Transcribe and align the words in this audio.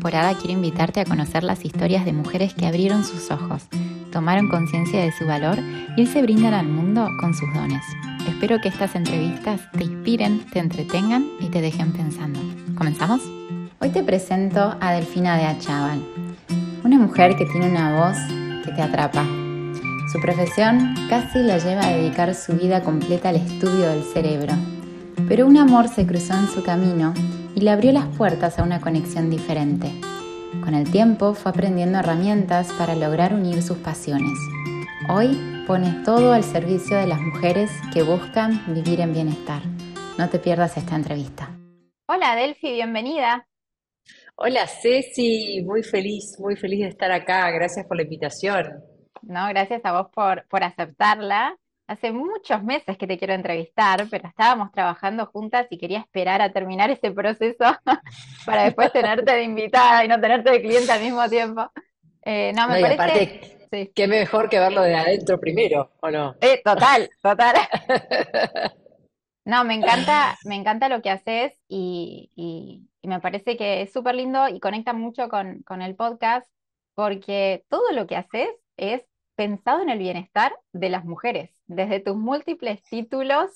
quiero 0.00 0.52
invitarte 0.52 1.00
a 1.00 1.04
conocer 1.04 1.44
las 1.44 1.64
historias 1.64 2.04
de 2.04 2.12
mujeres 2.12 2.54
que 2.54 2.66
abrieron 2.66 3.04
sus 3.04 3.30
ojos, 3.30 3.62
tomaron 4.10 4.48
conciencia 4.48 5.00
de 5.00 5.12
su 5.12 5.26
valor 5.26 5.58
y 5.96 6.06
se 6.06 6.22
brindan 6.22 6.54
al 6.54 6.66
mundo 6.66 7.06
con 7.20 7.34
sus 7.34 7.52
dones. 7.52 7.82
Espero 8.26 8.60
que 8.60 8.68
estas 8.68 8.94
entrevistas 8.94 9.60
te 9.72 9.84
inspiren, 9.84 10.46
te 10.50 10.60
entretengan 10.60 11.26
y 11.40 11.48
te 11.48 11.60
dejen 11.60 11.92
pensando. 11.92 12.40
¿Comenzamos? 12.76 13.20
Hoy 13.80 13.90
te 13.90 14.02
presento 14.02 14.76
a 14.80 14.92
Delfina 14.92 15.36
de 15.36 15.44
Achaval, 15.44 16.02
una 16.84 16.98
mujer 16.98 17.36
que 17.36 17.46
tiene 17.46 17.68
una 17.68 18.06
voz 18.06 18.16
que 18.64 18.72
te 18.72 18.82
atrapa. 18.82 19.24
Su 20.12 20.20
profesión 20.20 20.94
casi 21.08 21.40
la 21.40 21.58
lleva 21.58 21.86
a 21.86 21.92
dedicar 21.92 22.34
su 22.34 22.54
vida 22.54 22.82
completa 22.82 23.28
al 23.28 23.36
estudio 23.36 23.88
del 23.88 24.02
cerebro, 24.04 24.54
pero 25.28 25.46
un 25.46 25.56
amor 25.56 25.88
se 25.88 26.06
cruzó 26.06 26.34
en 26.34 26.48
su 26.48 26.62
camino 26.62 27.12
y 27.54 27.60
le 27.60 27.70
abrió 27.70 27.92
las 27.92 28.06
puertas 28.16 28.58
a 28.58 28.62
una 28.62 28.80
conexión 28.80 29.30
diferente. 29.30 29.90
Con 30.64 30.74
el 30.74 30.90
tiempo 30.90 31.34
fue 31.34 31.50
aprendiendo 31.50 31.98
herramientas 31.98 32.72
para 32.74 32.94
lograr 32.94 33.34
unir 33.34 33.62
sus 33.62 33.78
pasiones. 33.78 34.38
Hoy 35.08 35.64
pone 35.66 36.02
todo 36.04 36.32
al 36.32 36.44
servicio 36.44 36.96
de 36.96 37.06
las 37.06 37.20
mujeres 37.20 37.70
que 37.92 38.02
buscan 38.02 38.62
vivir 38.74 39.00
en 39.00 39.12
bienestar. 39.12 39.62
No 40.18 40.28
te 40.28 40.38
pierdas 40.38 40.76
esta 40.76 40.94
entrevista. 40.96 41.50
Hola 42.06 42.36
Delphi, 42.36 42.72
bienvenida. 42.72 43.46
Hola 44.36 44.66
Ceci, 44.66 45.62
muy 45.64 45.82
feliz, 45.82 46.36
muy 46.38 46.56
feliz 46.56 46.80
de 46.80 46.88
estar 46.88 47.12
acá. 47.12 47.50
Gracias 47.50 47.86
por 47.86 47.96
la 47.96 48.02
invitación. 48.02 48.82
No, 49.22 49.48
gracias 49.48 49.80
a 49.84 49.92
vos 49.92 50.08
por, 50.12 50.46
por 50.48 50.64
aceptarla. 50.64 51.56
Hace 51.92 52.10
muchos 52.10 52.62
meses 52.62 52.96
que 52.96 53.06
te 53.06 53.18
quiero 53.18 53.34
entrevistar, 53.34 54.06
pero 54.10 54.26
estábamos 54.26 54.72
trabajando 54.72 55.26
juntas 55.26 55.66
y 55.68 55.76
quería 55.76 55.98
esperar 55.98 56.40
a 56.40 56.50
terminar 56.50 56.88
ese 56.88 57.10
proceso 57.10 57.66
para 58.46 58.64
después 58.64 58.90
tenerte 58.92 59.30
de 59.30 59.42
invitada 59.42 60.02
y 60.02 60.08
no 60.08 60.18
tenerte 60.18 60.52
de 60.52 60.62
cliente 60.62 60.90
al 60.90 61.02
mismo 61.02 61.28
tiempo. 61.28 61.70
Eh, 62.22 62.50
no, 62.56 62.66
me 62.66 62.96
parece. 62.96 63.58
sí. 63.70 63.92
qué 63.94 64.08
mejor 64.08 64.48
que 64.48 64.58
verlo 64.58 64.80
de 64.80 64.94
adentro 64.94 65.38
primero, 65.38 65.92
¿o 66.00 66.10
no? 66.10 66.34
Eh, 66.40 66.62
total, 66.64 67.10
total. 67.20 67.56
No, 69.44 69.64
me 69.64 69.74
encanta, 69.74 70.38
me 70.44 70.54
encanta 70.54 70.88
lo 70.88 71.02
que 71.02 71.10
haces 71.10 71.52
y, 71.66 72.30
me 73.02 73.18
parece 73.18 73.56
que 73.56 73.82
es 73.82 73.92
súper 73.92 74.14
lindo 74.14 74.46
y 74.46 74.60
conecta 74.60 74.92
mucho 74.92 75.28
con, 75.28 75.64
con 75.64 75.82
el 75.82 75.96
podcast 75.96 76.48
porque 76.94 77.64
todo 77.68 77.90
lo 77.90 78.06
que 78.06 78.14
haces 78.14 78.48
es 78.76 79.04
pensado 79.34 79.82
en 79.82 79.90
el 79.90 79.98
bienestar 79.98 80.54
de 80.72 80.90
las 80.90 81.04
mujeres, 81.04 81.50
desde 81.74 82.00
tus 82.00 82.16
múltiples 82.16 82.82
títulos, 82.84 83.50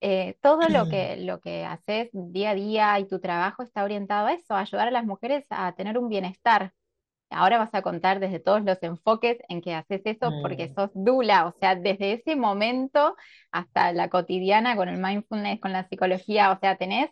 eh, 0.00 0.36
todo 0.40 0.68
lo 0.68 0.88
que, 0.90 1.16
lo 1.16 1.40
que 1.40 1.64
haces 1.64 2.10
día 2.12 2.50
a 2.50 2.54
día 2.54 2.98
y 2.98 3.06
tu 3.06 3.20
trabajo 3.20 3.62
está 3.62 3.84
orientado 3.84 4.28
a 4.28 4.32
eso, 4.32 4.54
a 4.54 4.60
ayudar 4.60 4.88
a 4.88 4.92
las 4.92 5.04
mujeres 5.04 5.46
a 5.50 5.72
tener 5.72 5.98
un 5.98 6.08
bienestar. 6.08 6.72
Ahora 7.30 7.58
vas 7.58 7.74
a 7.74 7.82
contar 7.82 8.20
desde 8.20 8.40
todos 8.40 8.64
los 8.64 8.82
enfoques 8.82 9.36
en 9.48 9.60
que 9.60 9.74
haces 9.74 10.00
eso 10.04 10.32
porque 10.40 10.68
mm. 10.68 10.74
sos 10.74 10.90
dula, 10.94 11.46
o 11.46 11.52
sea, 11.52 11.74
desde 11.74 12.14
ese 12.14 12.36
momento 12.36 13.16
hasta 13.52 13.92
la 13.92 14.08
cotidiana 14.08 14.76
con 14.76 14.88
el 14.88 14.98
mindfulness, 14.98 15.60
con 15.60 15.72
la 15.72 15.86
psicología, 15.88 16.50
o 16.52 16.58
sea, 16.58 16.76
tenés 16.76 17.10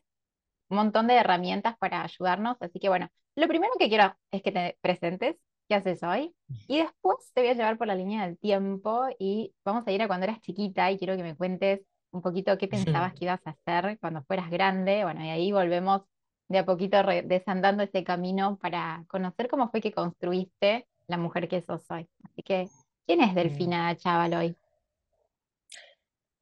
un 0.68 0.78
montón 0.78 1.06
de 1.06 1.14
herramientas 1.14 1.76
para 1.78 2.02
ayudarnos. 2.02 2.56
Así 2.60 2.78
que 2.80 2.88
bueno, 2.88 3.08
lo 3.36 3.48
primero 3.48 3.72
que 3.78 3.88
quiero 3.88 4.16
es 4.30 4.42
que 4.42 4.52
te 4.52 4.78
presentes, 4.80 5.36
qué 5.68 5.74
haces 5.74 6.02
hoy. 6.02 6.34
Y 6.68 6.78
después 6.78 7.16
te 7.34 7.42
voy 7.42 7.50
a 7.50 7.54
llevar 7.54 7.78
por 7.78 7.86
la 7.86 7.94
línea 7.94 8.26
del 8.26 8.38
tiempo 8.38 9.06
y 9.18 9.52
vamos 9.64 9.86
a 9.86 9.92
ir 9.92 10.02
a 10.02 10.06
cuando 10.06 10.24
eras 10.24 10.40
chiquita 10.40 10.90
y 10.90 10.98
quiero 10.98 11.16
que 11.16 11.22
me 11.22 11.36
cuentes 11.36 11.80
un 12.12 12.22
poquito 12.22 12.56
qué 12.58 12.68
pensabas 12.68 13.14
que 13.18 13.24
ibas 13.24 13.40
a 13.46 13.50
hacer 13.50 13.98
cuando 14.00 14.22
fueras 14.22 14.50
grande. 14.50 15.04
Bueno, 15.04 15.24
y 15.24 15.28
ahí 15.28 15.52
volvemos 15.52 16.02
de 16.48 16.58
a 16.58 16.64
poquito 16.64 16.98
desandando 17.24 17.82
ese 17.82 18.04
camino 18.04 18.58
para 18.60 19.04
conocer 19.08 19.48
cómo 19.48 19.68
fue 19.70 19.80
que 19.80 19.92
construiste 19.92 20.86
la 21.08 21.18
mujer 21.18 21.48
que 21.48 21.60
sos 21.60 21.82
hoy. 21.90 22.08
Así 22.22 22.42
que, 22.42 22.68
¿quién 23.06 23.20
es 23.20 23.34
Delfina 23.34 23.96
Chaval 23.96 24.34
hoy? 24.34 24.56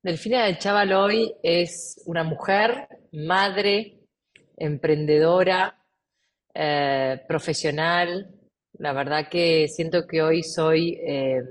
Delfina 0.03 0.57
Chaval 0.59 0.93
hoy 0.93 1.35
es 1.43 2.03
una 2.07 2.25
mujer, 2.25 2.89
madre, 3.13 4.01
emprendedora, 4.57 5.83
eh, 6.53 7.23
profesional, 7.27 8.31
la 8.79 8.93
verdad 8.93 9.29
que 9.31 9.69
siento 9.69 10.07
que 10.07 10.23
hoy 10.23 10.43
soy 10.43 10.99
eh, 11.07 11.43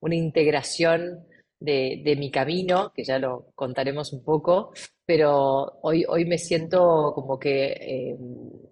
una 0.00 0.14
integración 0.14 1.26
de, 1.58 2.14
mi 2.18 2.30
camino, 2.30 2.92
que 2.94 3.04
ya 3.04 3.18
lo 3.18 3.50
contaremos 3.54 4.12
un 4.12 4.22
poco, 4.22 4.72
pero 5.04 5.78
hoy, 5.82 6.04
hoy 6.08 6.24
me 6.26 6.38
siento 6.38 7.12
como 7.14 7.38
que, 7.38 7.72
eh, 7.72 8.16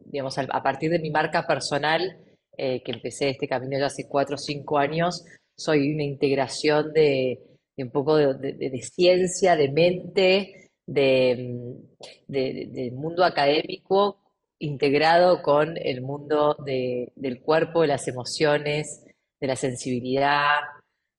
digamos, 0.04 0.36
a, 0.38 0.62
partir 0.62 0.90
de 0.90 0.98
mi 0.98 1.10
marca 1.10 1.46
personal, 1.46 2.18
eh, 2.56 2.82
que 2.82 2.92
empecé 2.92 3.30
este 3.30 3.48
camino 3.48 3.78
ya 3.78 3.86
hace 3.86 4.06
cuatro 4.06 4.34
o 4.34 4.38
cinco 4.38 4.78
años, 4.78 5.24
soy 5.56 5.94
una 5.94 6.04
integración 6.04 6.92
de, 6.92 7.40
un 7.78 7.90
poco 7.90 8.16
de, 8.16 8.82
ciencia, 8.82 9.56
de 9.56 9.72
mente, 9.72 10.70
de, 10.86 12.90
mundo 12.92 13.24
académico 13.24 14.23
integrado 14.58 15.42
con 15.42 15.76
el 15.76 16.02
mundo 16.02 16.56
del 16.64 17.40
cuerpo, 17.42 17.82
de 17.82 17.88
las 17.88 18.08
emociones, 18.08 19.04
de 19.40 19.46
la 19.46 19.56
sensibilidad, 19.56 20.60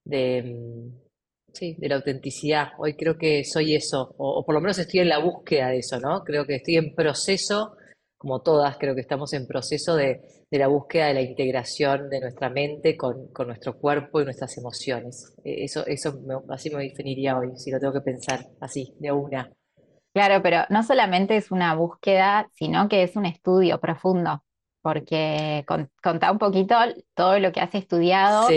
de, 0.05 0.41
mm, 0.43 1.05
de 1.77 1.89
la 1.89 1.95
autenticidad. 1.95 2.69
Hoy 2.77 2.95
creo 2.95 3.17
que 3.17 3.43
soy 3.43 3.75
eso, 3.75 4.13
o, 4.17 4.43
por 4.45 4.55
lo 4.55 4.61
menos 4.61 4.77
estoy 4.77 5.01
en 5.01 5.09
la 5.09 5.19
búsqueda 5.19 5.69
de 5.69 5.79
eso, 5.79 5.99
¿no? 5.99 6.23
Creo 6.23 6.45
que 6.45 6.55
estoy 6.55 6.77
en 6.77 6.93
proceso, 6.95 7.77
como 8.17 8.41
todas, 8.41 8.77
creo 8.77 8.95
que 8.95 9.01
estamos 9.01 9.33
en 9.33 9.47
proceso 9.47 9.95
de, 9.95 10.21
la 10.51 10.67
búsqueda 10.67 11.07
de 11.07 11.15
la 11.15 11.21
integración 11.21 12.09
de 12.09 12.21
nuestra 12.21 12.49
mente 12.49 12.95
con, 12.95 13.29
nuestro 13.45 13.77
cuerpo 13.77 14.21
y 14.21 14.25
nuestras 14.25 14.57
emociones. 14.57 15.33
E, 15.43 15.65
eso, 15.65 15.85
eso 15.85 16.17
así 16.49 16.69
me 16.69 16.83
definiría 16.83 17.37
hoy, 17.37 17.51
si 17.57 17.71
lo 17.71 17.79
tengo 17.79 17.93
que 17.93 18.01
pensar 18.01 18.39
así, 18.61 18.93
de 18.99 19.11
una. 19.11 19.51
Claro, 20.15 20.41
pero 20.41 20.59
no 20.69 20.81
solamente 20.81 21.35
es 21.35 21.51
una 21.51 21.75
búsqueda, 21.75 22.49
sino 22.53 22.87
que 22.87 23.03
es 23.03 23.17
un 23.17 23.25
estudio 23.25 23.81
profundo, 23.81 24.45
porque 24.81 25.65
contá 26.01 26.31
un 26.31 26.37
poquito 26.37 26.73
todo 27.13 27.37
lo 27.39 27.51
que 27.51 27.59
has 27.59 27.75
estudiado 27.75 28.47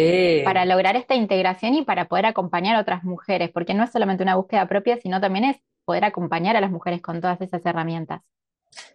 para 0.45 0.65
lograr 0.67 0.95
esta 0.95 1.17
integración 1.17 1.75
y 1.75 1.83
para 1.83 2.05
poder 2.05 2.27
acompañar 2.27 2.77
a 2.77 2.81
otras 2.81 3.03
mujeres, 3.03 3.51
porque 3.51 3.75
no 3.75 3.83
es 3.83 3.91
solamente 3.91 4.23
una 4.23 4.37
búsqueda 4.37 4.69
propia, 4.69 4.99
sino 4.99 5.21
también 5.21 5.47
es 5.47 5.57
poder 5.85 6.05
acompañar 6.05 6.55
a 6.55 6.61
las 6.61 6.71
mujeres 6.71 7.03
con 7.03 7.21
todas 7.21 7.41
esas 7.41 7.67
herramientas. 7.67 8.21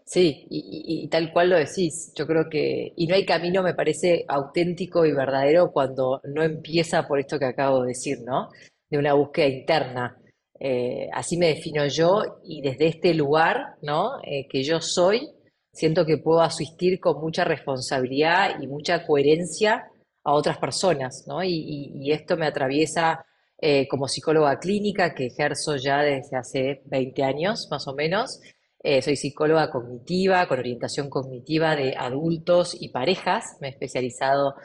Sí, 0.05 0.47
y, 0.49 1.05
tal 1.09 1.33
cual 1.33 1.49
lo 1.49 1.57
decís, 1.57 2.13
yo 2.15 2.25
creo 2.25 2.49
que, 2.49 2.93
y 2.95 3.07
no 3.07 3.15
hay 3.15 3.25
camino, 3.25 3.61
me 3.61 3.73
parece 3.73 4.23
auténtico 4.29 5.05
y 5.05 5.11
verdadero 5.11 5.73
cuando 5.73 6.21
no 6.23 6.41
empieza 6.43 7.09
por 7.09 7.19
esto 7.19 7.37
que 7.37 7.45
acabo 7.45 7.81
de 7.81 7.89
decir, 7.89 8.19
¿no? 8.25 8.47
De 8.89 8.97
una 8.97 9.15
búsqueda 9.15 9.47
interna 9.47 10.17
eh, 10.65 11.09
así 11.11 11.35
me 11.35 11.47
defino 11.47 11.85
yo 11.87 12.39
y 12.45 12.61
desde 12.61 12.87
este 12.87 13.13
lugar. 13.13 13.75
Eh, 14.23 14.47
que 14.47 14.63
yo 14.63 14.79
soy, 14.79 15.29
siento 15.73 16.05
que 16.05 16.17
puedo 16.17 16.39
asistir 16.41 17.01
con 17.01 17.19
mucha 17.19 17.43
responsabilidad 17.43 18.61
y 18.61 18.67
mucha 18.67 19.05
coherencia 19.05 19.91
a 20.23 20.33
otras 20.33 20.57
personas, 20.57 21.25
¿no? 21.27 21.43
Y, 21.43 22.09
esto 22.13 22.37
me 22.37 22.45
atraviesa 22.47 23.25
eh, 23.59 23.89
como 23.89 24.07
psicóloga 24.07 24.57
clínica 24.57 25.13
que 25.13 25.25
ejerzo 25.27 25.75
ya 25.75 26.01
desde 26.01 26.37
hace 26.37 26.81
20 26.85 27.23
años, 27.23 27.67
más 27.69 27.85
o 27.87 27.93
menos. 27.93 28.39
soy 29.01 29.15
psicóloga 29.17 29.69
cognitiva, 29.69 30.47
con 30.47 30.59
orientación 30.59 31.09
cognitiva 31.09 31.75
de 31.75 31.95
adultos 31.97 32.75
y 32.79 32.89
parejas. 32.89 33.57
Me 33.59 33.67
he 33.67 33.71
especializado 33.71 34.55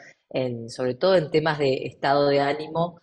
sobre 0.67 0.95
todo 0.95 1.15
en 1.15 1.31
temas 1.31 1.59
de 1.59 1.87
estado 1.87 2.27
de 2.27 2.39
ánimo 2.39 3.01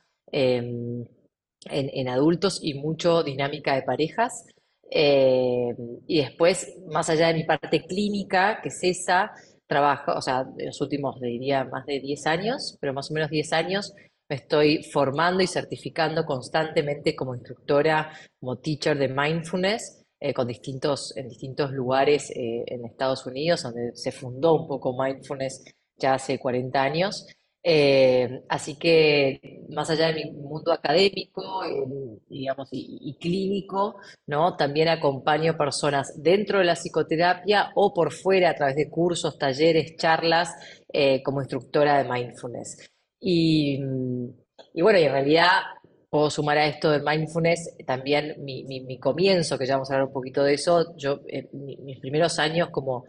en, 1.70 2.08
adultos 2.08 2.60
y 2.62 2.74
mucho 2.74 3.22
dinámica 3.22 3.74
de 3.74 3.82
parejas. 3.82 4.46
Eh, 4.90 5.74
y 6.06 6.18
después, 6.20 6.78
más 6.88 7.10
allá 7.10 7.28
de 7.28 7.34
mi 7.34 7.44
parte 7.44 7.84
clínica, 7.84 8.60
que 8.62 8.68
es 8.68 8.78
esa, 8.82 9.32
trabajo, 9.66 10.12
o 10.14 10.22
sea, 10.22 10.46
en 10.58 10.66
los 10.66 10.80
últimos, 10.80 11.20
diría, 11.20 11.64
más 11.64 11.84
de 11.86 12.00
10 12.00 12.26
años, 12.26 12.76
pero 12.80 12.92
más 12.92 13.10
o 13.10 13.14
menos 13.14 13.30
10 13.30 13.52
años, 13.52 13.92
me 14.28 14.36
estoy 14.36 14.82
formando 14.82 15.42
y 15.42 15.46
certificando 15.46 16.24
constantemente 16.24 17.14
como 17.14 17.34
instructora, 17.34 18.10
como 18.40 18.58
teacher 18.58 18.98
de 18.98 19.08
mindfulness, 19.08 20.04
eh, 20.18 20.32
con 20.32 20.48
distintos, 20.48 21.16
en 21.16 21.28
distintos 21.28 21.70
lugares 21.72 22.30
eh, 22.30 22.64
en 22.66 22.84
Estados 22.84 23.26
Unidos, 23.26 23.62
donde 23.62 23.94
se 23.94 24.12
fundó 24.12 24.54
un 24.54 24.66
poco 24.66 24.96
mindfulness 24.98 25.62
ya 25.96 26.14
hace 26.14 26.38
40 26.38 26.82
años. 26.82 27.26
Eh, 27.68 28.44
así 28.48 28.78
que 28.78 29.64
más 29.70 29.90
allá 29.90 30.12
de 30.12 30.24
mi 30.24 30.30
mundo 30.30 30.70
académico, 30.70 31.62
digamos, 32.28 32.68
y, 32.70 33.16
clínico, 33.18 33.96
¿no? 34.28 34.56
También 34.56 34.86
acompaño 34.86 35.56
personas 35.56 36.22
dentro 36.22 36.60
de 36.60 36.64
la 36.64 36.76
psicoterapia 36.76 37.72
o 37.74 37.92
por 37.92 38.12
fuera 38.12 38.50
a 38.50 38.54
través 38.54 38.76
de 38.76 38.88
cursos, 38.88 39.36
talleres, 39.36 39.96
charlas, 39.96 40.54
eh, 40.92 41.20
como 41.24 41.40
instructora 41.40 42.00
de 42.00 42.08
mindfulness. 42.08 42.88
Y, 43.18 43.80
bueno, 43.80 45.00
y 45.00 45.02
en 45.02 45.12
realidad 45.12 45.50
puedo 46.08 46.30
sumar 46.30 46.58
a 46.58 46.66
esto 46.68 46.92
de 46.92 47.02
mindfulness 47.02 47.74
también 47.84 48.36
mi, 48.44 48.96
comienzo, 49.00 49.58
que 49.58 49.66
ya 49.66 49.74
vamos 49.74 49.90
a 49.90 49.94
hablar 49.94 50.06
un 50.06 50.14
poquito 50.14 50.44
de 50.44 50.54
eso. 50.54 50.94
Yo, 50.96 51.18
mis 51.52 51.98
primeros 51.98 52.38
años 52.38 52.68
como 52.70 53.06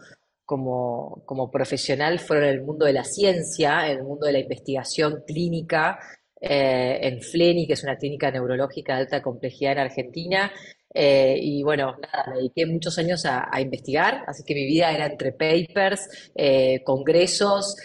como, 0.47 1.23
como 1.25 1.51
profesional 1.51 2.19
fueron 2.19 2.45
el 2.45 2.63
mundo 2.63 2.85
de 2.85 2.93
la 2.93 3.03
ciencia, 3.03 3.91
en 3.91 3.97
el 3.97 4.03
mundo 4.05 4.27
de 4.27 4.31
la 4.31 4.39
investigación 4.39 5.23
clínica, 5.27 5.99
eh, 6.39 6.99
en 7.01 7.21
FLENI, 7.21 7.67
que 7.67 7.73
es 7.73 7.83
una 7.83 7.97
clínica 7.97 8.31
neurológica 8.31 8.95
de 8.95 9.01
alta 9.01 9.21
complejidad 9.21 9.73
en 9.73 9.79
Argentina. 9.79 10.51
Eh, 10.93 11.37
y 11.41 11.63
bueno, 11.63 11.97
nada, 12.01 12.31
me 12.31 12.37
dediqué 12.37 12.65
muchos 12.65 12.97
años 12.97 13.25
a, 13.25 13.49
investigar, 13.59 14.23
así 14.25 14.43
que 14.43 14.55
mi 14.55 14.65
vida 14.65 14.89
era 14.91 15.07
entre 15.07 15.33
papers, 15.33 16.31
eh, 16.33 16.81
congresos, 16.85 17.75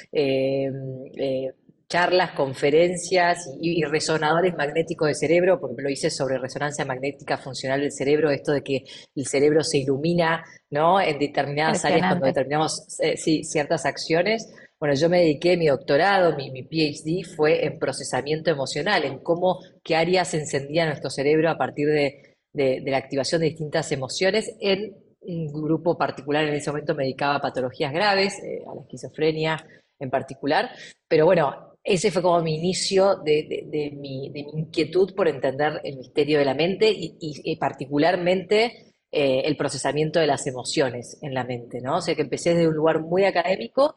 charlas, 1.93 2.31
conferencias 2.31 3.51
y, 3.61 3.85
resonadores 3.85 4.55
magnéticos 4.57 5.09
de 5.09 5.15
cerebro, 5.15 5.61
porque 5.61 5.83
lo 5.83 5.91
hice 5.91 6.09
sobre 6.09 6.39
resonancia 6.39 6.87
magnética 6.87 7.37
funcional 7.37 7.83
del 7.83 7.93
cerebro, 7.93 8.31
esto 8.31 8.53
de 8.53 8.63
que 8.63 8.85
el 9.15 9.27
cerebro 9.27 9.63
se 9.63 9.79
ilumina 9.79 10.43
¿no? 10.71 10.99
en 11.03 11.19
determinadas 11.19 11.85
áreas 11.85 12.07
cuando 12.07 12.25
determinamos 12.25 12.99
eh, 13.01 13.19
ciertas 13.19 13.85
acciones. 13.85 14.51
Bueno, 14.81 14.95
yo 14.95 15.11
me 15.11 15.19
dediqué, 15.19 15.59
mi 15.59 15.67
doctorado, 15.67 16.35
mi, 16.35 16.51
mi, 16.51 16.63
PhD 16.63 17.29
fue 17.37 17.67
en 17.67 17.79
procesamiento 17.79 18.51
emocional, 18.51 19.05
en 19.05 19.19
cómo, 19.19 19.59
qué 19.85 19.95
áreas 19.95 20.33
encendía 20.33 20.87
nuestro 20.87 21.11
cerebro 21.11 21.51
a 21.51 21.59
partir 21.59 21.89
de, 21.89 22.37
la 22.55 22.97
activación 22.97 23.43
de 23.43 23.49
distintas 23.49 23.93
emociones 23.93 24.51
en 24.61 24.97
un 25.21 25.53
grupo 25.53 25.97
particular 25.99 26.45
en 26.45 26.55
ese 26.55 26.71
momento 26.71 26.95
me 26.95 27.05
dedicaba 27.05 27.37
a 27.37 27.41
patologías 27.41 27.93
graves, 27.93 28.35
eh, 28.43 28.63
a 28.67 28.75
la 28.75 28.81
esquizofrenia 28.81 29.65
en 30.01 30.11
particular, 30.11 30.71
pero 31.07 31.27
bueno, 31.27 31.72
ese 31.85 32.11
fue 32.11 32.23
como 32.23 32.41
mi 32.43 32.55
inicio 32.55 33.17
de, 33.17 33.93
mi, 33.97 34.27
inquietud 34.27 35.15
por 35.15 35.29
entender 35.29 35.81
el 35.85 35.97
misterio 35.97 36.39
de 36.39 36.45
la 36.45 36.55
mente 36.55 36.93
y, 36.95 37.57
particularmente 37.57 38.95
eh, 39.11 39.43
el 39.45 39.57
procesamiento 39.57 40.21
de 40.21 40.27
las 40.27 40.47
emociones 40.47 41.19
en 41.23 41.35
la 41.35 41.45
mente, 41.45 41.81
¿no? 41.81 41.97
O 41.97 42.01
sea 42.01 42.15
que 42.15 42.23
empecé 42.23 42.51
desde 42.55 42.69
un 42.69 42.77
lugar 42.77 43.01
muy 43.01 43.25
académico 43.25 43.97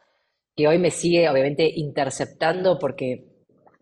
que 0.55 0.67
hoy 0.67 0.79
me 0.79 0.89
sigue 0.89 1.29
obviamente 1.29 1.69
interceptando 1.75 2.79
porque, 2.79 3.25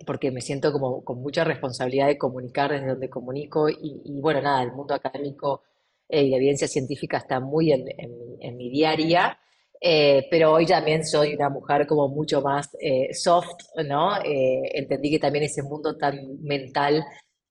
porque 0.05 0.31
me 0.31 0.41
siento 0.41 0.71
como 0.73 1.03
con 1.03 1.21
mucha 1.21 1.43
responsabilidad 1.43 2.07
de 2.07 2.17
comunicar 2.17 2.71
desde 2.71 2.87
donde 2.87 3.09
comunico 3.09 3.69
y, 3.69 4.19
bueno, 4.19 4.41
nada, 4.41 4.63
el 4.63 4.73
mundo 4.73 4.95
académico 4.95 5.63
eh, 6.09 6.23
y 6.23 6.29
la 6.29 6.37
evidencia 6.37 6.67
científica 6.67 7.17
está 7.17 7.39
muy 7.39 7.71
en, 7.71 7.85
en 7.97 8.57
mi 8.57 8.69
diaria 8.69 9.39
eh, 9.85 10.27
pero 10.31 10.53
hoy 10.53 10.65
también 10.65 11.05
soy 11.05 11.35
una 11.35 11.49
mujer 11.49 11.85
como 11.85 12.07
mucho 12.07 12.41
más 12.41 12.69
eh, 12.79 13.13
soft, 13.13 13.65
¿no? 13.85 14.15
Eh, 14.23 14.61
entendí 14.75 15.11
que 15.11 15.19
también 15.19 15.43
ese 15.43 15.61
mundo 15.61 15.97
tan 15.97 16.17
mental 16.41 17.03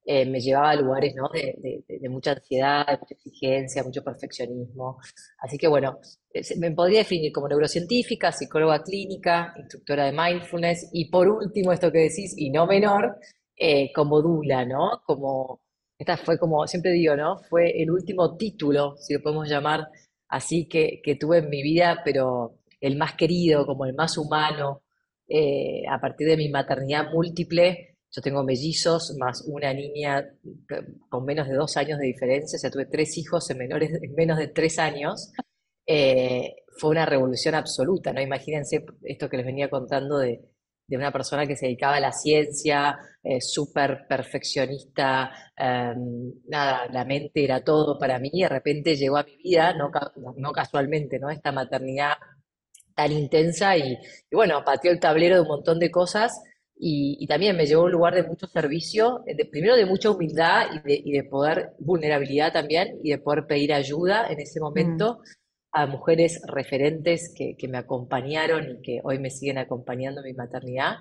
me 0.04 0.40
llevaba 0.40 0.70
a 0.70 0.76
lugares, 0.76 1.14
¿no? 1.14 1.28
De, 1.28 2.08
mucha 2.08 2.32
ansiedad, 2.32 2.86
de 2.86 2.98
mucha 2.98 3.14
exigencia, 3.14 3.84
mucho 3.84 4.02
perfeccionismo. 4.02 4.98
Así 5.38 5.58
que 5.58 5.68
bueno, 5.68 6.00
me 6.58 6.72
podría 6.72 7.00
definir 7.00 7.32
como 7.32 7.48
neurocientífica, 7.48 8.32
psicóloga 8.32 8.82
clínica, 8.82 9.54
instructora 9.56 10.06
de 10.06 10.12
mindfulness 10.12 10.88
y 10.92 11.10
por 11.10 11.28
último, 11.28 11.72
esto 11.72 11.92
que 11.92 11.98
decís, 11.98 12.34
y 12.36 12.50
no 12.50 12.66
menor, 12.66 13.16
como 13.94 14.22
dula, 14.22 14.64
¿no? 14.64 15.02
Como, 15.06 15.60
esta 15.98 16.16
fue 16.16 16.38
como, 16.38 16.66
siempre 16.66 16.92
digo, 16.92 17.14
¿no? 17.14 17.38
Fue 17.48 17.70
el 17.80 17.90
último 17.90 18.36
título, 18.36 18.96
si 18.96 19.14
lo 19.14 19.22
podemos 19.22 19.48
llamar, 19.48 19.86
así 20.32 20.66
que, 20.66 21.02
tuve 21.20 21.38
en 21.38 21.50
mi 21.50 21.62
vida, 21.62 22.00
pero 22.04 22.58
el 22.80 22.96
más 22.96 23.14
querido, 23.14 23.66
como 23.66 23.84
el 23.84 23.94
más 23.94 24.16
humano, 24.16 24.82
eh, 25.28 25.82
a 25.88 26.00
partir 26.00 26.26
de 26.26 26.38
mi 26.38 26.48
maternidad 26.48 27.10
múltiple. 27.12 27.98
Yo 28.10 28.22
tengo 28.22 28.42
mellizos, 28.42 29.14
más 29.18 29.44
una 29.46 29.72
niña 29.74 30.26
con 31.10 31.24
menos 31.24 31.48
de 31.48 31.54
dos 31.54 31.76
años 31.76 31.98
de 31.98 32.06
diferencia, 32.06 32.56
o 32.56 32.60
sea, 32.60 32.70
tuve 32.70 32.86
tres 32.86 33.16
hijos 33.18 33.48
en, 33.50 33.58
menores, 33.58 33.90
en 34.02 34.14
menos 34.14 34.38
de 34.38 34.48
tres 34.48 34.78
años. 34.78 35.32
Eh, 35.86 36.56
fue 36.78 36.90
una 36.90 37.04
revolución 37.04 37.54
absoluta, 37.54 38.12
¿no? 38.12 38.20
Imagínense 38.22 38.86
esto 39.04 39.28
que 39.28 39.36
les 39.36 39.46
venía 39.46 39.68
contando 39.68 40.18
de, 40.18 40.40
de 40.92 40.98
una 40.98 41.10
persona 41.10 41.46
que 41.46 41.56
se 41.56 41.64
dedicaba 41.64 41.96
a 41.96 42.00
la 42.00 42.12
ciencia, 42.12 42.98
eh, 43.22 43.40
súper 43.40 44.04
perfeccionista, 44.06 45.30
em, 45.56 46.34
nada, 46.48 46.86
la 46.92 47.06
mente 47.06 47.42
era 47.44 47.64
todo 47.64 47.98
para 47.98 48.18
mí, 48.18 48.30
de 48.30 48.48
repente 48.50 48.94
llegó 48.94 49.16
a 49.16 49.22
mi 49.22 49.36
vida, 49.38 49.72
no, 49.72 49.90
no 50.36 50.52
casualmente, 50.52 51.18
¿no? 51.18 51.30
Esta 51.30 51.50
maternidad 51.50 52.12
tan 52.94 53.10
intensa 53.12 53.74
y, 53.74 53.96
bueno, 54.30 54.62
pateó 54.66 54.90
el 54.90 55.00
tablero 55.00 55.36
de 55.36 55.40
un 55.40 55.48
montón 55.48 55.78
de 55.78 55.90
cosas 55.90 56.42
y, 56.76 57.26
también 57.26 57.56
me 57.56 57.64
llevó 57.64 57.82
a 57.82 57.84
un 57.86 57.92
lugar 57.92 58.14
de 58.14 58.24
mucho 58.24 58.46
servicio, 58.46 59.22
de, 59.24 59.46
primero 59.46 59.76
de 59.76 59.86
mucha 59.86 60.10
humildad 60.10 60.66
y 60.74 60.88
de, 60.88 61.02
y 61.02 61.12
de, 61.12 61.24
poder, 61.24 61.70
vulnerabilidad 61.78 62.52
también, 62.52 62.98
y 63.02 63.12
de 63.12 63.18
poder 63.18 63.46
pedir 63.46 63.72
ayuda 63.72 64.26
en 64.28 64.40
ese 64.40 64.60
momento. 64.60 65.20
Mm 65.20 65.41
a 65.72 65.86
mujeres 65.86 66.40
referentes 66.46 67.34
que, 67.34 67.56
me 67.68 67.78
acompañaron 67.78 68.70
y 68.70 68.82
que 68.82 69.00
hoy 69.02 69.18
me 69.18 69.30
siguen 69.30 69.58
acompañando 69.58 70.20
en 70.20 70.26
mi 70.26 70.34
maternidad. 70.34 70.96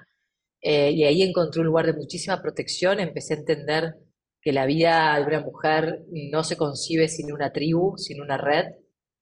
Eh, 0.62 0.92
y 0.92 1.04
ahí 1.04 1.22
encontré 1.24 1.62
un 1.62 1.68
lugar 1.68 1.86
de 1.88 1.94
muchísima 1.94 2.42
protección, 2.42 3.00
empecé 3.00 3.34
a 3.34 3.38
entender 3.38 3.96
que 4.42 4.54
la 4.54 4.66
vida 4.66 5.18
de 5.20 5.26
una 5.26 5.42
mujer 5.42 6.04
no 6.32 6.44
se 6.44 6.56
concibe 6.56 7.08
sin 7.08 7.32
una 7.32 7.52
tribu, 7.52 7.98
sin 7.98 8.22
una 8.22 8.38
red. 8.38 8.66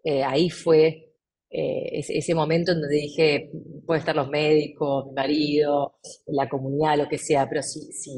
Eh, 0.03 0.23
ahí 0.23 0.49
fue 0.49 1.09
eh, 1.49 2.01
ese, 2.07 2.35
momento 2.35 2.71
en 2.71 2.81
donde 2.81 2.95
dije, 2.95 3.51
pueden 3.85 4.01
estar 4.01 4.15
los 4.15 4.29
médicos, 4.29 5.07
mi 5.07 5.13
marido, 5.13 5.95
la 6.27 6.47
comunidad, 6.47 6.97
lo 6.97 7.09
que 7.09 7.17
sea, 7.17 7.49
pero 7.49 7.63
si, 7.63 7.91
si, 7.91 8.11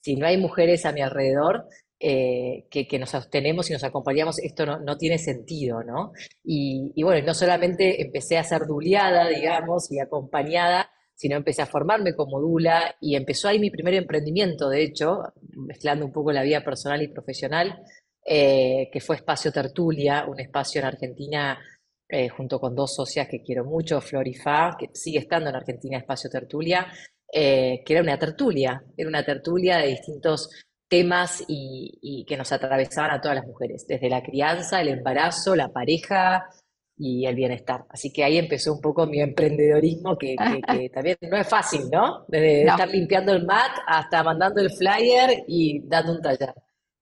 si 0.00 0.16
no 0.16 0.26
hay 0.26 0.38
mujeres 0.38 0.86
a 0.86 0.92
mi 0.92 1.02
alrededor, 1.02 1.66
eh, 2.04 2.66
que, 2.68 2.98
nos 2.98 3.10
sostenemos 3.10 3.70
y 3.70 3.74
nos 3.74 3.84
acompañamos, 3.84 4.40
esto 4.40 4.66
no, 4.66 4.98
tiene 4.98 5.18
sentido, 5.18 5.84
¿no? 5.84 6.10
Y, 6.42 7.00
bueno, 7.00 7.24
no 7.24 7.32
solamente 7.32 8.02
empecé 8.02 8.38
a 8.38 8.42
ser 8.42 8.66
duliada, 8.66 9.28
digamos, 9.28 9.88
y 9.92 10.00
acompañada, 10.00 10.90
sino 11.14 11.36
empecé 11.36 11.62
a 11.62 11.66
formarme 11.66 12.16
como 12.16 12.40
dula 12.40 12.96
y 13.00 13.14
empezó 13.14 13.46
ahí 13.46 13.60
mi 13.60 13.70
primer 13.70 13.94
emprendimiento, 13.94 14.68
de 14.68 14.82
hecho, 14.82 15.32
mezclando 15.54 16.04
un 16.04 16.10
poco 16.10 16.32
la 16.32 16.42
vida 16.42 16.64
personal 16.64 17.00
y 17.02 17.06
profesional, 17.06 17.84
eh, 18.26 18.90
que 18.92 19.00
fue 19.00 19.14
Espacio 19.14 19.52
Tertulia, 19.52 20.26
un 20.26 20.40
espacio 20.40 20.80
en 20.80 20.88
Argentina 20.88 21.56
eh, 22.08 22.28
junto 22.28 22.58
con 22.58 22.74
dos 22.74 22.96
socias 22.96 23.28
que 23.28 23.44
quiero 23.44 23.64
mucho, 23.64 24.00
Flor 24.00 24.26
y 24.26 24.34
Fa, 24.34 24.76
que 24.76 24.88
sigue 24.92 25.20
estando 25.20 25.50
en 25.50 25.54
Argentina 25.54 25.98
Espacio 25.98 26.28
Tertulia, 26.28 26.84
que 27.32 27.82
era 27.86 28.02
una 28.02 28.18
tertulia, 28.18 28.84
era 28.94 29.08
una 29.08 29.24
tertulia 29.24 29.78
de 29.78 29.86
distintos 29.86 30.50
temas 30.92 31.42
y, 31.48 32.26
que 32.28 32.36
nos 32.36 32.52
atravesaban 32.52 33.12
a 33.12 33.20
todas 33.22 33.38
las 33.38 33.46
mujeres, 33.46 33.86
desde 33.88 34.10
la 34.10 34.22
crianza, 34.22 34.82
el 34.82 34.88
embarazo, 34.88 35.56
la 35.56 35.68
pareja 35.68 36.44
y 36.98 37.24
el 37.24 37.34
bienestar. 37.34 37.86
Así 37.88 38.12
que 38.12 38.22
ahí 38.22 38.36
empezó 38.36 38.74
un 38.74 38.82
poco 38.82 39.06
mi 39.06 39.22
emprendedorismo, 39.22 40.18
que, 40.18 40.36
también 40.94 41.16
no 41.22 41.38
es 41.38 41.48
fácil, 41.48 41.88
¿no? 41.90 42.26
Desde 42.28 42.64
estar 42.64 42.90
limpiando 42.90 43.32
el 43.32 43.46
mat 43.46 43.72
hasta 43.86 44.22
mandando 44.22 44.60
el 44.60 44.70
flyer 44.70 45.44
y 45.48 45.80
dando 45.88 46.12
un 46.12 46.20
taller. 46.20 46.52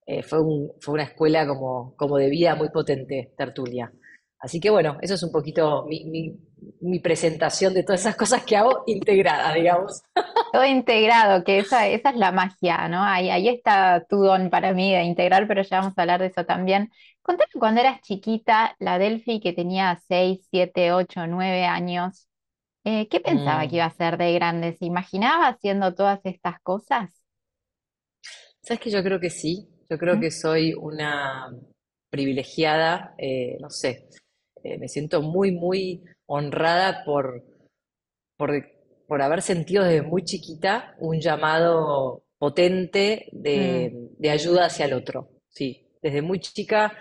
Eh, 0.06 0.22
fue, 0.22 0.38
fue 0.78 0.94
una 0.94 1.04
escuela 1.04 1.44
como, 1.44 1.96
como 1.96 2.16
de 2.16 2.30
vida 2.30 2.54
muy 2.54 2.68
potente, 2.68 3.32
Tertulia. 3.36 3.92
Así 4.38 4.60
que 4.60 4.70
bueno, 4.70 4.98
eso 5.02 5.14
es 5.14 5.22
un 5.24 5.32
poquito 5.32 5.84
mi, 5.86 6.32
presentación 7.02 7.74
de 7.74 7.82
todas 7.82 8.00
esas 8.00 8.16
cosas 8.16 8.44
que 8.44 8.56
hago 8.56 8.84
integrada, 8.86 9.54
digamos. 9.54 10.02
Todo 10.52 10.64
integrado, 10.64 11.44
que 11.44 11.58
esa, 11.58 11.88
esa 11.88 12.10
es 12.10 12.16
la 12.16 12.32
magia, 12.32 12.88
¿no? 12.88 13.02
Ahí, 13.02 13.30
ahí 13.30 13.48
está 13.48 14.04
tu 14.08 14.18
don 14.18 14.50
para 14.50 14.72
mí 14.72 14.92
de 14.92 15.02
integrar, 15.04 15.46
pero 15.46 15.62
ya 15.62 15.80
vamos 15.80 15.96
a 15.96 16.02
hablar 16.02 16.20
de 16.20 16.26
eso 16.26 16.44
también. 16.44 16.90
Contame 17.22 17.50
cuando 17.58 17.80
eras 17.80 18.00
chiquita, 18.00 18.74
la 18.78 18.98
Delphi 18.98 19.40
que 19.40 19.52
tenía 19.52 20.00
6, 20.08 20.46
7, 20.50 20.92
8, 20.92 21.26
9 21.26 21.64
años, 21.64 22.28
eh, 22.84 23.08
¿qué 23.08 23.20
pensaba 23.20 23.62
que 23.62 23.72
mm. 23.72 23.76
iba 23.76 23.84
a 23.84 23.90
ser 23.90 24.16
de 24.16 24.32
grande? 24.32 24.72
¿Se 24.72 24.86
imaginaba 24.86 25.48
haciendo 25.48 25.94
todas 25.94 26.20
estas 26.24 26.60
cosas? 26.60 27.10
Sabes 28.62 28.80
que 28.80 28.90
yo 28.90 29.02
creo 29.02 29.20
que 29.20 29.30
sí, 29.30 29.68
yo 29.88 29.98
creo 29.98 30.18
que 30.18 30.30
soy 30.30 30.74
una 30.74 31.50
privilegiada, 32.10 33.14
eh, 33.18 33.56
no 33.60 33.70
sé, 33.70 34.08
eh, 34.62 34.78
me 34.78 34.88
siento 34.88 35.22
muy, 35.22 35.52
muy 35.52 36.02
honrada 36.30 37.02
por, 37.04 37.42
por, 38.36 39.22
haber 39.22 39.42
sentido 39.42 39.82
desde 39.82 40.02
muy 40.02 40.22
chiquita 40.22 40.94
un 41.00 41.20
llamado 41.20 42.22
potente 42.38 43.28
de, 43.32 44.08
mm. 44.18 44.28
ayuda 44.28 44.66
hacia 44.66 44.86
el 44.86 44.92
otro. 44.92 45.28
Sí, 45.48 45.88
desde 46.00 46.22
muy 46.22 46.38
chica 46.38 46.92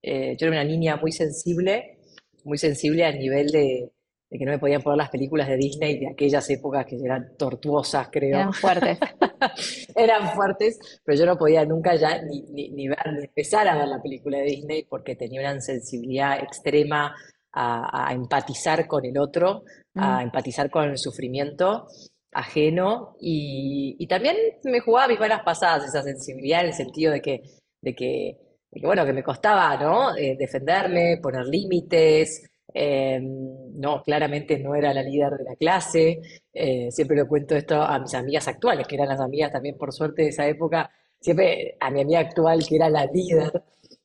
eh, 0.00 0.36
yo 0.38 0.46
era 0.46 0.60
una 0.60 0.64
niña 0.64 0.96
muy 0.96 1.10
sensible, 1.10 1.98
muy 2.44 2.58
sensible 2.58 3.04
a 3.04 3.10
nivel 3.10 3.48
de, 3.48 3.90
que 4.30 4.44
no 4.44 4.52
me 4.52 4.58
podían 4.60 4.82
poner 4.82 4.98
las 4.98 5.10
películas 5.10 5.48
de 5.48 5.56
Disney 5.56 5.98
de 5.98 6.08
aquellas 6.12 6.48
épocas 6.48 6.86
que 6.86 6.96
eran 7.04 7.36
tortuosas, 7.36 8.08
creo. 8.12 8.36
Eran 8.36 8.52
fuertes. 8.52 8.98
eran 9.96 10.28
fuertes, 10.32 11.00
pero 11.04 11.18
yo 11.18 11.26
no 11.26 11.36
podía 11.36 11.64
nunca 11.64 11.96
ya 11.96 12.22
ni, 12.22 12.42
ni, 12.42 12.88
empezar 13.20 13.66
a 13.66 13.76
ver 13.76 13.88
la 13.88 14.00
película 14.00 14.38
de 14.38 14.44
Disney 14.44 14.84
porque 14.84 15.16
tenía 15.16 15.40
una 15.40 15.60
sensibilidad 15.60 16.38
extrema 16.38 17.16
a, 17.58 18.12
empatizar 18.12 18.86
con 18.86 19.04
el 19.04 19.18
otro, 19.18 19.64
a 19.94 20.18
mm. 20.18 20.22
empatizar 20.22 20.70
con 20.70 20.84
el 20.90 20.98
sufrimiento 20.98 21.86
ajeno 22.32 23.16
y, 23.18 24.06
también 24.08 24.36
me 24.64 24.80
jugaba 24.80 25.08
mis 25.08 25.18
malas 25.18 25.42
pasadas 25.42 25.88
esa 25.88 26.02
sensibilidad 26.02 26.60
en 26.60 26.66
el 26.66 26.74
sentido 26.74 27.12
de 27.12 27.22
que, 27.22 27.42
de 27.80 27.94
que, 27.94 28.36
bueno, 28.82 29.06
que 29.06 29.12
me 29.14 29.22
costaba, 29.22 29.76
¿no? 29.78 30.14
Eh, 30.16 30.36
defenderme, 30.38 31.18
poner 31.22 31.46
límites, 31.46 32.50
Eh, 32.78 33.18
no, 33.20 34.02
claramente 34.02 34.58
no 34.58 34.74
era 34.74 34.92
la 34.92 35.02
líder 35.02 35.32
de 35.38 35.44
la 35.44 35.56
clase. 35.56 36.20
Eh, 36.52 36.90
siempre 36.90 37.16
lo 37.16 37.26
cuento 37.26 37.56
esto 37.56 37.80
a 37.80 37.98
mis 37.98 38.12
amigas 38.14 38.48
actuales, 38.48 38.86
que 38.86 38.96
eran 38.96 39.08
las 39.08 39.20
amigas 39.20 39.50
también 39.52 39.78
por 39.78 39.92
suerte 39.92 40.22
de 40.22 40.28
esa 40.28 40.46
época. 40.46 40.90
Siempre 41.18 41.76
a 41.80 41.90
mi 41.90 42.02
amiga 42.02 42.20
actual, 42.20 42.66
que 42.66 42.76
era 42.76 42.90
la 42.90 43.06
líder, 43.06 43.50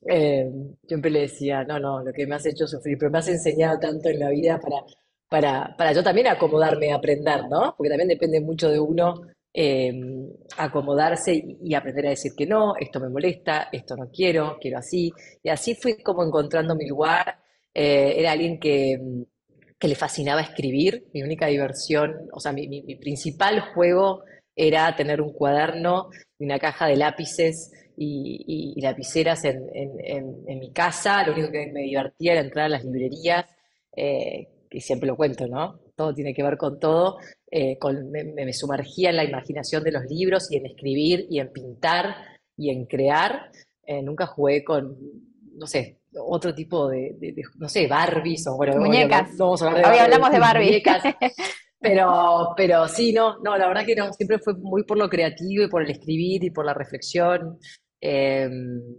eh, 0.08 0.52
siempre 0.88 1.12
le 1.12 1.22
decía, 1.22 1.64
no, 1.64 1.80
no, 1.80 2.04
lo 2.04 2.12
que 2.14 2.26
me 2.28 2.36
has 2.36 2.46
hecho 2.46 2.68
sufrir, 2.68 2.98
pero 2.98 3.12
me 3.12 3.20
has 3.20 3.28
enseñado 3.28 3.80
tanto 3.80 4.10
en 4.10 4.20
la 4.20 4.30
vida 4.30 4.60
para, 4.60 4.84
para, 5.30 5.76
para 5.78 5.94
yo 5.94 6.04
también 6.04 6.28
acomodarme 6.28 6.94
aprender, 6.94 7.48
¿no? 7.50 7.76
Porque 7.78 7.90
también 7.90 8.10
depende 8.10 8.42
mucho 8.42 8.70
de 8.70 8.80
uno 8.80 9.22
acomodarse 10.58 11.34
y, 11.62 11.74
aprender 11.74 12.08
a 12.08 12.12
decir 12.12 12.32
que 12.38 12.46
no, 12.46 12.74
esto 12.80 13.02
me 13.02 13.10
molesta, 13.10 13.68
esto 13.72 13.98
no 13.98 14.10
quiero, 14.10 14.58
quiero 14.62 14.78
así. 14.78 15.12
Y 15.44 15.50
así 15.50 15.76
fui 15.76 16.02
como 16.02 16.24
encontrando 16.24 16.74
mi 16.74 16.88
lugar 16.88 17.42
eh, 17.74 18.16
era 18.18 18.32
alguien 18.32 18.60
que, 18.60 19.00
que, 19.80 19.88
le 19.88 19.96
fascinaba 19.96 20.42
escribir, 20.42 21.06
mi 21.14 21.24
única 21.24 21.48
diversión, 21.48 22.30
o 22.34 22.40
sea, 22.40 22.52
mi, 22.52 22.68
mi, 22.68 22.96
principal 22.96 23.62
juego 23.74 24.24
era 24.56 24.94
tener 24.96 25.22
un 25.22 25.32
cuaderno 25.32 26.10
y 26.38 26.46
una 26.46 26.60
caja 26.60 26.88
de 26.88 26.98
lápices 26.98 27.72
y, 27.98 28.74
y, 28.76 28.82
lapiceras 28.82 29.44
en, 29.46 29.70
en, 29.74 30.44
en, 30.48 30.60
mi 30.60 30.72
casa, 30.72 31.26
lo 31.26 31.34
único 31.34 31.52
que 31.52 31.68
me 31.68 31.82
divertía 31.82 32.34
era 32.34 32.42
entrar 32.42 32.66
a 32.66 32.70
las 32.70 32.84
librerías, 32.84 33.46
eh, 33.96 34.48
y 34.70 34.82
siempre 34.82 35.08
lo 35.08 35.16
cuento, 35.16 35.48
¿no? 35.48 35.80
Todo 35.96 36.14
tiene 36.14 36.34
que 36.34 36.44
ver 36.44 36.58
con 36.58 36.80
todo, 36.80 37.18
eh, 37.50 37.78
con, 37.78 38.10
me, 38.10 38.24
me, 38.24 38.54
sumergía 38.54 39.10
en 39.10 39.18
la 39.18 39.26
imaginación 39.26 39.84
de 39.84 39.92
los 39.92 40.06
libros 40.06 40.52
y 40.52 40.58
en 40.58 40.66
escribir 40.66 41.28
y 41.30 41.40
en 41.40 41.52
pintar 41.52 42.16
y 42.58 42.70
en 42.70 42.86
crear. 42.86 43.52
Eh, 43.86 44.02
nunca 44.02 44.26
jugué 44.26 44.64
con, 44.64 44.98
no 45.54 45.68
sé, 45.68 46.00
otro 46.18 46.54
tipo 46.56 46.90
de, 46.90 47.16
no 47.58 47.68
sé, 47.68 47.88
Barbies 47.88 48.48
o 48.48 48.56
bueno, 48.56 48.78
muñecas. 48.78 49.30
Hoy, 49.40 50.00
hablamos 50.00 50.32
de 50.32 50.40
Barbie. 50.40 50.84
pero, 51.82 52.54
pero 52.56 52.88
sí, 52.88 53.12
no, 53.12 53.40
no, 53.40 53.58
la 53.58 53.68
verdad 53.68 53.86
que 53.86 53.96
no, 53.96 54.14
siempre 54.14 54.38
fue 54.38 54.54
muy 54.54 54.84
por 54.84 55.00
lo 55.00 55.10
creativo 55.10 55.64
y 55.64 55.70
por 55.70 55.82
el 55.82 55.90
escribir 55.90 56.44
y 56.44 56.52
por 56.52 56.64
la 56.64 56.76
reflexión. 56.76 57.58
Eh, 58.00 58.50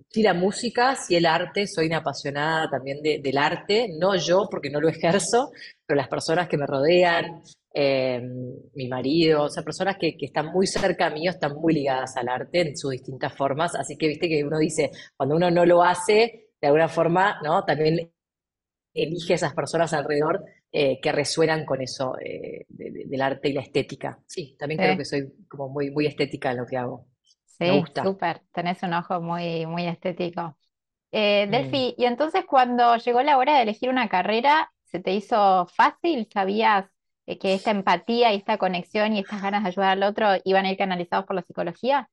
sí, 0.09 0.23
la 0.23 0.35
música, 0.35 0.97
sí 0.97 1.15
el 1.17 1.27
arte, 1.27 1.67
soy 1.69 1.87
una 1.87 1.99
apasionada 1.99 2.69
también 2.69 3.01
del 3.03 3.39
arte, 3.39 3.89
no 3.99 4.17
yo 4.17 4.49
porque 4.51 4.71
no 4.71 4.81
lo 4.81 4.89
ejerzo, 4.89 5.51
pero 5.87 5.97
las 5.97 6.09
personas 6.09 6.49
que 6.49 6.57
me 6.57 6.67
rodean, 6.67 7.43
em, 7.73 8.55
mi 8.75 8.89
marido, 8.89 9.45
o 9.45 9.49
sea, 9.49 9.63
personas 9.63 9.97
que, 9.99 10.17
que, 10.17 10.27
están 10.27 10.47
muy 10.47 10.67
cerca 10.67 11.11
mío 11.11 11.31
están 11.31 11.55
muy 11.55 11.75
ligadas 11.75 12.17
al 12.17 12.29
arte 12.29 12.61
en 12.63 12.77
sus 12.77 12.93
distintas 12.93 13.35
formas, 13.37 13.75
así 13.77 13.97
que 13.97 14.09
viste 14.09 14.29
que 14.29 14.45
uno 14.45 14.59
dice, 14.59 14.91
cuando 15.17 15.37
uno 15.37 15.51
no 15.51 15.65
lo 15.67 15.83
hace, 15.83 16.51
de 16.61 16.67
alguna 16.69 16.89
forma, 16.89 17.41
¿no? 17.43 17.65
También 17.65 18.13
elige 18.95 19.35
esas 19.35 19.55
personas 19.55 19.93
alrededor 19.93 20.45
eh, 20.73 21.01
que 21.01 21.13
resuenan 21.13 21.65
con 21.67 21.83
eso 21.83 22.17
eh, 22.19 22.65
del 22.69 23.21
arte 23.21 23.51
y 23.51 23.53
la 23.53 23.61
estética. 23.61 24.19
Sí, 24.27 24.57
también 24.59 24.81
creo 24.81 24.97
que 24.97 25.05
soy 25.05 25.33
como 25.49 25.69
muy, 25.69 25.91
muy 25.91 26.07
estética 26.07 26.51
en 26.51 26.57
lo 26.57 26.67
que 26.67 26.79
hago. 26.79 27.07
Sí, 27.47 27.85
súper, 28.03 28.43
tenés 28.53 28.83
un 28.83 28.95
ojo 28.95 29.21
muy, 29.21 29.67
muy 29.67 29.87
estético. 29.87 30.57
Eh, 31.13 31.47
Delphi, 31.51 31.95
y 31.99 32.07
entonces 32.07 32.45
cuando 32.47 32.97
llegó 32.97 33.23
la 33.23 33.39
hora 33.39 33.57
de 33.57 33.63
elegir 33.63 33.91
una 33.91 34.09
carrera, 34.09 34.73
¿se 34.85 35.01
te 35.01 35.13
hizo 35.13 35.67
fácil? 35.67 36.29
¿Sabías 36.33 36.87
que 37.27 37.55
esta 37.55 37.71
empatía 37.71 38.33
y 38.33 38.37
esta 38.39 38.59
conexión 38.59 39.15
y 39.15 39.21
estas 39.21 39.43
ganas 39.43 39.63
de 39.63 39.69
ayudar 39.69 39.91
al 39.91 40.03
otro 40.03 40.29
iban 40.45 40.65
a 40.67 40.73
ir 40.73 40.79
canalizados 40.79 41.27
por 41.27 41.37
la 41.37 41.43
psicología? 41.43 42.11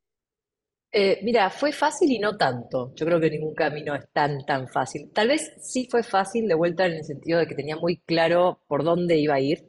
Eh, 0.92 1.20
mira, 1.24 1.50
fue 1.52 1.72
fácil 1.72 2.12
y 2.12 2.20
no 2.20 2.36
tanto. 2.38 2.94
Yo 2.96 3.06
creo 3.06 3.20
que 3.20 3.30
ningún 3.30 3.54
camino 3.54 3.94
es 3.96 4.06
tan, 4.12 4.46
tan 4.46 4.68
fácil. 4.68 5.12
Tal 5.14 5.28
vez 5.28 5.54
sí 5.62 5.88
fue 5.90 6.02
fácil 6.04 6.48
de 6.48 6.56
vuelta 6.56 6.86
en 6.86 6.94
el 6.94 7.04
sentido 7.04 7.40
de 7.40 7.48
que 7.48 7.56
tenía 7.56 7.76
muy 7.78 7.98
claro 7.98 8.62
por 8.68 8.84
dónde 8.84 9.18
iba 9.18 9.36
a 9.36 9.40
ir, 9.40 9.66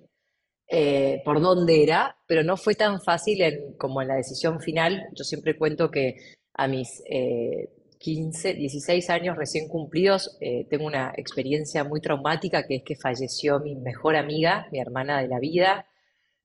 eh, 0.69 1.23
por 1.25 1.41
dónde 1.41 1.83
era, 1.83 2.17
pero 2.27 2.43
no 2.45 2.57
fue 2.57 2.75
tan 2.75 3.00
fácil 3.03 3.43
en, 3.43 3.75
como 3.75 4.03
en 4.03 4.09
la 4.09 4.17
decisión 4.17 4.61
final. 4.61 5.09
Yo 5.15 5.25
siempre 5.25 5.57
cuento 5.59 5.91
que 5.91 6.17
a 6.55 6.69
mis 6.69 7.03
eh, 7.11 7.71
15, 7.99 8.55
16 8.55 9.11
años 9.11 9.37
recién 9.37 9.69
cumplidos 9.69 10.39
eh, 10.41 10.67
tengo 10.71 10.87
una 10.87 11.12
experiencia 11.17 11.85
muy 11.85 12.00
traumática 12.00 12.67
que 12.67 12.77
es 12.77 12.83
que 12.83 12.97
falleció 12.97 13.61
mi 13.61 13.77
mejor 13.77 14.17
amiga, 14.17 14.69
mi 14.73 14.81
hermana 14.81 15.21
de 15.21 15.29
la 15.29 15.39
vida 15.39 15.87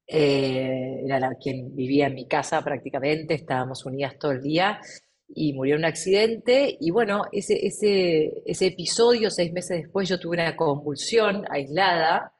eh, 0.07 1.01
era 1.03 1.19
la, 1.19 1.35
quien 1.35 1.75
vivía 1.75 2.07
en 2.07 2.15
mi 2.15 2.27
casa 2.27 2.63
prácticamente, 2.63 3.33
estábamos 3.33 3.85
unidas 3.85 4.17
todo 4.19 4.31
el 4.31 4.41
día 4.41 4.79
y 5.27 5.53
murió 5.53 5.75
en 5.75 5.81
un 5.81 5.85
accidente. 5.85 6.77
Y 6.79 6.91
bueno, 6.91 7.23
ese, 7.31 7.65
ese, 7.65 8.43
ese 8.45 8.67
episodio, 8.67 9.29
seis 9.29 9.51
meses 9.51 9.83
después, 9.83 10.07
yo 10.07 10.19
tuve 10.19 10.37
una 10.37 10.55
convulsión 10.55 11.45
aislada, 11.49 12.33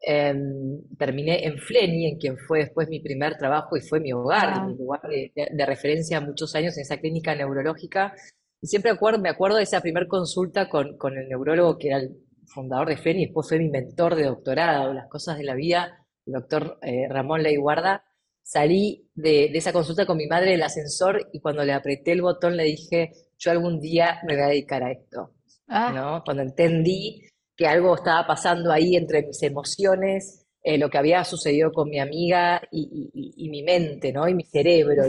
em, 0.00 0.80
terminé 0.98 1.46
en 1.46 1.58
Fleni, 1.58 2.06
en 2.06 2.18
quien 2.18 2.38
fue 2.38 2.60
después 2.60 2.88
mi 2.88 3.00
primer 3.00 3.36
trabajo 3.36 3.76
y 3.76 3.82
fue 3.82 4.00
mi 4.00 4.12
hogar, 4.12 4.66
mi 4.66 4.76
lugar 4.76 5.02
de, 5.02 5.32
de, 5.34 5.66
referencia 5.66 6.20
muchos 6.20 6.54
años 6.54 6.76
en 6.76 6.82
esa 6.82 6.98
clínica 6.98 7.34
neurológica. 7.34 8.14
Y 8.62 8.66
siempre 8.66 8.90
acuerdo, 8.90 9.20
me 9.20 9.28
acuerdo 9.30 9.56
de 9.58 9.64
esa 9.64 9.80
primera 9.80 10.06
consulta 10.08 10.68
con, 10.68 10.96
con 10.96 11.16
el 11.18 11.28
neurólogo 11.28 11.78
que 11.78 11.88
era 11.88 11.98
el 11.98 12.16
fundador 12.46 12.88
de 12.88 12.96
Fleni, 12.96 13.22
y 13.22 13.26
después 13.26 13.48
fue 13.48 13.58
mi 13.58 13.68
mentor 13.68 14.16
de 14.16 14.24
doctorado, 14.24 14.92
las 14.94 15.08
cosas 15.08 15.38
de 15.38 15.44
la 15.44 15.54
vida 15.54 15.99
doctor 16.32 16.78
eh, 16.82 17.06
Ramón 17.08 17.42
Leiguarda, 17.42 18.04
salí 18.42 19.08
de, 19.14 19.46
esa 19.54 19.72
consulta 19.72 20.06
con 20.06 20.16
mi 20.16 20.26
madre 20.26 20.52
del 20.52 20.62
ascensor 20.62 21.28
y 21.32 21.40
cuando 21.40 21.64
le 21.64 21.72
apreté 21.72 22.12
el 22.12 22.22
botón 22.22 22.56
le 22.56 22.64
dije, 22.64 23.12
yo 23.38 23.50
algún 23.50 23.80
día 23.80 24.20
me 24.26 24.34
voy 24.34 24.42
a 24.42 24.48
dedicar 24.48 24.82
a 24.82 24.92
esto. 24.92 25.34
Ah. 25.68 25.92
¿no? 25.94 26.22
Cuando 26.24 26.42
entendí 26.42 27.28
que 27.56 27.66
algo 27.66 27.94
estaba 27.94 28.26
pasando 28.26 28.72
ahí 28.72 28.96
entre 28.96 29.22
mis 29.26 29.42
emociones, 29.42 30.46
eh, 30.62 30.78
lo 30.78 30.90
que 30.90 30.98
había 30.98 31.24
sucedido 31.24 31.72
con 31.72 31.88
mi 31.88 32.00
amiga 32.00 32.60
y, 32.70 33.48
mi 33.48 33.62
mente, 33.62 34.12
¿no? 34.12 34.28
Y 34.28 34.34
mi 34.34 34.44
cerebro. 34.44 35.04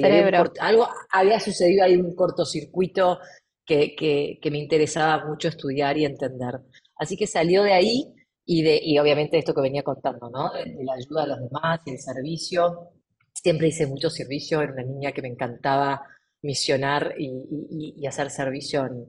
algo 0.59 0.87
había 1.11 1.39
sucedido 1.39 1.83
ahí, 1.83 1.95
un 1.97 2.15
cortocircuito 2.15 3.19
que, 3.65 3.95
que 4.41 4.51
me 4.51 4.59
interesaba 4.59 5.25
mucho 5.25 5.47
estudiar 5.47 5.97
y 5.97 6.05
entender. 6.05 6.59
Así 6.97 7.17
que 7.17 7.25
salió 7.25 7.63
de 7.63 7.73
ahí 7.73 8.13
y, 8.53 8.63
de, 8.63 8.81
y 8.83 8.99
obviamente 8.99 9.37
esto 9.37 9.53
que 9.53 9.61
venía 9.61 9.81
contando, 9.81 10.29
¿no? 10.29 10.51
De, 10.51 10.83
la 10.83 10.95
ayuda 10.95 11.23
a 11.23 11.27
los 11.27 11.39
demás 11.39 11.79
y 11.85 11.91
el 11.91 11.99
servicio. 11.99 12.89
Siempre 13.33 13.69
hice 13.69 13.87
mucho 13.87 14.09
servicio, 14.09 14.61
era 14.61 14.73
una 14.73 14.83
niña 14.83 15.13
que 15.13 15.21
me 15.21 15.29
encantaba 15.29 16.01
misionar 16.41 17.15
y, 17.17 17.95
y, 17.97 18.05
hacer 18.05 18.29
servicio 18.29 18.85
en, 18.85 19.07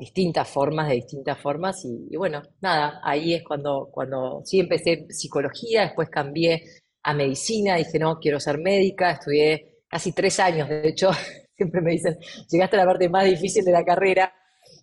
distintas 0.00 0.48
formas, 0.48 0.88
de 0.88 0.96
distintas 0.96 1.38
formas. 1.38 1.84
Y, 1.84 2.16
bueno, 2.16 2.42
nada, 2.60 3.00
ahí 3.04 3.34
es 3.34 3.44
cuando, 3.44 3.88
cuando 3.92 4.42
sí 4.44 4.58
empecé 4.58 5.06
psicología, 5.10 5.82
después 5.82 6.08
cambié 6.08 6.64
a 7.04 7.14
medicina, 7.14 7.76
dije, 7.76 8.00
no, 8.00 8.18
quiero 8.18 8.40
ser 8.40 8.58
médica, 8.58 9.12
estudié 9.12 9.82
casi 9.86 10.12
tres 10.12 10.40
años, 10.40 10.68
de 10.68 10.88
hecho, 10.88 11.10
siempre 11.56 11.82
me 11.82 11.92
dicen, 11.92 12.18
llegaste 12.50 12.76
a 12.76 12.80
la 12.80 12.86
parte 12.86 13.08
más 13.08 13.26
difícil 13.26 13.64
de 13.64 13.72
la 13.72 13.84
carrera, 13.84 14.34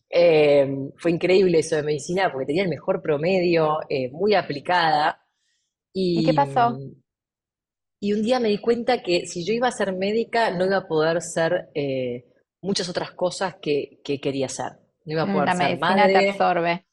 eh, 0.09 0.91
fue 0.97 1.11
increíble 1.11 1.59
eso 1.59 1.75
de 1.75 1.83
medicina 1.83 2.31
porque 2.31 2.47
tenía 2.47 2.63
el 2.63 2.69
mejor 2.69 3.01
promedio, 3.01 3.77
eh, 3.89 4.09
muy 4.11 4.33
aplicada. 4.33 5.23
Y, 5.93 6.25
qué 6.25 6.33
pasó? 6.33 6.77
Y 8.01 8.13
un 8.13 8.23
día 8.23 8.39
me 8.39 8.49
di 8.49 8.59
cuenta 8.59 9.03
que 9.03 9.27
si 9.27 9.45
yo 9.45 9.53
iba 9.53 9.67
a 9.67 9.71
ser 9.71 9.93
médica 9.93 10.51
no 10.51 10.65
iba 10.65 10.77
a 10.77 10.87
poder 10.87 11.21
ser 11.21 11.69
eh, 11.75 12.25
muchas 12.61 12.89
otras 12.89 13.11
cosas 13.11 13.55
que, 13.61 14.01
quería 14.03 14.49
ser. 14.49 14.73
No 15.05 15.13
iba 15.13 15.21
a 15.23 15.25
mm, 15.25 15.33
poder 15.33 15.45
la 15.47 15.55
ser 15.55 15.65
medicina 15.65 15.95
madre. 15.95 16.13
te 16.13 16.29
absorbe. 16.29 16.85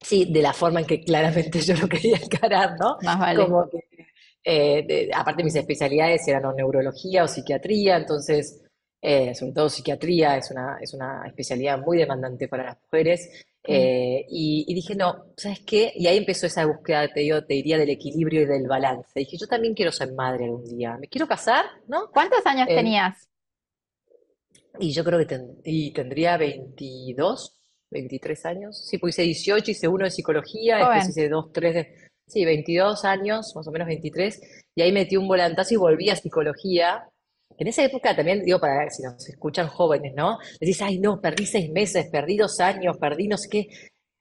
Sí, 0.00 0.32
de 0.32 0.42
la 0.42 0.52
forma 0.52 0.80
en 0.80 0.86
que 0.86 1.00
claramente 1.00 1.60
yo 1.60 1.74
lo 1.76 1.88
quería 1.88 2.16
encarar, 2.16 2.76
¿no? 2.80 2.96
Más 3.02 3.18
vale. 3.18 3.44
Como 3.44 3.68
que, 3.68 5.10
aparte 5.14 5.44
mis 5.44 5.54
especialidades 5.54 6.26
eran 6.26 6.46
o 6.46 6.52
neurología 6.52 7.24
o 7.24 7.28
psiquiatría, 7.28 7.96
entonces 7.96 8.62
eh, 9.04 9.34
sobre 9.34 9.52
todo 9.52 9.68
psiquiatría, 9.68 10.36
es 10.36 10.52
una, 10.52 10.78
es 10.80 10.94
una 10.94 11.24
especialidad 11.26 11.76
muy 11.80 11.98
demandante 11.98 12.46
para 12.46 12.62
las 12.62 12.78
mujeres. 12.82 13.46
Eh, 13.64 14.24
y, 14.28 14.72
dije, 14.72 14.94
no, 14.94 15.26
¿sabes 15.36 15.60
qué? 15.66 15.92
Y 15.96 16.06
ahí 16.06 16.18
empezó 16.18 16.46
esa 16.46 16.64
búsqueda, 16.66 17.08
te, 17.12 17.20
digo, 17.20 17.44
te 17.44 17.54
diría, 17.54 17.78
del 17.78 17.90
equilibrio 17.90 18.42
y 18.42 18.46
del 18.46 18.68
balance. 18.68 19.10
Dije, 19.16 19.36
yo 19.36 19.48
también 19.48 19.74
quiero 19.74 19.90
ser 19.90 20.12
madre 20.12 20.44
algún 20.44 20.64
día. 20.64 20.96
¿Me 20.98 21.08
quiero 21.08 21.26
casar? 21.26 21.64
¿No? 21.88 22.12
¿Cuántos 22.12 22.46
años 22.46 22.68
eh, 22.70 22.76
tenías? 22.76 23.28
Y 24.78 24.92
yo 24.92 25.02
creo 25.02 25.26
que 25.26 25.40
y 25.64 25.92
tendría 25.92 26.36
22, 26.36 27.60
23 27.90 28.46
años. 28.46 28.86
Sí, 28.86 28.98
pues 28.98 29.16
hice 29.16 29.22
18, 29.22 29.70
hice 29.72 29.88
uno 29.88 30.04
de 30.04 30.12
psicología, 30.12 30.76
después 30.76 31.08
hice 31.08 31.28
dos, 31.28 31.52
tres 31.52 31.74
de... 31.74 31.94
Sí, 32.28 32.44
22 32.44 33.04
años, 33.04 33.52
más 33.56 33.66
o 33.66 33.72
menos 33.72 33.88
23. 33.88 34.40
Y 34.76 34.82
ahí 34.82 34.92
metí 34.92 35.16
un 35.16 35.26
volantazo 35.26 35.74
y 35.74 35.76
volví 35.76 36.08
a 36.08 36.16
psicología 36.16 37.11
en 37.58 37.66
esa 37.68 37.84
época 37.84 38.14
también, 38.16 38.42
digo, 38.44 38.58
para 38.60 38.88
si 38.90 39.02
nos 39.02 39.28
escuchan 39.28 39.68
jóvenes, 39.68 40.12
¿no? 40.16 40.38
Decís, 40.60 40.80
ay, 40.82 40.98
no, 40.98 41.20
perdí 41.20 41.46
seis 41.46 41.70
meses, 41.70 42.08
perdí 42.10 42.36
dos 42.36 42.60
años, 42.60 42.96
perdí 42.98 43.28
no 43.28 43.36
sé 43.38 43.48
qué. 43.48 43.66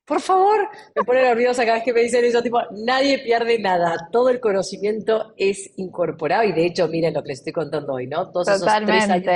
Por 0.05 0.19
favor, 0.21 0.67
me 0.95 1.03
pone 1.03 1.21
nerviosa 1.21 1.63
cada 1.63 1.75
vez 1.75 1.83
que 1.85 1.93
me 1.93 2.01
dicen 2.01 2.25
eso, 2.25 2.41
tipo, 2.41 2.59
nadie 2.85 3.19
pierde 3.19 3.59
nada, 3.59 3.95
todo 4.11 4.29
el 4.29 4.39
conocimiento 4.39 5.33
es 5.37 5.71
incorporado 5.77 6.43
y 6.43 6.51
de 6.51 6.65
hecho, 6.65 6.87
miren 6.87 7.13
lo 7.13 7.21
que 7.23 7.29
les 7.29 7.39
estoy 7.39 7.53
contando 7.53 7.93
hoy, 7.93 8.07
¿no? 8.07 8.29
Todos 8.31 8.47
esos 8.49 8.81
tres 8.85 9.09
años 9.09 9.35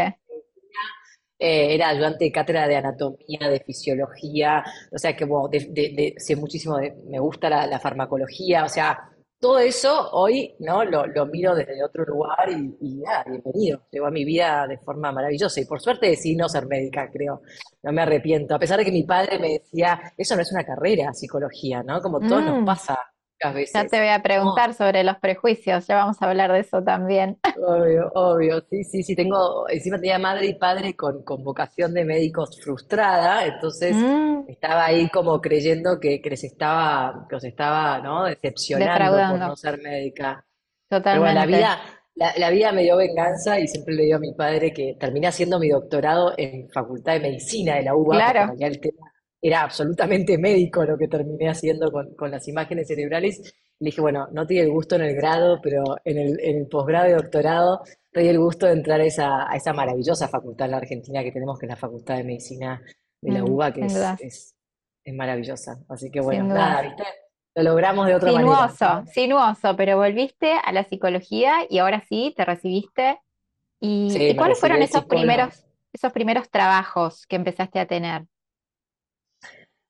eh, 1.40 1.75
era 1.75 1.90
ayudante 1.90 2.25
de 2.25 2.32
cátedra 2.32 2.68
de 2.68 2.78
anatomía, 2.78 3.50
de 3.50 3.60
fisiología, 3.60 4.64
o 4.92 4.98
sea, 4.98 5.16
que 5.16 5.25
bueno, 5.25 5.48
de, 5.50 5.60
de- 5.70 5.94
de- 5.96 6.14
sé 6.18 6.36
muchísimo, 6.36 6.78
me 7.10 7.20
gusta 7.20 7.50
la, 7.50 7.68
la 7.68 7.80
farmacología, 7.80 8.64
o 8.66 8.70
sea, 8.70 9.10
todo 9.39 9.60
eso 9.60 10.10
hoy, 10.12 10.56
¿no? 10.60 10.84
Lo, 10.86 11.06
lo 11.08 11.25
miro 11.27 11.56
desde 11.56 11.84
otro 11.84 12.04
lugar 12.06 12.50
y, 12.50 12.75
y 12.82 12.96
nada, 12.98 13.24
bienvenido. 13.27 13.82
Llegó 13.92 14.08
a 14.08 14.12
mi 14.12 14.25
vida 14.25 14.65
de 14.68 14.77
forma 14.80 15.12
maravillosa 15.12 15.60
y 15.62 15.65
por 15.65 15.82
suerte 15.82 16.08
decidí 16.08 16.36
no 16.36 16.50
ser 16.50 16.65
médica, 16.68 17.10
creo. 17.12 17.42
No 17.84 17.92
me 17.92 18.01
arrepiento, 18.01 18.56
a 18.56 18.60
pesar 18.60 18.80
de 18.80 18.86
que 18.86 18.92
mi 18.92 19.04
padre 19.04 19.38
me 19.39 19.54
decía, 19.54 20.13
eso 20.18 20.36
no 20.36 20.42
es 20.42 20.51
una 20.51 20.65
carrera, 20.65 21.13
psicología, 21.13 21.84
¿no? 21.84 22.01
Como 22.01 22.25
todos 22.25 22.44
nos 22.44 22.58
Mm, 22.58 22.65
pasa 22.65 22.98
muchas 23.46 23.56
ya 23.74 23.88
te 23.90 23.98
veces. 23.98 24.00
voy 24.00 24.10
a 24.10 24.24
preguntar 24.24 24.74
sobre 24.74 25.04
los 25.04 25.18
prejuicios, 25.18 25.88
ya 25.88 25.96
vamos 25.98 26.22
a 26.22 26.30
hablar 26.30 26.52
de 26.52 26.60
eso 26.62 26.84
también. 26.84 27.40
Obvio, 27.58 28.12
obvio, 28.16 28.62
sí, 28.70 28.84
sí, 28.84 29.02
sí, 29.02 29.16
tengo, 29.16 29.68
encima 29.70 29.98
tenía 29.98 30.20
madre 30.20 30.48
y 30.48 30.56
padre 30.56 30.94
con, 30.96 31.24
con 31.24 31.42
vocación 31.44 31.94
de 31.94 32.04
médicos 32.04 32.60
frustrada, 32.62 33.46
entonces 33.46 34.06
Mm, 34.06 34.46
estaba 34.46 34.86
ahí 34.86 35.10
como 35.10 35.40
creyendo 35.40 35.98
que, 36.00 36.22
que 36.22 36.30
les 36.32 36.44
estaba, 36.44 37.25
que 37.30 37.36
os 37.38 37.44
estaba, 37.46 38.00
¿no? 38.02 38.25
decepcionando 38.25 39.25
por 39.25 39.42
no 39.42 39.56
ser 39.56 39.80
médica. 39.82 40.46
Pero 41.10 41.22
bueno, 41.24 41.36
la 41.42 41.46
totalmente. 41.46 41.48
vida, 41.48 41.80
la, 42.16 42.34
la 42.38 42.50
vida 42.52 42.72
me 42.74 42.84
dio 42.84 42.98
venganza 42.98 43.60
y 43.60 43.68
siempre 43.68 43.96
le 43.96 44.04
digo 44.04 44.18
a 44.18 44.20
mi 44.20 44.34
padre 44.34 44.74
que 44.74 44.96
terminé 45.00 45.28
haciendo 45.28 45.60
mi 45.60 45.70
doctorado 45.70 46.34
en 46.38 46.70
Facultad 46.72 47.14
de 47.14 47.22
Medicina 47.22 47.75
de 47.75 47.84
la 47.84 47.96
UBA, 47.96 48.18
Claro. 48.18 48.46
realidad 48.48 48.70
el 48.70 48.80
tema 48.82 49.12
era 49.48 49.62
absolutamente 49.62 50.38
médico 50.40 50.84
lo 50.84 50.98
que 50.98 51.08
terminé 51.08 51.50
haciendo 51.50 51.92
con, 51.92 52.16
con 52.16 52.32
las 52.32 52.48
imágenes 52.48 52.88
cerebrales. 52.88 53.54
Le 53.80 53.88
dije, 53.90 54.02
bueno, 54.02 54.28
no 54.32 54.48
te 54.48 54.56
di 54.56 54.60
el 54.62 54.72
gusto 54.72 54.96
en 54.96 55.02
el 55.02 55.16
grado, 55.16 55.60
pero 55.62 55.84
en 56.04 56.18
el, 56.18 56.40
en 56.40 56.58
el 56.58 56.68
posgrado 56.68 57.10
y 57.10 57.14
doctorado 57.14 57.84
te 58.12 58.22
di 58.22 58.30
el 58.30 58.40
gusto 58.40 58.66
de 58.66 58.74
entrar 58.74 59.02
a 59.02 59.06
esa, 59.06 59.52
a 59.52 59.56
esa 59.56 59.74
maravillosa 59.74 60.28
facultad 60.30 60.66
en 60.66 60.72
la 60.72 60.78
Argentina 60.78 61.22
que 61.24 61.32
tenemos, 61.32 61.60
que 61.60 61.66
es 61.66 61.70
la 61.70 61.75
Facultad 61.75 62.16
de 62.16 62.24
Medicina 62.24 62.82
de 63.22 63.32
la 63.32 63.42
Mm, 63.42 63.50
UBA, 63.50 63.74
que 63.74 63.82
es, 63.82 63.96
es, 64.20 64.56
es 65.04 65.14
maravillosa. 65.14 65.78
Así 65.90 66.10
que 66.10 66.22
bueno, 66.22 66.46
nada. 66.46 66.82
¿viste? 66.82 67.04
Lo 67.56 67.64
logramos 67.64 68.08
de 68.08 68.16
otra 68.16 68.32
manera, 68.32 68.70
Sinuoso, 68.70 69.12
sinuoso, 69.12 69.75
pero 69.75 69.98
volviste 69.98 70.54
a 70.54 70.72
la 70.72 70.84
psicología 70.84 71.66
y 71.70 71.78
ahora 71.78 72.02
sí 72.02 72.34
te 72.36 72.46
recibiste. 72.46 73.20
¿Y, 73.80 74.10
Sí, 74.10 74.24
y 74.24 74.28
me 74.34 74.36
cuáles 74.36 74.60
fueron 74.60 74.82
esos 74.82 75.06
primeros, 75.06 75.66
esos 75.94 76.12
primeros 76.12 76.50
trabajos 76.50 77.25
que 77.28 77.36
empezaste 77.36 77.80
a 77.80 77.86
tener? 77.86 78.25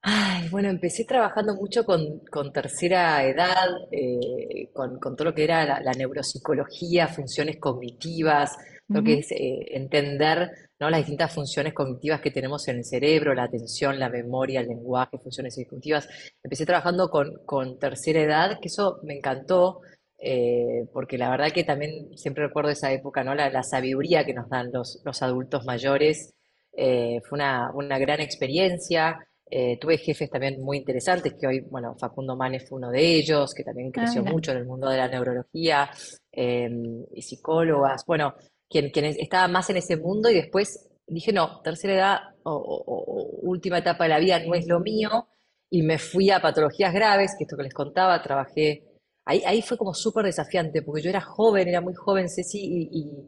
Ay, 0.07 0.49
bueno, 0.49 0.69
empecé 0.69 1.03
trabajando 1.05 1.55
mucho 1.55 1.83
con, 1.83 2.19
con 2.31 2.53
tercera 2.53 3.23
edad, 3.25 3.67
eh, 3.91 4.69
con, 4.71 4.99
con 4.99 5.15
todo 5.15 5.29
lo 5.29 5.33
que 5.35 5.43
era 5.45 5.65
la, 5.65 5.79
la 5.81 5.93
neuropsicología, 5.93 7.07
funciones 7.07 7.57
cognitivas, 7.59 8.55
lo 8.91 9.03
que 9.03 9.13
Ujú. 9.13 9.19
es 9.19 9.31
eh, 9.31 9.65
entender, 9.71 10.51
¿no? 10.79 10.91
las 10.91 10.99
distintas 10.99 11.33
funciones 11.33 11.73
cognitivas 11.73 12.21
que 12.21 12.29
tenemos 12.29 12.67
en 12.67 12.77
el 12.77 12.85
cerebro, 12.85 13.33
la 13.33 13.43
atención, 13.45 13.97
la 13.99 14.09
memoria, 14.09 14.59
el 14.61 14.67
lenguaje, 14.67 15.17
funciones 15.17 15.57
ejecutivas. 15.57 16.07
Empecé 16.43 16.65
trabajando 16.67 17.09
con, 17.09 17.39
con 17.45 17.79
tercera 17.79 18.21
edad, 18.21 18.59
que 18.61 18.67
eso 18.67 18.99
me 19.03 19.15
encantó, 19.17 19.81
eh, 20.19 20.85
porque 20.93 21.17
la 21.17 21.29
verdad 21.31 21.51
que 21.51 21.63
también 21.63 22.15
siempre 22.15 22.45
recuerdo 22.45 22.69
esa 22.69 22.91
época, 22.91 23.23
¿no? 23.23 23.33
La, 23.33 23.49
la 23.49 23.63
sabiduría 23.63 24.23
que 24.23 24.33
nos 24.35 24.49
dan 24.49 24.71
los, 24.71 25.01
los 25.03 25.21
adultos 25.23 25.65
mayores. 25.65 26.33
eh, 26.77 27.21
fue 27.27 27.37
una, 27.37 27.71
una 27.73 27.97
gran 27.99 28.19
experiencia. 28.21 29.17
Eh, 29.49 29.77
tuve 29.79 29.97
jefes 29.99 30.29
también 30.29 30.59
muy 30.61 30.77
interesantes, 30.77 31.33
que 31.39 31.45
hoy, 31.47 31.59
bueno, 31.69 31.95
Facundo 31.99 32.35
Manes 32.35 32.67
fue 32.67 32.77
uno 32.79 32.89
de 32.89 33.01
ellos, 33.15 33.53
que 33.53 33.63
también 33.63 33.89
Ah, 33.89 33.91
creció 34.01 34.21
mira. 34.21 34.33
mucho 34.33 34.51
en 34.51 34.57
el 34.57 34.65
mundo 34.65 34.89
de 34.89 34.97
la 34.97 35.07
neurología, 35.07 35.89
eh, 36.31 36.69
y 37.13 37.21
psicólogas, 37.21 38.03
bueno, 38.07 38.33
quien, 38.67 38.89
quien 38.89 39.05
estaba 39.05 39.47
más 39.47 39.69
en 39.69 39.77
ese 39.77 39.97
mundo 39.97 40.29
y 40.31 40.35
después 40.35 40.89
dije, 41.07 41.31
no, 41.31 41.61
tercera 41.61 41.93
edad 41.93 42.19
o, 42.43 42.51
o- 42.53 42.83
o 42.85 43.39
última 43.43 43.77
etapa 43.77 44.05
de 44.05 44.09
la 44.09 44.19
vida 44.19 44.39
no 44.39 44.55
es 44.55 44.65
lo 44.67 44.79
mío, 44.79 45.27
y 45.69 45.83
me 45.83 45.99
fui 45.99 46.31
a 46.31 46.41
patologías 46.41 46.93
graves, 46.93 47.35
que 47.37 47.43
esto 47.43 47.55
que 47.57 47.63
les 47.63 47.73
contaba, 47.73 48.21
trabajé, 48.23 48.83
ahí, 49.25 49.43
ahí 49.45 49.61
fue 49.61 49.77
como 49.77 49.93
súper 49.93 50.25
desafiante, 50.25 50.81
porque 50.81 51.03
yo 51.03 51.09
era 51.11 51.21
joven, 51.21 51.67
era 51.67 51.81
muy 51.81 51.93
joven, 51.93 52.29
Ceci, 52.29 52.59
y, 52.59 52.89
y- 52.99 53.27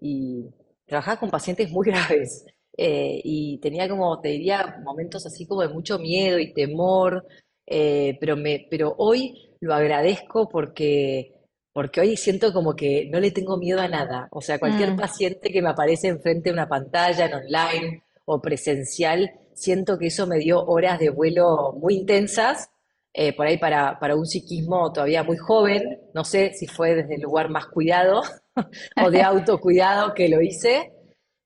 y 0.00 0.50
trabajaba 0.86 1.20
con 1.20 1.30
pacientes 1.30 1.70
muy 1.70 1.86
graves. 1.90 2.44
Eh, 2.76 3.20
y 3.24 3.58
tenía 3.58 3.88
como, 3.88 4.20
te 4.20 4.30
diría, 4.30 4.78
momentos 4.82 5.26
así 5.26 5.46
como 5.46 5.62
de 5.62 5.68
mucho 5.68 5.98
miedo 5.98 6.38
y 6.38 6.52
temor, 6.54 7.26
eh, 7.66 8.16
pero, 8.20 8.36
me, 8.36 8.66
pero 8.70 8.94
hoy 8.98 9.50
lo 9.60 9.74
agradezco 9.74 10.48
porque, 10.48 11.34
porque 11.72 12.00
hoy 12.00 12.16
siento 12.16 12.52
como 12.52 12.74
que 12.74 13.08
no 13.10 13.20
le 13.20 13.30
tengo 13.30 13.56
miedo 13.56 13.80
a 13.80 13.88
nada. 13.88 14.28
O 14.30 14.40
sea, 14.40 14.58
cualquier 14.58 14.94
Mm, 14.94 14.96
paciente 14.96 15.50
que 15.50 15.62
me 15.62 15.70
aparece 15.70 16.08
enfrente 16.08 16.50
de 16.50 16.54
una 16.54 16.68
pantalla, 16.68 17.26
en 17.26 17.34
online 17.34 18.02
o 18.24 18.40
presencial, 18.40 19.30
siento 19.54 19.98
que 19.98 20.06
eso 20.08 20.26
me 20.26 20.38
dio 20.38 20.64
horas 20.64 20.98
de 20.98 21.10
vuelo 21.10 21.72
muy 21.78 21.94
intensas, 21.96 22.70
eh, 23.14 23.34
por 23.36 23.46
ahí 23.46 23.58
para, 23.58 23.98
para 23.98 24.16
un 24.16 24.26
psiquismo 24.26 24.92
todavía 24.92 25.22
muy 25.22 25.36
joven. 25.36 26.00
No 26.14 26.24
sé 26.24 26.52
si 26.54 26.66
fue 26.66 26.94
desde 26.94 27.16
el 27.16 27.22
lugar 27.22 27.50
más 27.50 27.66
cuidado 27.66 28.22
o 28.96 29.10
de 29.10 29.22
autocuidado 29.22 30.14
que 30.14 30.28
lo 30.28 30.40
hice. 30.40 30.92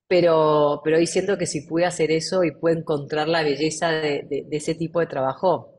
Pero, 0.09 0.81
pero 0.85 0.99
hoy 0.99 1.07
siento 1.07 1.37
que 1.39 1.47
si 1.47 1.63
pude 1.67 1.85
hacer 1.85 2.11
eso 2.13 2.45
y 2.45 2.53
pude 2.53 2.75
encontrar 2.75 3.29
la 3.29 3.43
belleza 3.43 3.91
de, 3.91 4.23
de- 4.29 4.45
de 4.49 4.57
ese 4.57 4.75
tipo 4.75 5.01
de 5.01 5.07
trabajo, 5.07 5.75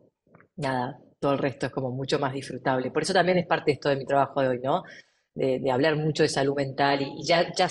nada, 0.57 0.99
todo 1.19 1.33
el 1.33 1.39
resto 1.39 1.67
es 1.67 1.71
como 1.71 1.91
mucho 1.91 2.19
más 2.19 2.33
disfrutable. 2.33 2.91
Por 2.91 3.03
eso 3.03 3.13
también 3.13 3.37
es 3.37 3.47
parte 3.47 3.71
de 3.71 3.73
esto 3.75 3.89
de 3.89 3.95
mi 3.97 4.05
trabajo 4.05 4.41
de 4.41 4.49
hoy, 4.49 4.59
¿no? 4.63 4.83
De, 5.33 5.59
de 5.59 5.71
hablar 5.71 5.95
mucho 5.97 6.23
de 6.23 6.29
salud 6.29 6.55
mental 6.55 7.01
y, 7.01 7.21
y 7.21 7.25
ya, 7.25 7.53
ya, 7.55 7.69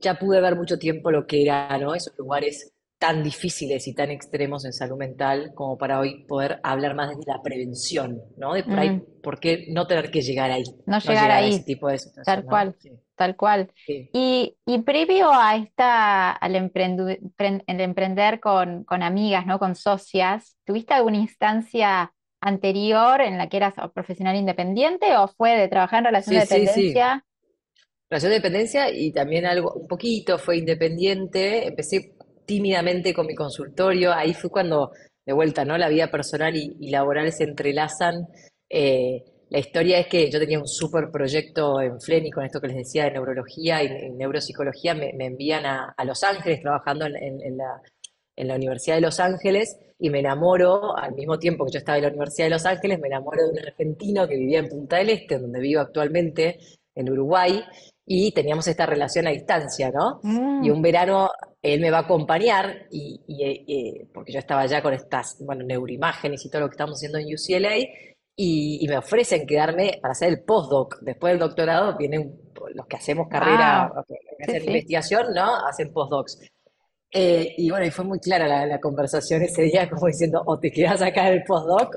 ya 0.00 0.14
pude 0.18 0.40
ver 0.40 0.56
mucho 0.56 0.78
tiempo 0.78 1.10
lo 1.10 1.26
que 1.26 1.42
era, 1.42 1.76
¿no? 1.78 1.94
Esos 1.94 2.16
lugares 2.18 2.72
tan 2.98 3.22
difíciles 3.22 3.86
y 3.88 3.94
tan 3.94 4.10
extremos 4.10 4.64
en 4.64 4.72
salud 4.72 4.96
mental 4.96 5.52
como 5.54 5.76
para 5.78 5.98
hoy 6.00 6.24
poder 6.26 6.60
hablar 6.62 6.94
más 6.94 7.10
desde 7.10 7.30
la 7.30 7.42
prevención, 7.42 8.20
¿no? 8.36 8.54
De 8.54 8.64
por 8.64 8.80
ahí, 8.80 8.90
mm. 8.90 9.00
¿por 9.22 9.38
qué 9.40 9.66
no 9.70 9.86
tener 9.86 10.10
que 10.10 10.22
llegar 10.22 10.50
ahí? 10.50 10.64
No 10.86 10.98
No 11.02 11.12
llegar 11.12 11.30
llegar 11.30 11.42
a 11.42 11.48
ese 11.48 11.62
ahí, 11.62 11.64
tipo 11.64 11.88
de 11.88 11.98
tal 12.24 12.44
situación, 12.44 12.46
¿no? 12.46 12.54
cual, 12.54 12.76
Sí, 12.78 12.90
tal 13.16 13.36
cual. 13.36 13.72
sí. 13.86 14.08
Y, 14.12 14.56
y 14.66 14.82
previo 14.82 15.30
a 15.32 15.56
esta, 15.56 16.30
al 16.32 16.54
el 16.54 17.80
emprender 17.80 18.40
con, 18.40 18.84
con 18.84 19.02
amigas, 19.02 19.46
¿no? 19.46 19.58
Con 19.58 19.74
socias, 19.74 20.56
¿tuviste 20.64 20.94
alguna 20.94 21.16
instancia 21.16 22.12
anterior 22.40 23.20
en 23.20 23.38
la 23.38 23.48
que 23.48 23.56
eras 23.56 23.74
profesional 23.94 24.36
independiente 24.36 25.16
o 25.16 25.28
fue 25.28 25.56
de 25.56 25.68
trabajar 25.68 26.00
en 26.00 26.04
relación 26.06 26.36
de 26.36 26.46
Sí, 26.46 26.46
sí, 26.46 26.56
sí. 26.58 26.64
dependencia? 26.64 27.24
Relación 28.08 28.30
de 28.30 28.36
dependencia 28.36 28.90
y 28.90 29.12
también 29.12 29.46
algo, 29.46 29.72
un 29.72 29.88
poquito 29.88 30.38
fue 30.38 30.58
independiente. 30.58 31.66
Empecé 31.66 32.12
tímidamente 32.46 33.12
con 33.12 33.26
mi 33.26 33.34
consultorio. 33.34 34.12
Ahí 34.12 34.32
fue 34.32 34.50
cuando, 34.50 34.92
de 35.24 35.32
vuelta, 35.32 35.64
¿no? 35.64 35.76
La 35.76 35.88
vida 35.88 36.10
personal 36.10 36.54
y, 36.54 36.76
y 36.80 36.90
laboral 36.90 37.32
se 37.32 37.44
entrelazan. 37.44 38.26
Eh, 38.70 39.24
la 39.48 39.58
historia 39.58 39.98
es 40.00 40.06
que 40.08 40.30
yo 40.30 40.38
tenía 40.40 40.58
un 40.58 40.66
súper 40.68 41.10
proyecto 41.10 41.80
en 41.80 42.00
Fleni 42.00 42.30
con 42.30 42.44
esto 42.44 42.60
que 42.60 42.68
les 42.68 42.76
decía 42.76 43.04
de 43.04 43.12
neurología 43.12 43.82
y, 43.82 43.86
y 44.06 44.10
neuropsicología. 44.10 44.94
Me, 44.94 45.12
me 45.12 45.26
envían 45.26 45.64
a, 45.66 45.94
a 45.96 46.04
Los 46.04 46.22
Ángeles 46.24 46.60
trabajando 46.60 47.06
en, 47.06 47.16
en- 47.16 47.42
en 47.42 47.56
la, 47.56 47.80
en 48.36 48.48
la 48.48 48.56
Universidad 48.56 48.96
de 48.96 49.02
Los 49.02 49.20
Ángeles 49.20 49.78
y 49.98 50.10
me 50.10 50.18
enamoro, 50.20 50.96
al 50.96 51.14
mismo 51.14 51.38
tiempo 51.38 51.64
que 51.64 51.72
yo 51.72 51.78
estaba 51.78 51.96
en 51.98 52.04
la 52.04 52.08
Universidad 52.10 52.46
de 52.46 52.50
Los 52.50 52.66
Ángeles, 52.66 52.98
me 53.00 53.08
enamoro 53.08 53.44
de 53.44 53.50
un 53.52 53.58
argentino 53.60 54.28
que 54.28 54.36
vivía 54.36 54.58
en 54.58 54.68
Punta 54.68 54.96
del 54.98 55.10
Este, 55.10 55.38
donde 55.38 55.60
vivo 55.60 55.80
actualmente, 55.80 56.58
en 56.94 57.10
Uruguay, 57.10 57.62
y 58.04 58.32
teníamos 58.32 58.66
esta 58.68 58.86
relación 58.86 59.26
a 59.26 59.30
distancia, 59.30 59.90
¿no? 59.90 60.20
Y 60.58 60.70
Mm, 60.70 60.72
un 60.72 60.82
verano 60.82 61.30
él 61.62 61.80
me 61.80 61.90
va 61.90 61.98
a 61.98 62.00
acompañar, 62.02 62.86
y, 62.90 63.20
y, 63.26 63.44
eh, 63.44 63.64
eh, 63.68 64.06
porque 64.12 64.32
yo 64.32 64.38
estaba 64.38 64.66
ya 64.66 64.82
con 64.82 64.92
estas, 64.94 65.36
bueno, 65.40 65.64
neuroimágenes 65.64 66.44
y 66.44 66.50
todo 66.50 66.62
lo 66.62 66.68
que 66.68 66.74
estamos 66.74 66.96
haciendo 66.96 67.18
en 67.18 67.26
UCLA, 67.34 67.76
y, 68.36 68.84
y 68.84 68.88
me 68.88 68.98
ofrecen 68.98 69.46
quedarme 69.46 69.98
para 70.00 70.12
hacer 70.12 70.28
el 70.28 70.44
postdoc. 70.44 71.00
Después 71.00 71.32
del 71.32 71.40
doctorado 71.40 71.96
vienen 71.96 72.38
los 72.74 72.86
que 72.86 72.96
hacemos 72.96 73.28
carrera, 73.28 73.88
wow, 73.88 73.96
los 73.96 74.06
que 74.06 74.44
hacen 74.44 74.60
sí. 74.60 74.66
investigación, 74.66 75.26
¿no? 75.34 75.66
Hacen 75.66 75.92
postdocs. 75.92 76.38
Eh, 77.10 77.54
y 77.56 77.70
bueno, 77.70 77.86
y 77.86 77.90
fue 77.90 78.04
muy 78.04 78.20
clara 78.20 78.46
la, 78.46 78.66
la 78.66 78.80
conversación 78.80 79.42
ese 79.42 79.62
día, 79.62 79.88
como 79.88 80.06
diciendo, 80.06 80.42
o 80.44 80.58
te 80.58 80.70
quedas 80.70 81.00
acá 81.02 81.28
en 81.28 81.34
el 81.34 81.44
postdoc, 81.44 81.96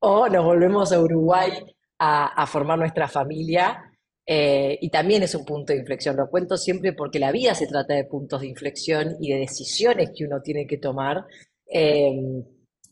o 0.00 0.28
nos 0.28 0.44
volvemos 0.44 0.92
a 0.92 1.00
Uruguay 1.00 1.50
a, 1.98 2.42
a 2.42 2.46
formar 2.46 2.78
nuestra 2.78 3.06
familia. 3.08 3.90
Eh, 4.26 4.78
y 4.80 4.88
también 4.88 5.22
es 5.22 5.34
un 5.34 5.44
punto 5.44 5.74
de 5.74 5.80
inflexión, 5.80 6.16
lo 6.16 6.30
cuento 6.30 6.56
siempre 6.56 6.94
porque 6.94 7.18
la 7.18 7.30
vida 7.30 7.54
se 7.54 7.66
trata 7.66 7.92
de 7.92 8.04
puntos 8.04 8.40
de 8.40 8.46
inflexión 8.46 9.16
y 9.20 9.30
de 9.30 9.40
decisiones 9.40 10.12
que 10.16 10.24
uno 10.24 10.40
tiene 10.40 10.66
que 10.66 10.78
tomar, 10.78 11.26
eh, 11.70 12.42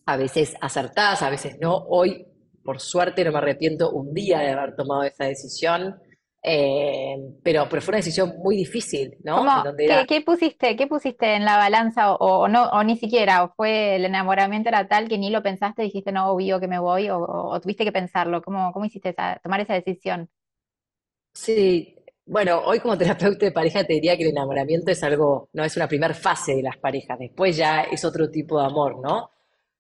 a 0.05 0.17
veces 0.19 0.55
acertadas, 0.61 1.23
a 1.23 1.31
veces 1.31 1.57
no. 1.59 1.75
Hoy, 1.89 2.27
por 2.65 2.81
suerte, 2.81 3.25
no 3.25 3.33
me 3.33 3.39
arrepiento 3.39 3.91
un 3.93 4.13
día 4.15 4.41
de 4.41 4.51
haber 4.51 4.77
tomado 4.77 5.03
esa 5.05 5.25
decisión, 5.27 5.97
eh, 6.43 7.17
pero, 7.43 7.69
pero 7.69 7.83
fue 7.83 7.93
una 7.93 7.99
decisión 7.99 8.35
muy 8.39 8.57
difícil, 8.57 9.17
¿no? 9.25 9.51
En 9.55 9.63
¿Cómo, 9.63 9.65
donde 9.65 9.87
qué, 9.87 10.05
era 10.05 10.07
qué 10.07 10.21
pusiste, 10.21 10.77
qué 10.77 10.87
pusiste 10.87 11.35
en 11.37 11.45
la 11.47 11.57
balanza 11.57 12.13
o, 12.13 12.17
o 12.43 12.49
no, 12.49 12.65
o 12.71 12.85
ni 12.85 12.97
siquiera, 12.99 13.45
o 13.45 13.55
fue 13.57 13.97
el 13.97 14.05
enamoramiento 14.05 14.69
era 14.69 14.87
tal 14.89 15.09
que 15.09 15.17
ni 15.19 15.31
lo 15.31 15.43
pensaste, 15.43 15.83
dijiste 15.83 16.13
no, 16.13 16.31
obvio 16.31 16.61
que 16.61 16.69
me 16.69 16.79
voy, 16.79 17.09
o, 17.09 17.19
o- 17.19 17.51
o 17.55 17.61
tuviste 17.61 17.85
que 17.85 17.93
pensarlo? 17.93 18.43
¿Cómo, 18.43 18.73
cómo 18.73 18.85
hiciste 18.85 19.09
esa, 19.11 19.39
tomar 19.43 19.61
esa 19.61 19.73
decisión? 19.75 20.29
Sí, 21.35 21.97
Bueno, 22.27 22.61
hoy 22.65 22.79
como 22.81 22.97
terapeuta 22.99 23.47
de 23.47 23.53
pareja 23.53 23.85
te 23.85 23.95
diría 23.95 24.17
que 24.17 24.23
el 24.25 24.31
enamoramiento 24.31 24.91
es 24.93 25.03
algo, 25.03 25.49
no 25.53 25.65
es 25.65 25.77
una 25.77 25.89
primera 25.89 26.15
fase 26.15 26.55
de 26.57 26.63
las 26.63 26.77
parejas, 26.79 27.19
después 27.19 27.57
ya 27.57 27.83
es 27.83 28.05
otro 28.05 28.31
tipo 28.31 28.61
de 28.61 28.67
amor, 28.67 29.01
¿no? 29.03 29.31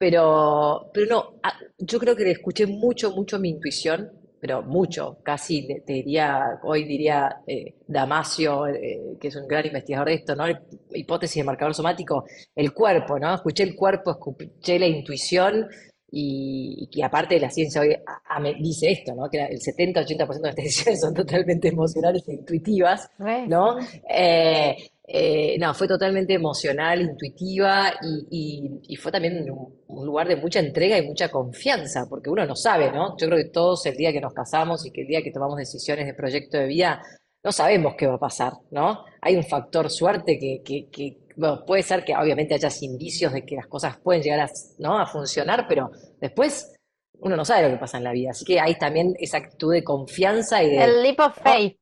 Pero, 0.02 0.90
pero 0.92 1.06
no, 1.06 1.34
yo 1.78 2.00
creo 2.00 2.16
que 2.16 2.28
escuché 2.28 2.66
mucho, 2.66 3.12
mucho 3.12 3.38
mi 3.38 3.50
intuición, 3.50 4.10
pero 4.40 4.60
mucho, 4.64 5.18
casi 5.22 5.64
te 5.86 5.92
diría, 5.92 6.58
hoy 6.64 6.82
diría 6.84 7.36
eh, 7.46 7.76
Damasio, 7.86 8.66
eh, 8.66 9.16
que 9.20 9.28
es 9.28 9.36
un 9.36 9.46
gran 9.46 9.64
investigador 9.64 10.08
de 10.08 10.14
esto, 10.14 10.34
¿no? 10.34 10.46
Hipótesis 10.92 11.36
de 11.36 11.44
marcador 11.44 11.72
somático, 11.76 12.24
el 12.56 12.72
cuerpo, 12.74 13.16
¿no? 13.20 13.32
Escuché 13.32 13.62
el 13.62 13.76
cuerpo, 13.76 14.10
escuché 14.10 14.76
la 14.80 14.88
intuición 14.88 15.68
y, 16.10 16.88
y 16.90 17.02
aparte 17.02 17.36
de 17.36 17.40
la 17.42 17.50
ciencia 17.50 17.80
hoy 17.80 17.92
a- 17.94 18.22
a- 18.36 18.40
me 18.40 18.54
dice 18.54 18.90
esto, 18.90 19.14
¿no? 19.14 19.30
Que 19.30 19.40
el 19.44 19.60
70-80% 19.60 20.42
de 20.42 20.48
las 20.48 20.56
decisiones 20.56 21.00
son 21.00 21.14
totalmente 21.14 21.68
emocionales 21.68 22.26
e 22.26 22.32
intuitivas, 22.32 23.08
¿no? 23.44 23.76
Eh, 24.10 24.76
eh, 25.14 25.58
no, 25.58 25.74
fue 25.74 25.86
totalmente 25.86 26.32
emocional, 26.32 27.02
intuitiva 27.02 27.92
y, 28.00 28.26
y- 28.30 28.80
y 28.88 28.96
fue 28.96 29.12
también 29.12 29.50
un, 29.50 29.74
un 29.88 30.06
lugar 30.06 30.26
de 30.26 30.36
mucha 30.36 30.58
entrega 30.60 30.96
y 30.96 31.06
mucha 31.06 31.28
confianza, 31.30 32.06
porque 32.08 32.30
uno 32.30 32.46
no 32.46 32.56
sabe, 32.56 32.90
¿no? 32.90 33.14
Yo 33.18 33.26
creo 33.26 33.36
que 33.38 33.50
todos 33.50 33.84
el 33.86 33.94
día 33.96 34.10
que 34.12 34.20
nos 34.22 34.32
casamos 34.32 34.86
y 34.86 34.90
que 34.90 35.02
el 35.02 35.08
día 35.08 35.22
que 35.22 35.30
tomamos 35.30 35.58
decisiones 35.58 36.06
de 36.06 36.14
proyecto 36.14 36.56
de 36.56 36.66
vida, 36.66 37.02
no 37.44 37.52
sabemos 37.52 37.94
qué 37.98 38.06
va 38.06 38.14
a 38.14 38.18
pasar, 38.18 38.52
¿no? 38.70 39.04
Hay 39.20 39.36
un 39.36 39.44
factor 39.44 39.90
suerte 39.90 40.38
que, 40.38 40.62
que, 40.64 40.88
que, 40.90 41.18
bueno, 41.36 41.64
puede 41.66 41.82
ser 41.82 42.04
que 42.04 42.16
obviamente 42.16 42.54
haya 42.54 42.68
indicios 42.80 43.32
de 43.34 43.44
que 43.44 43.56
las 43.56 43.66
cosas 43.66 43.98
pueden 43.98 44.22
llegar 44.22 44.40
a, 44.40 44.50
¿no? 44.78 44.98
a 44.98 45.06
funcionar, 45.06 45.66
pero 45.68 45.90
después 46.20 46.72
uno 47.18 47.36
no 47.36 47.44
sabe 47.44 47.64
lo 47.64 47.74
que 47.74 47.80
pasa 47.80 47.98
en 47.98 48.04
la 48.04 48.12
vida. 48.12 48.30
Así 48.30 48.44
que 48.46 48.60
hay 48.60 48.76
también 48.76 49.14
esa 49.18 49.36
actitud 49.38 49.72
de 49.72 49.84
confianza 49.84 50.62
y 50.62 50.70
de, 50.70 50.84
El 50.84 51.02
leap 51.02 51.20
of 51.20 51.36
¿no? 51.36 51.42
faith, 51.42 51.78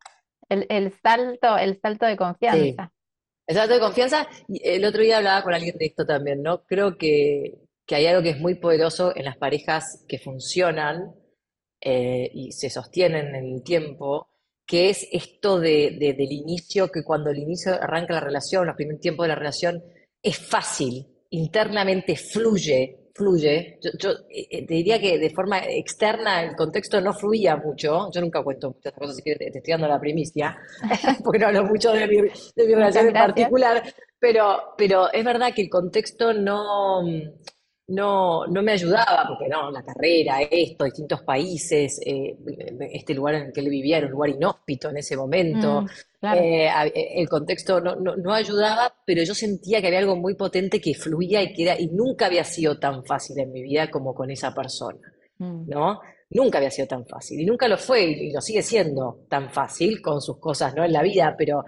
el, 0.49 0.67
el 0.69 0.93
salto, 1.01 1.57
el 1.59 1.79
salto 1.81 2.07
de 2.07 2.17
Sí. 2.53 2.77
Exacto, 3.51 3.75
de 3.75 3.81
confianza. 3.81 4.29
El 4.63 4.85
otro 4.85 5.03
día 5.03 5.19
hablaba 5.19 5.43
con 5.43 5.55
alguien 5.55 5.77
de 5.77 5.87
esto 5.87 6.07
también, 6.07 6.43
¿no? 6.43 6.63
Creo 6.65 6.97
que, 6.97 7.59
que 7.87 7.95
hay 7.97 8.07
algo 8.07 8.23
que 8.23 8.31
es 8.31 8.39
muy 8.41 8.55
poderoso 8.55 9.13
en 9.17 9.25
las 9.25 9.37
parejas 9.37 10.05
que 10.09 10.19
funcionan 10.19 11.15
eh, 11.81 12.31
y 12.33 12.53
se 12.53 12.71
sostienen 12.71 13.35
en 13.35 13.55
el 13.55 13.63
tiempo, 13.63 14.29
que 14.67 14.91
es 14.91 15.09
esto 15.11 15.59
de, 15.59 15.97
de- 15.99 16.13
del 16.15 16.31
inicio, 16.33 16.91
que 16.93 17.03
cuando 17.03 17.31
el 17.31 17.39
inicio 17.39 17.73
arranca 17.75 18.15
la 18.15 18.21
relación, 18.21 18.67
los 18.67 18.77
primeros 18.77 19.01
tiempos 19.01 19.25
de 19.25 19.29
la 19.29 19.35
relación, 19.35 19.83
es 20.23 20.39
fácil, 20.39 21.07
internamente 21.31 22.15
fluye, 22.17 23.10
fluye. 23.15 23.79
Yo, 23.83 23.91
yo, 23.99 24.11
eh, 24.29 24.47
eh, 24.51 24.67
te 24.67 24.75
diría 24.75 25.01
que 25.01 25.19
de 25.19 25.31
forma 25.31 25.59
externa 25.59 26.43
el 26.43 26.57
contexto 26.57 27.01
no 27.01 27.13
fluía 27.13 27.57
mucho. 27.57 28.11
Yo 28.13 28.21
nunca 28.21 28.43
cuento 28.43 28.71
muchas 28.71 28.93
cosas, 28.93 29.15
así 29.15 29.23
que 29.23 29.37
te, 29.37 29.47
estoy 29.47 29.73
dando 29.73 29.89
la 29.89 30.01
primicia, 30.01 30.59
porque 31.25 31.39
no 31.39 31.49
hablo 31.49 31.65
mucho 31.65 31.93
de 31.93 32.07
mi, 32.07 32.17
de 32.17 32.67
mi 32.67 32.75
relación 32.75 33.09
en 33.09 33.13
particular, 33.13 33.83
pero, 34.19 34.75
pero 34.77 35.13
es 35.13 35.25
verdad 35.25 35.53
que 35.55 35.63
el 35.63 35.71
contexto 35.71 36.33
no, 36.33 37.03
no, 37.91 38.47
no 38.47 38.63
me 38.63 38.73
ayudaba, 38.73 39.25
porque 39.29 39.49
no, 39.49 39.71
la 39.71 39.83
carrera, 39.83 40.41
esto, 40.43 40.85
distintos 40.85 41.23
países, 41.23 42.01
eh, 42.05 42.37
este 42.93 43.15
lugar 43.15 43.35
en 43.37 43.43
el 43.47 43.53
que 43.53 43.61
él 43.61 43.69
vivía 43.69 43.99
era 43.99 44.07
un 44.07 44.13
lugar 44.13 44.31
inhóspito 44.31 44.91
en 44.91 44.97
ese 44.99 45.17
momento, 45.17 45.83
Mm, 45.83 45.87
claro. 46.21 46.41
eh, 46.41 46.69
eh, 46.95 47.13
el 47.17 47.29
contexto 47.29 47.81
no, 47.81 47.97
no, 47.97 48.17
no 48.17 48.33
ayudaba, 48.33 48.95
pero 49.05 49.23
yo 49.23 49.35
sentía 49.35 49.81
que 49.81 49.89
había 49.89 49.99
algo 50.01 50.17
muy 50.17 50.35
potente 50.35 50.81
que 50.81 50.95
fluía 50.95 51.43
y 51.43 51.53
que 51.53 51.63
era, 51.65 51.79
y 51.81 51.89
nunca 51.89 52.27
había 52.27 52.45
sido 52.45 52.79
tan 52.79 53.05
fácil 53.05 53.39
en 53.41 53.53
mi 53.53 53.63
vida 53.63 53.91
como 53.91 54.15
con 54.15 54.31
esa 54.31 54.55
persona, 54.55 55.01
Mm. 55.39 55.71
¿no? 55.71 56.01
Nunca 56.31 56.59
había 56.59 56.71
sido 56.71 56.87
tan 56.87 57.07
fácil, 57.07 57.41
y 57.41 57.45
nunca 57.47 57.67
lo 57.67 57.77
fue, 57.79 58.05
y, 58.05 58.29
y 58.29 58.33
lo 58.33 58.41
sigue 58.41 58.63
siendo 58.63 59.25
tan 59.29 59.51
fácil 59.51 60.01
con 60.03 60.21
sus 60.21 60.39
cosas, 60.39 60.75
¿no? 60.75 60.85
En 60.85 60.93
la 60.93 61.03
vida, 61.03 61.35
pero, 61.37 61.65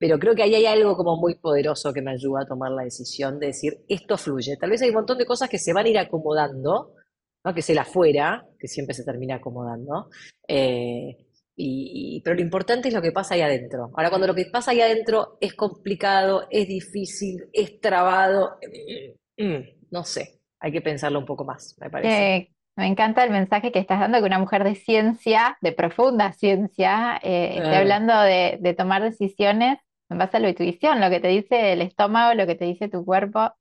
pero 0.00 0.18
creo 0.18 0.34
que 0.34 0.42
ahí 0.42 0.54
hay 0.56 0.66
algo 0.66 0.96
como 0.96 1.16
muy 1.16 1.36
poderoso 1.36 1.92
que 1.92 2.02
me 2.02 2.12
ayuda 2.12 2.42
a 2.42 2.46
tomar 2.46 2.72
la 2.72 2.84
decisión 2.84 3.38
de 3.38 3.48
decir, 3.48 3.84
esto 3.88 4.16
fluye. 4.18 4.56
Tal 4.56 4.70
vez 4.70 4.82
hay 4.82 4.88
un 4.88 4.96
montón 4.96 5.18
de 5.18 5.26
cosas 5.26 5.48
que 5.50 5.58
se 5.58 5.74
van 5.74 5.86
a 5.86 5.90
ir 5.90 5.98
acomodando, 5.98 6.94
¿no? 7.44 7.54
Que 7.54 7.60
es 7.60 7.70
el 7.70 7.78
afuera, 7.78 8.44
que 8.58 8.66
siempre 8.68 8.94
se 8.94 9.04
termina 9.04 9.36
acomodando. 9.36 10.08
eh, 10.48 11.16
y, 11.62 12.16
y- 12.16 12.22
pero 12.22 12.36
lo 12.36 12.42
importante 12.42 12.88
es 12.88 12.94
lo 12.94 13.02
que 13.02 13.12
pasa 13.12 13.34
ahí 13.34 13.42
adentro. 13.42 13.90
Ahora, 13.94 14.08
cuando 14.08 14.26
lo 14.26 14.34
que 14.34 14.46
pasa 14.50 14.70
ahí 14.70 14.80
adentro 14.80 15.36
es 15.40 15.52
complicado, 15.54 16.46
es 16.50 16.66
difícil, 16.66 17.48
es 17.52 17.80
trabado, 17.80 18.52
mm, 19.36 19.44
mm, 19.44 19.64
no 19.90 20.04
sé, 20.04 20.40
hay 20.58 20.72
que 20.72 20.80
pensarlo 20.80 21.18
un 21.18 21.26
poco 21.26 21.44
más, 21.44 21.76
me 21.80 21.90
parece. 21.90 22.36
Eh, 22.36 22.50
me 22.76 22.86
encanta 22.86 23.24
el 23.24 23.30
mensaje 23.30 23.72
que 23.72 23.78
estás 23.78 24.00
dando, 24.00 24.18
que 24.20 24.24
una 24.24 24.38
mujer 24.38 24.64
de 24.64 24.74
ciencia, 24.74 25.58
de 25.60 25.72
profunda 25.72 26.32
ciencia, 26.32 27.20
eh, 27.22 27.56
esté 27.58 27.76
hablando 27.76 28.18
de, 28.20 28.58
de 28.60 28.74
tomar 28.74 29.02
decisiones 29.02 29.78
en 30.10 30.18
base 30.18 30.36
a 30.36 30.40
la 30.40 30.50
intuición, 30.50 31.00
lo 31.00 31.10
que 31.10 31.20
te 31.20 31.28
dice 31.28 31.72
el 31.72 31.82
estómago, 31.82 32.34
lo 32.34 32.46
que 32.46 32.56
te 32.56 32.64
dice 32.66 32.88
tu 32.88 33.04
cuerpo, 33.04 33.52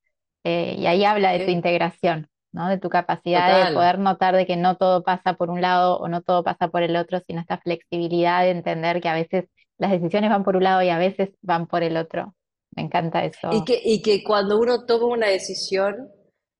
eh, 0.43 0.75
y 0.77 0.87
ahí 0.87 1.05
habla 1.05 1.31
de 1.31 1.45
tu 1.45 1.51
integración, 1.51 2.27
¿no? 2.51 2.67
De 2.69 2.77
tu 2.77 2.89
capacidad 2.89 3.67
de 3.67 3.73
poder 3.73 3.99
notar 3.99 4.35
de 4.35 4.45
que 4.47 4.57
no 4.57 4.77
todo 4.77 5.03
pasa 5.03 5.35
por 5.35 5.49
un 5.49 5.61
lado 5.61 5.97
o 5.97 6.07
no 6.07 6.21
todo 6.21 6.43
pasa 6.43 6.69
por 6.69 6.83
el 6.83 6.95
otro, 6.95 7.19
sino 7.27 7.41
esta 7.41 7.59
flexibilidad 7.59 8.41
de 8.43 8.51
entender 8.51 9.01
que 9.01 9.09
a 9.09 9.13
veces 9.13 9.45
las 9.77 9.91
decisiones 9.91 10.29
van 10.29 10.43
por 10.43 10.55
un 10.57 10.63
lado 10.63 10.81
y 10.81 10.89
a 10.89 10.97
veces 10.97 11.29
van 11.41 11.67
por 11.67 11.83
el 11.83 11.97
otro. 11.97 12.35
Me 12.75 12.83
encanta 12.83 13.25
Y 13.25 13.25
eso. 13.25 13.63
que, 13.65 13.79
y 13.83 14.01
que 14.01 14.23
cuando 14.23 14.59
uno 14.59 14.85
toma 14.85 15.07
una 15.07 15.27
decisión, 15.27 16.09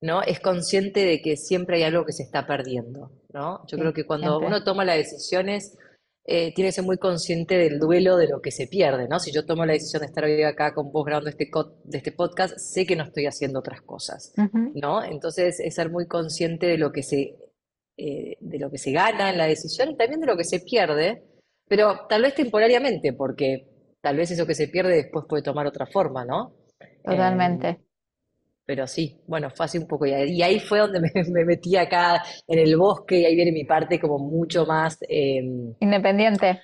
¿no? 0.01 0.21
Es 0.23 0.39
consciente 0.39 1.01
de 1.05 1.21
que 1.21 1.35
siempre 1.37 1.77
hay 1.77 1.83
algo 1.83 2.05
que 2.05 2.13
se 2.13 2.23
está 2.23 2.45
perdiendo, 2.47 3.11
¿no? 3.33 3.65
Yo 3.67 3.77
creo 3.77 3.93
que 3.93 4.05
cuando 4.05 4.39
siempre. 4.39 4.47
uno 4.47 4.63
toma 4.63 4.85
las 4.85 4.97
decisiones, 4.97 5.77
eh, 6.31 6.53
tiene 6.53 6.67
que 6.67 6.73
ser 6.73 6.83
muy 6.83 6.99
consciente 6.99 7.57
del 7.57 7.79
duelo 7.79 8.15
de 8.15 8.27
lo 8.27 8.39
que 8.39 8.51
se 8.51 8.67
pierde, 8.67 9.07
¿no? 9.07 9.19
Si 9.19 9.31
yo 9.31 9.47
tomo 9.47 9.65
la 9.65 9.73
decisión 9.73 10.01
de 10.01 10.05
estar 10.05 10.23
hoy 10.25 10.43
acá 10.43 10.75
con 10.75 10.91
vos 10.91 11.03
grabando 11.03 11.27
este, 11.27 11.49
de 11.85 11.97
este 11.97 12.11
podcast, 12.11 12.55
sé 12.55 12.85
que 12.85 12.95
no 12.95 13.03
estoy 13.03 13.25
haciendo 13.25 13.57
otras 13.57 13.81
cosas, 13.81 14.31
¿no? 14.75 15.03
Entonces, 15.03 15.59
es 15.59 15.73
ser 15.73 15.89
muy 15.89 16.05
consciente 16.05 16.67
de 16.67 16.77
lo 16.77 16.91
que 16.91 17.01
se, 17.01 17.35
eh, 17.97 18.37
de 18.39 18.59
lo 18.59 18.69
que 18.69 18.77
se 18.77 18.91
gana 18.91 19.31
en 19.31 19.39
la 19.39 19.47
decisión 19.47 19.89
y 19.89 19.97
también 19.97 20.21
de 20.21 20.27
lo 20.27 20.37
que 20.37 20.43
se 20.43 20.59
pierde, 20.59 21.23
pero 21.67 22.05
tal 22.07 22.21
vez 22.21 22.35
temporariamente, 22.35 23.11
porque 23.13 23.67
tal 23.99 24.15
vez 24.15 24.29
eso 24.29 24.45
que 24.45 24.53
se 24.53 24.67
pierde 24.67 24.97
después 24.97 25.25
puede 25.27 25.41
tomar 25.41 25.65
otra 25.65 25.87
forma, 25.87 26.25
¿no? 26.25 26.53
Totalmente. 27.03 27.79
Pero 28.69 28.85
sí, 28.85 29.19
bueno, 29.25 29.49
fue 29.49 29.65
así 29.65 29.79
un 29.79 29.87
poco. 29.87 30.05
Y 30.05 30.13
ahí, 30.43 30.59
fue 30.59 30.77
donde 30.77 30.99
me, 31.01 31.11
me 31.31 31.43
metí 31.43 31.75
acá 31.75 32.21
en 32.47 32.59
el 32.59 32.77
bosque 32.77 33.19
y 33.19 33.25
ahí 33.25 33.33
viene 33.33 33.51
mi 33.51 33.63
parte 33.63 33.99
como 33.99 34.19
mucho 34.19 34.63
más 34.67 34.95
em, 35.09 35.73
Independiente. 35.79 36.61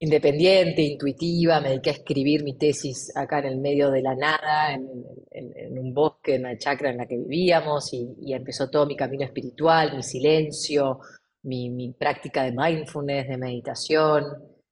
independiente, 0.00 0.82
intuitiva. 0.82 1.62
Me 1.62 1.70
dediqué 1.70 1.88
a 1.88 1.92
escribir 1.94 2.44
mi 2.44 2.58
tesis 2.58 3.10
acá 3.16 3.38
en 3.38 3.46
el 3.46 3.56
medio 3.56 3.90
de 3.90 4.02
la 4.02 4.14
nada, 4.14 4.74
en, 4.74 4.86
en- 5.30 5.52
en 5.56 5.78
un 5.78 5.94
bosque, 5.94 6.34
en 6.34 6.42
una 6.42 6.58
chacra 6.58 6.90
en 6.90 6.98
la 6.98 7.06
que 7.06 7.16
vivíamos 7.16 7.90
y, 7.94 8.06
y 8.20 8.34
empezó 8.34 8.68
todo 8.68 8.84
mi 8.84 8.94
camino 8.94 9.24
espiritual, 9.24 9.96
mi 9.96 10.02
silencio, 10.02 10.98
mi, 11.44 11.70
mi 11.70 11.92
práctica 11.94 12.42
de 12.44 12.52
mindfulness, 12.52 13.28
de 13.28 13.38
meditación. 13.38 14.24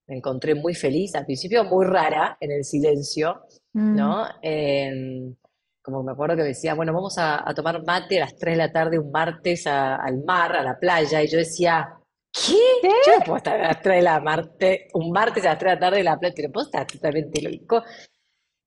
Me 0.06 0.16
encontré 0.18 0.54
muy 0.54 0.74
feliz, 0.74 1.14
al 1.14 1.24
principio 1.24 1.64
muy 1.64 1.86
rara 1.86 2.36
en 2.40 2.50
el 2.52 2.62
silencio 2.64 3.40
Mm. 3.74 3.96
¿no? 3.96 4.26
Em, 4.42 5.34
como 5.82 6.02
me 6.02 6.12
acuerdo 6.12 6.36
que 6.36 6.42
me 6.42 6.48
decía, 6.48 6.74
bueno, 6.74 6.92
vamos 6.92 7.18
a, 7.18 7.48
a 7.48 7.54
tomar 7.54 7.84
mate 7.84 8.18
a 8.18 8.26
las 8.26 8.36
3 8.36 8.54
de 8.54 8.58
la 8.58 8.72
tarde 8.72 8.98
un 8.98 9.10
martes 9.10 9.66
a- 9.66 9.96
al 9.96 10.22
mar, 10.24 10.54
a 10.56 10.62
la 10.62 10.78
playa, 10.78 11.22
y 11.22 11.28
yo 11.28 11.38
decía, 11.38 11.88
¿qué? 12.32 12.54
¿Qué? 12.82 12.88
Yo 13.06 13.24
puedo 13.24 13.36
estar 13.38 13.60
a 13.60 13.68
las 13.68 13.82
3 13.82 13.96
de 13.96 14.02
la 14.02 14.20
marte, 14.20 14.88
un 14.94 15.10
martes 15.10 15.44
a 15.44 15.50
las 15.50 15.58
3 15.58 15.70
de 15.72 15.74
la 15.76 15.80
tarde 15.80 15.98
en 16.00 16.04
la 16.06 16.18
playa, 16.18 16.34
pero 16.36 16.52
puedo 16.52 16.66
estar 16.66 16.86
totalmente 16.86 17.42
loco. 17.42 17.82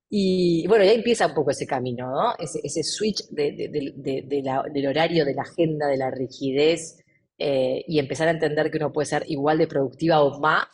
Y 0.10 0.65
bueno, 0.67 0.86
ya 0.86 0.91
empieza 0.93 1.28
un 1.28 1.34
poco 1.34 1.51
ese 1.51 1.65
camino, 1.65 2.10
¿no? 2.12 2.36
Ese, 2.38 2.60
ese 2.63 2.84
switch 2.84 3.28
de- 3.30 3.51
de- 3.54 3.69
de- 3.69 3.93
de- 3.95 4.21
de 4.28 4.41
la- 4.43 4.63
del 4.71 4.88
horario, 4.88 5.25
de 5.25 5.34
la 5.34 5.41
agenda, 5.43 5.88
de 5.88 5.97
la 5.97 6.12
rigidez, 6.12 6.97
eh, 7.38 7.84
y 7.88 7.99
empezar 7.99 8.28
a 8.28 8.32
entender 8.32 8.71
que 8.71 8.78
uno 8.78 8.93
puede 8.93 9.08
ser 9.08 9.23
igual 9.28 9.58
de 9.58 9.67
productiva 9.67 10.21
o 10.23 10.39
más, 10.39 10.65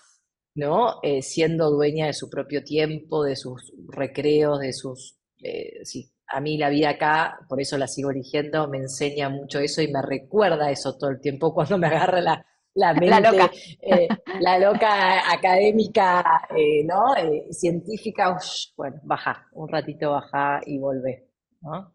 ¿no? 0.56 1.00
Eh, 1.04 1.22
siendo 1.22 1.72
dueña 1.72 2.08
de 2.08 2.14
su 2.14 2.30
propio 2.30 2.64
tiempo, 2.64 3.24
de 3.24 3.36
sus 3.36 3.74
recreos, 3.90 4.60
de 4.60 4.74
sus... 4.74 5.18
eh, 5.44 5.80
sí, 5.86 6.12
a 6.32 6.40
mí 6.42 6.58
la 6.58 6.70
vida 6.70 6.90
acá, 6.92 7.40
por 7.50 7.62
eso 7.62 7.78
la 7.78 7.88
sigo 7.88 8.12
eligiendo, 8.12 8.68
me 8.68 8.78
enseña 8.80 9.30
mucho 9.30 9.60
eso 9.60 9.82
y 9.82 9.92
me 9.92 10.02
recuerda 10.02 10.72
eso 10.72 10.98
todo 10.98 11.10
el 11.12 11.22
tiempo 11.22 11.54
cuando 11.56 11.78
me 11.78 11.88
agarra 11.88 12.22
la, 12.22 12.46
la 12.76 12.94
La 13.04 13.20
mente, 13.20 13.20
loca. 13.20 13.52
eh, 13.82 14.10
la 14.38 14.60
loca 14.60 15.32
académica, 15.32 16.24
eh, 16.56 16.84
¿no? 16.86 17.16
Eh, 17.18 17.48
científica, 17.52 18.32
ush, 18.36 18.74
bueno, 18.78 18.98
baja, 19.04 19.48
un 19.54 19.68
ratito 19.70 20.12
baja 20.12 20.62
y 20.66 20.78
volvé, 20.80 21.28
¿no? 21.62 21.94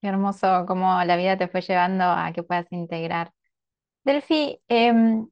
Qué 0.00 0.08
hermoso 0.08 0.64
cómo 0.66 1.02
la 1.04 1.16
vida 1.16 1.36
te 1.38 1.48
fue 1.48 1.60
llevando 1.60 2.04
a 2.04 2.32
que 2.34 2.42
puedas 2.42 2.66
integrar. 2.72 3.32
Delphi, 4.04 4.60
em, 4.68 5.28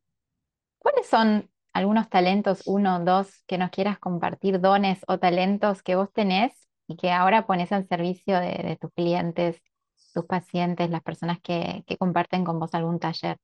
¿cuáles 0.78 1.06
son 1.08 1.50
algunos 1.74 2.08
talentos, 2.10 2.62
uno 2.66 2.96
o 2.98 3.00
dos, 3.04 3.44
que 3.46 3.58
nos 3.58 3.70
quieras 3.70 3.98
compartir, 3.98 4.60
dones 4.60 5.00
o 5.08 5.18
talentos 5.18 5.82
que 5.82 5.96
vos 5.96 6.12
tenés 6.12 6.59
y 6.90 6.96
que 6.96 7.12
ahora 7.12 7.46
pones 7.46 7.70
al 7.70 7.86
servicio 7.86 8.40
de, 8.40 8.48
de 8.64 8.76
tus 8.76 8.90
clientes, 8.92 9.62
tus 10.12 10.26
pacientes, 10.26 10.90
las 10.90 11.02
personas 11.02 11.38
que, 11.40 11.84
que 11.86 11.96
comparten 11.96 12.44
con 12.44 12.58
vos 12.58 12.74
algún 12.74 12.98
taller? 12.98 13.36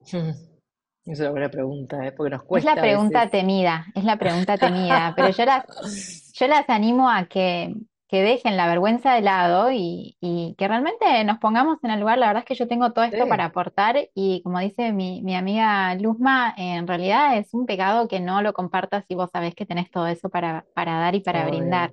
Es 1.04 1.18
una 1.18 1.30
buena 1.30 1.50
pregunta, 1.50 2.06
¿eh? 2.06 2.12
Porque 2.12 2.30
nos 2.30 2.42
Es 2.42 2.44
la 2.44 2.48
cuesta 2.48 2.76
pregunta 2.76 3.28
temida, 3.28 3.86
es 3.96 4.04
la 4.04 4.18
pregunta 4.18 4.56
temida, 4.56 5.12
pero 5.16 5.30
yo 5.30 5.44
las, 5.44 6.32
yo 6.32 6.46
las 6.46 6.70
animo 6.70 7.10
a 7.10 7.24
que, 7.24 7.74
que 8.06 8.22
dejen 8.22 8.56
la 8.56 8.68
vergüenza 8.68 9.14
de 9.14 9.20
lado 9.20 9.72
y, 9.72 10.16
y 10.20 10.54
que 10.56 10.68
realmente 10.68 11.24
nos 11.24 11.38
pongamos 11.38 11.82
en 11.82 11.90
el 11.90 11.98
lugar. 11.98 12.18
La 12.18 12.28
verdad 12.28 12.44
es 12.44 12.46
que 12.46 12.54
yo 12.54 12.68
tengo 12.68 12.92
todo 12.92 13.04
esto 13.04 13.26
para 13.26 13.46
aportar 13.46 14.10
y 14.14 14.42
como 14.42 14.60
dice 14.60 14.92
mi, 14.92 15.22
mi 15.22 15.34
amiga 15.34 15.92
Luzma, 15.96 16.54
en 16.56 16.86
realidad 16.86 17.36
es 17.36 17.52
un 17.52 17.66
pecado 17.66 18.06
que 18.06 18.20
no 18.20 18.40
lo 18.40 18.52
compartas 18.52 19.04
si 19.08 19.16
vos 19.16 19.30
sabés 19.32 19.56
que 19.56 19.66
tenés 19.66 19.90
todo 19.90 20.06
eso 20.06 20.28
para, 20.28 20.66
para 20.72 21.00
dar 21.00 21.16
y 21.16 21.20
para 21.20 21.44
brindar. 21.48 21.92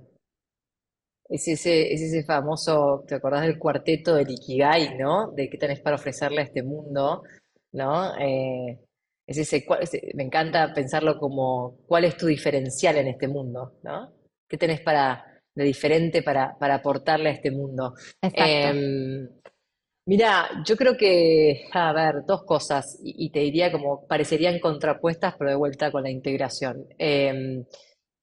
Es 1.29 1.47
ese, 1.47 1.93
es 1.93 2.01
ese 2.01 2.23
famoso, 2.23 3.03
¿te 3.07 3.15
acordás 3.15 3.43
del 3.43 3.59
cuarteto 3.59 4.15
del 4.15 4.31
Ikigai, 4.31 4.97
¿no? 4.97 5.31
De 5.31 5.47
qué 5.47 5.59
tenés 5.59 5.79
para 5.79 5.95
ofrecerle 5.95 6.41
a 6.41 6.45
este 6.45 6.63
mundo, 6.63 7.21
¿no? 7.73 8.17
Eh, 8.17 8.79
es 9.27 9.37
ese, 9.37 9.63
me 10.15 10.23
encanta 10.23 10.73
pensarlo 10.73 11.19
como, 11.19 11.77
¿cuál 11.85 12.05
es 12.05 12.17
tu 12.17 12.25
diferencial 12.25 12.97
en 12.97 13.09
este 13.09 13.27
mundo, 13.27 13.77
¿no? 13.83 14.11
¿Qué 14.49 14.57
tenés 14.57 14.81
para, 14.81 15.23
de 15.53 15.63
diferente 15.63 16.23
para, 16.23 16.57
para 16.57 16.75
aportarle 16.75 17.29
a 17.29 17.33
este 17.33 17.51
mundo? 17.51 17.93
Exacto. 18.23 18.43
Em, 18.43 19.29
mira, 20.07 20.49
yo 20.65 20.75
creo 20.75 20.97
que, 20.97 21.69
a 21.71 21.93
ver, 21.93 22.25
dos 22.25 22.43
cosas, 22.43 22.99
y, 23.03 23.27
y 23.27 23.29
te 23.29 23.41
diría 23.41 23.71
como 23.71 24.07
parecerían 24.07 24.59
contrapuestas, 24.59 25.35
pero 25.37 25.51
de 25.51 25.57
vuelta 25.57 25.91
con 25.91 26.01
la 26.01 26.09
integración. 26.09 26.87
Em, 26.97 27.63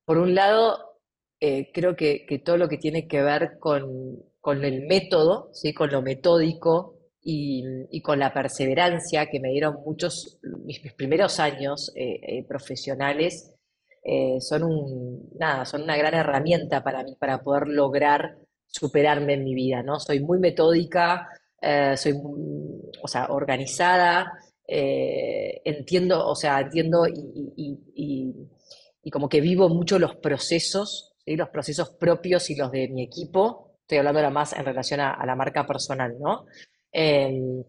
por 0.05 0.19
un 0.19 0.35
lado, 0.35 0.96
eh, 1.41 1.71
creo 1.73 1.97
que, 1.97 2.43
todo 2.45 2.57
lo 2.57 2.69
que 2.69 2.79
tiene 2.79 3.07
que 3.07 3.23
ver 3.23 3.59
con, 3.59 4.23
con 4.41 4.65
el 4.65 4.87
método, 4.87 5.51
¿sí? 5.53 5.75
Con 5.75 5.91
lo 5.91 6.03
metódico 6.03 6.95
y, 7.23 8.01
con 8.03 8.19
la 8.19 8.33
perseverancia 8.33 9.27
que 9.27 9.41
me 9.41 9.51
dieron 9.51 9.77
muchos, 9.85 10.39
mis, 10.65 10.83
mis 10.83 10.93
primeros 10.95 11.41
años 11.41 11.93
eh, 11.95 12.21
eh, 12.23 12.45
profesionales, 12.47 13.53
son 14.39 14.63
un, 14.63 15.31
nada, 15.37 15.65
son 15.65 15.83
una 15.83 15.97
gran 15.97 16.15
herramienta 16.15 16.85
para 16.85 17.03
mí, 17.03 17.17
para 17.19 17.43
poder 17.43 17.67
lograr 17.67 18.39
superarme 18.65 19.35
en 19.35 19.43
mi 19.43 19.53
vida, 19.53 19.83
¿no? 19.83 19.99
Soy 19.99 20.21
muy 20.21 20.39
metódica, 20.39 21.29
soy, 21.97 22.15
o 23.03 23.09
sea, 23.09 23.27
organizada, 23.31 24.33
entiendo, 24.65 26.25
o 26.25 26.37
sea, 26.37 26.61
entiendo 26.61 27.05
y 27.09 29.11
como 29.11 29.29
que 29.29 29.41
vivo 29.41 29.69
mucho 29.69 29.99
los 29.99 30.15
procesos, 30.15 31.16
¿sí? 31.27 31.37
Los 31.37 31.51
procesos 31.51 31.91
propios 31.93 32.51
y 32.51 32.57
los 32.57 32.73
de 32.73 32.89
mi 32.89 33.05
equipo. 33.05 33.73
Estoy 33.83 33.99
hablando 33.99 34.21
ahora 34.21 34.31
más 34.31 34.55
en 34.55 34.65
relación 34.67 35.01
a, 35.01 35.25
la 35.27 35.37
marca 35.37 35.67
personal, 35.67 36.17
¿no? 36.21 36.47
Em, 36.93 37.65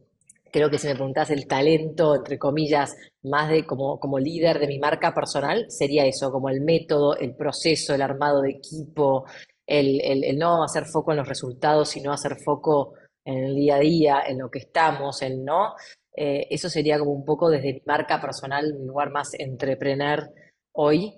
creo 0.52 0.70
que 0.70 0.78
si 0.80 0.88
me 0.88 0.96
preguntás 0.96 1.30
el 1.32 1.48
talento, 1.48 2.16
entre 2.16 2.40
comillas, 2.40 2.96
más 3.24 3.50
de 3.50 3.66
como, 3.66 4.00
como 4.00 4.20
líder 4.20 4.60
de 4.60 4.68
mi 4.68 4.80
marca 4.80 5.14
personal, 5.14 5.66
sería 5.70 6.06
eso, 6.06 6.32
como 6.32 6.50
el 6.50 6.62
método, 6.62 7.18
el 7.18 7.36
proceso, 7.36 7.94
el 7.94 8.02
armado 8.02 8.42
de 8.42 8.52
equipo, 8.52 9.26
el, 9.66 10.02
el- 10.02 10.38
no 10.38 10.64
hacer 10.64 10.86
foco 10.86 11.12
en 11.12 11.18
los 11.18 11.28
resultados, 11.28 11.90
sino 11.90 12.14
hacer 12.14 12.38
foco 12.44 12.94
en 13.26 13.44
el 13.44 13.56
día 13.56 13.76
a 13.76 13.80
día, 13.80 14.24
en 14.28 14.40
lo 14.40 14.50
que 14.50 14.60
estamos, 14.60 15.22
en 15.22 15.44
no. 15.46 15.74
Eh, 16.16 16.48
eso 16.50 16.70
sería 16.70 16.98
como 17.00 17.12
un 17.12 17.26
poco 17.26 17.50
desde 17.50 17.74
mi 17.74 17.82
marca 17.86 18.20
personal, 18.22 18.74
mi 18.80 18.86
lugar 18.88 19.12
más 19.12 19.34
entrepreneur 19.36 20.30
hoy. 20.74 21.14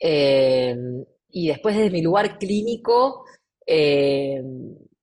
Eh, 0.00 0.74
y 1.32 1.48
después 1.48 1.76
desde 1.76 1.90
mi 1.90 2.02
lugar 2.02 2.38
clínico, 2.38 3.24
eh, 3.66 4.42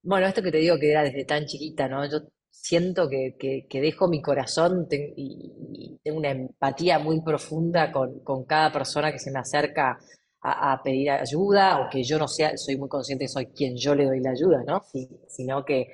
bueno, 0.04 0.28
esto 0.28 0.42
que 0.42 0.52
te 0.52 0.58
digo 0.60 0.78
que 0.80 0.92
era 0.92 1.04
desde 1.04 1.26
tan 1.26 1.46
chiquita, 1.46 1.88
¿no? 1.88 2.06
Yo 2.10 2.20
siento 2.50 3.10
que, 3.10 3.36
que- 3.40 3.66
que 3.70 3.82
dejo 3.82 4.08
mi 4.08 4.22
corazón 4.22 4.88
te- 4.88 5.14
y, 5.16 5.54
y 5.74 5.98
tengo 6.04 6.18
una 6.20 6.32
empatía 6.32 7.00
muy 7.00 7.22
profunda 7.22 7.92
con, 7.92 8.20
con 8.22 8.46
cada 8.46 8.72
persona 8.72 9.12
que 9.12 9.20
se 9.20 9.32
me 9.32 9.40
acerca 9.40 9.98
a, 10.42 10.74
a 10.74 10.84
pedir 10.84 11.12
ayuda 11.12 11.80
o 11.82 11.90
que 11.90 12.04
yo 12.04 12.18
no 12.20 12.28
sea, 12.28 12.58
soy 12.58 12.78
muy 12.78 12.90
consciente 12.90 13.26
que 13.26 13.30
soy 13.30 13.48
quien 13.48 13.76
yo 13.78 13.96
le 13.96 14.06
doy 14.06 14.20
la 14.22 14.32
ayuda, 14.32 14.64
¿no? 14.66 14.82
Si- 14.92 15.10
sino 15.28 15.64
que, 15.66 15.88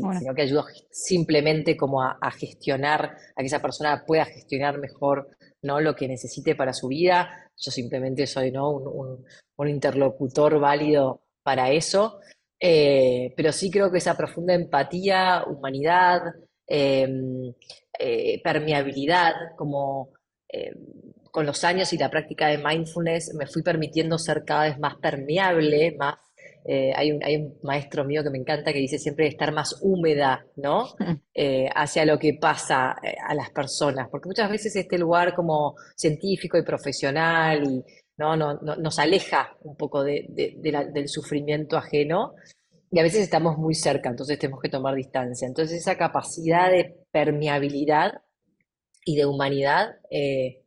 Bueno, 0.00 0.18
sino 0.20 0.34
que 0.34 0.42
ayudo 0.42 0.64
simplemente 0.90 1.76
como 1.76 2.02
a, 2.02 2.18
a 2.20 2.30
gestionar, 2.30 3.16
a 3.36 3.40
que 3.40 3.46
esa 3.46 3.62
persona 3.62 4.04
pueda 4.06 4.24
gestionar 4.24 4.78
mejor, 4.78 5.28
¿no? 5.62 5.80
Lo 5.80 5.94
que 5.94 6.08
necesite 6.08 6.54
para 6.54 6.72
su 6.72 6.88
vida. 6.88 7.28
Yo 7.56 7.70
simplemente 7.70 8.26
soy, 8.26 8.50
¿no? 8.50 8.70
un, 8.72 8.86
un- 8.88 9.24
un 9.56 9.68
interlocutor 9.68 10.58
válido 10.60 11.22
para 11.42 11.70
eso. 11.70 12.20
Eh, 12.60 13.32
pero 13.36 13.52
sí 13.52 13.70
creo 13.70 13.90
que 13.90 13.98
esa 13.98 14.16
profunda 14.16 14.54
empatía, 14.54 15.44
humanidad, 15.46 16.22
eh, 16.66 17.06
eh, 17.98 18.40
permeabilidad, 18.42 19.32
como 19.56 20.10
eh, 20.48 20.72
con 21.30 21.46
los 21.46 21.64
años 21.64 21.92
y 21.92 21.98
la 21.98 22.10
práctica 22.10 22.48
de 22.48 22.58
mindfulness 22.58 23.34
me 23.34 23.46
fui 23.46 23.62
permitiendo 23.62 24.18
ser 24.18 24.44
cada 24.44 24.64
vez 24.64 24.78
más 24.78 24.96
permeable, 24.96 25.94
más... 25.98 26.14
eh, 26.64 26.92
hay 26.96 27.12
un, 27.12 27.22
hay 27.24 27.36
un 27.36 27.58
maestro 27.62 28.04
mío 28.04 28.22
que 28.22 28.30
me 28.30 28.38
encanta 28.38 28.72
que 28.72 28.78
dice 28.78 28.98
siempre 28.98 29.26
estar 29.28 29.52
más 29.52 29.78
húmeda, 29.82 30.46
¿no? 30.56 30.86
Hacia 31.74 32.04
lo 32.06 32.18
que 32.18 32.34
pasa 32.40 32.92
a 32.92 33.34
las 33.34 33.50
personas, 33.50 34.08
porque 34.10 34.28
muchas 34.28 34.50
veces 34.50 34.74
este 34.76 34.98
lugar 34.98 35.34
como 35.34 35.74
científico 35.96 36.56
y 36.58 36.64
profesional 36.64 37.64
y, 37.64 37.84
¿no? 38.16 38.36
No, 38.36 38.54
no- 38.54 38.76
nos 38.76 38.98
aleja 38.98 39.56
un 39.62 39.76
poco 39.76 40.02
de- 40.04 40.26
de- 40.28 40.54
de 40.58 40.72
la- 40.72 40.84
del 40.84 41.08
sufrimiento 41.08 41.76
ajeno 41.76 42.34
y 42.90 42.98
a 43.00 43.02
veces 43.02 43.22
estamos 43.22 43.58
muy 43.58 43.74
cerca, 43.74 44.08
entonces 44.10 44.38
tenemos 44.38 44.60
que 44.62 44.68
tomar 44.68 44.94
distancia. 44.94 45.46
Entonces 45.48 45.78
esa 45.80 45.96
capacidad 45.98 46.70
de 46.70 46.96
permeabilidad 47.10 48.12
y 49.04 49.16
de 49.16 49.26
humanidad, 49.26 49.96
eh, 50.10 50.62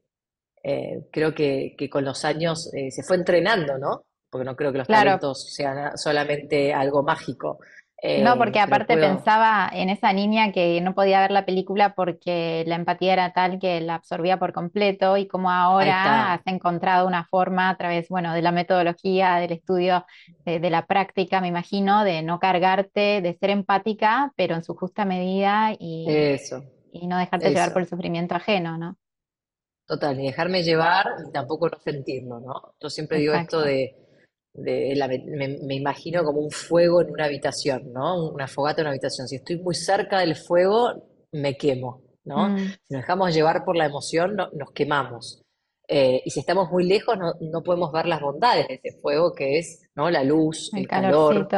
eh, 0.63 1.07
creo 1.11 1.33
que, 1.33 1.75
que 1.77 1.89
con 1.89 2.03
los 2.03 2.25
años 2.25 2.71
eh, 2.73 2.91
se 2.91 3.03
fue 3.03 3.15
entrenando, 3.15 3.77
¿no? 3.77 4.03
Porque 4.29 4.43
no 4.45 4.55
creo 4.55 4.71
que 4.73 4.79
los 4.79 4.87
claro, 4.87 5.11
talentos 5.11 5.53
sean 5.53 5.97
solamente 5.97 6.73
algo 6.73 7.01
mágico, 7.03 7.59
No, 8.03 8.33
Eh, 8.33 8.37
porque 8.37 8.59
aparte 8.59 8.93
puedo... 8.93 9.09
pensaba 9.15 9.69
en 9.73 9.89
esa 9.89 10.13
niña 10.13 10.51
que 10.51 10.79
no 10.81 10.93
podía 10.93 11.19
ver 11.21 11.31
la 11.31 11.45
película 11.45 11.95
porque 11.95 12.63
la 12.67 12.75
empatía 12.75 13.13
era 13.13 13.33
tal 13.33 13.59
que 13.59 13.81
la 13.81 13.95
absorbía 13.95 14.37
por 14.37 14.53
completo 14.53 15.17
y 15.17 15.27
como 15.27 15.49
ahora 15.51 16.33
has 16.33 16.41
encontrado 16.45 17.07
una 17.07 17.25
forma 17.25 17.69
a 17.69 17.77
través, 17.77 18.07
bueno, 18.09 18.33
de 18.33 18.41
la 18.43 18.51
metodología, 18.51 19.35
del 19.37 19.51
estudio, 19.51 20.05
de, 20.45 20.59
de 20.59 20.69
la 20.69 20.85
práctica, 20.85 21.41
me 21.41 21.47
imagino, 21.47 22.03
de 22.03 22.21
no 22.21 22.39
cargarte, 22.39 23.21
de 23.21 23.33
ser 23.39 23.49
empática, 23.49 24.31
pero 24.35 24.55
en 24.55 24.63
su 24.63 24.75
justa 24.75 25.03
medida 25.05 25.71
y, 25.79 26.07
eso, 26.07 26.63
y 26.91 27.07
no 27.07 27.17
dejarte 27.17 27.49
llevar 27.49 27.73
por 27.73 27.81
el 27.81 27.87
sufrimiento 27.87 28.35
ajeno, 28.35 28.77
¿no? 28.77 28.97
Total, 29.85 30.15
ni 30.17 30.27
dejarme 30.27 30.63
llevar, 30.63 31.05
ni 31.25 31.31
tampoco 31.31 31.69
no 31.69 31.79
sentirlo, 31.79 32.39
¿no? 32.39 32.73
Yo 32.79 32.89
siempre 32.89 33.19
digo 33.19 33.33
esto 33.33 33.61
de, 33.61 33.95
de 34.57 34.95
la- 34.95 35.07
me, 35.07 35.57
me 35.63 35.75
imagino 35.75 36.23
como 36.23 36.39
un 36.41 36.51
fuego 36.51 37.01
en 37.01 37.11
una 37.11 37.25
habitación, 37.25 37.91
¿no? 37.93 38.29
Una 38.31 38.47
fogata 38.47 38.81
en 38.81 38.85
una 38.87 38.91
habitación. 38.91 39.27
Si 39.27 39.35
estoy 39.37 39.57
muy 39.59 39.75
cerca 39.75 40.19
del 40.19 40.35
fuego, 40.35 41.09
me 41.31 41.57
quemo, 41.57 42.01
¿no? 42.25 42.53
Mm, 42.55 42.73
Si 42.87 42.93
nos 42.93 43.03
dejamos 43.03 43.33
llevar 43.33 43.63
por 43.65 43.75
la 43.77 43.85
emoción, 43.85 44.35
no- 44.35 44.49
nos 44.53 44.71
quemamos. 44.71 45.43
Eh, 45.87 46.21
y 46.25 46.29
si 46.31 46.39
estamos 46.41 46.69
muy 46.71 46.85
lejos, 46.85 47.17
no, 47.17 47.33
no 47.39 47.63
podemos 47.63 47.91
ver 47.93 48.07
las 48.07 48.21
bondades 48.21 48.67
de 48.67 48.75
ese 48.83 48.99
fuego 49.01 49.33
que 49.33 49.59
es, 49.59 49.87
¿no? 49.95 50.09
La 50.09 50.23
luz, 50.23 50.71
el 50.75 50.81
el 50.81 50.87
calor. 50.87 51.55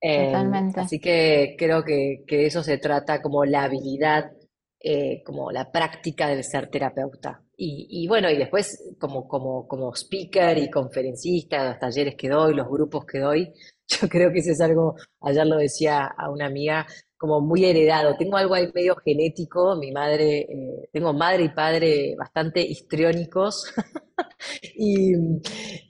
Eh, 0.00 0.26
totalmente. 0.26 0.80
así 0.80 1.00
que 1.00 1.56
creo 1.58 1.84
que, 1.84 2.24
eso 2.28 2.62
se 2.62 2.78
trata 2.78 3.20
como 3.22 3.44
la 3.44 3.64
habilidad, 3.64 4.32
eh, 4.80 5.22
como 5.24 5.50
la 5.52 5.70
práctica 5.72 6.28
del 6.28 6.44
ser 6.44 6.70
terapeuta. 6.70 7.42
Y, 7.60 7.88
y 7.90 8.06
bueno, 8.06 8.30
y 8.30 8.36
después 8.38 8.94
como, 9.00 9.26
como, 9.26 9.66
como 9.66 9.92
speaker 9.92 10.56
y 10.58 10.70
conferencista, 10.70 11.70
los 11.70 11.78
talleres 11.80 12.14
que 12.14 12.28
doy, 12.28 12.54
los 12.54 12.68
grupos 12.68 13.04
que 13.04 13.18
doy, 13.18 13.52
yo 13.88 14.08
creo 14.08 14.32
que 14.32 14.38
eso 14.38 14.52
es 14.52 14.60
algo, 14.60 14.94
ayer 15.22 15.44
lo 15.46 15.56
decía 15.56 16.06
a 16.06 16.30
una 16.30 16.46
amiga, 16.46 16.86
como 17.16 17.40
muy 17.40 17.64
heredado. 17.64 18.16
Tengo 18.16 18.36
algo 18.36 18.54
ahí 18.54 18.70
medio 18.72 18.94
genético, 18.96 19.74
mi 19.76 19.90
madre, 19.90 20.38
eh, 20.42 20.88
tengo 20.92 21.12
madre 21.12 21.44
y 21.44 21.48
padre 21.48 22.14
bastante 22.16 22.62
histriónicos 22.62 23.74
y, 24.76 25.14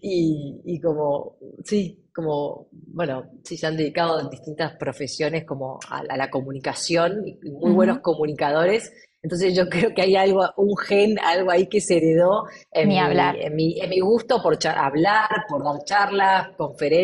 y, 0.01 0.61
y 0.65 0.81
como, 0.81 1.37
sí, 1.65 2.07
como, 2.15 2.69
bueno, 2.73 3.31
sí, 3.45 3.57
se 3.59 3.67
han 3.67 3.77
dedicado 3.77 4.21
en 4.21 4.31
distintas 4.31 4.75
profesiones 4.77 5.45
como 5.45 5.79
a, 5.89 5.99
a 6.01 6.17
la 6.17 6.31
comunicación 6.31 7.23
y 7.27 7.51
muy 7.51 7.73
buenos 7.73 7.99
comunicadores. 8.01 8.91
Entonces 9.23 9.55
yo 9.55 9.65
creo 9.71 9.95
que 9.95 10.03
hay 10.03 10.17
algo, 10.17 10.49
un 10.57 10.77
gen, 10.77 11.19
algo 11.19 11.51
ahí 11.51 11.69
que 11.69 11.81
se 11.81 11.97
heredó 11.97 12.45
en 12.71 12.89
Ni 12.89 12.95
mi, 12.95 13.01
hablar. 13.01 13.37
en 13.37 13.55
mi, 13.57 13.81
en 13.81 13.91
mi 13.91 14.01
gusto 14.01 14.43
por 14.43 14.59
hablar, 14.67 15.29
por 15.49 15.65
dar 15.65 15.85
charlas, 15.85 16.49